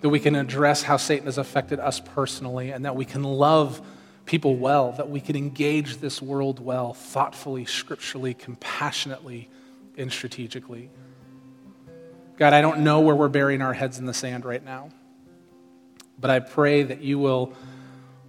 that 0.01 0.09
we 0.09 0.19
can 0.19 0.35
address 0.35 0.81
how 0.81 0.97
Satan 0.97 1.25
has 1.25 1.37
affected 1.37 1.79
us 1.79 1.99
personally, 1.99 2.71
and 2.71 2.85
that 2.85 2.95
we 2.95 3.05
can 3.05 3.23
love 3.23 3.81
people 4.25 4.55
well, 4.55 4.93
that 4.93 5.09
we 5.09 5.19
can 5.19 5.35
engage 5.35 5.97
this 5.97 6.21
world 6.21 6.59
well, 6.59 6.93
thoughtfully, 6.93 7.65
scripturally, 7.65 8.33
compassionately, 8.33 9.49
and 9.97 10.11
strategically. 10.11 10.89
God, 12.37 12.53
I 12.53 12.61
don't 12.61 12.79
know 12.79 13.01
where 13.01 13.15
we're 13.15 13.27
burying 13.27 13.61
our 13.61 13.73
heads 13.73 13.99
in 13.99 14.05
the 14.07 14.13
sand 14.13 14.45
right 14.45 14.63
now, 14.63 14.89
but 16.19 16.31
I 16.31 16.39
pray 16.39 16.81
that 16.81 17.01
you 17.01 17.19
will 17.19 17.53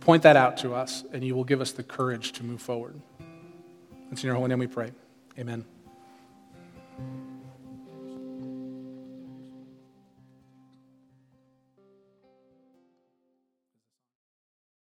point 0.04 0.24
that 0.24 0.36
out 0.36 0.58
to 0.58 0.74
us 0.74 1.04
and 1.12 1.24
you 1.24 1.34
will 1.34 1.44
give 1.44 1.60
us 1.60 1.72
the 1.72 1.82
courage 1.82 2.32
to 2.32 2.44
move 2.44 2.60
forward. 2.60 3.00
It's 4.10 4.22
in 4.22 4.26
your 4.26 4.36
holy 4.36 4.48
name 4.48 4.58
we 4.58 4.66
pray. 4.66 4.92
Amen. 5.38 5.64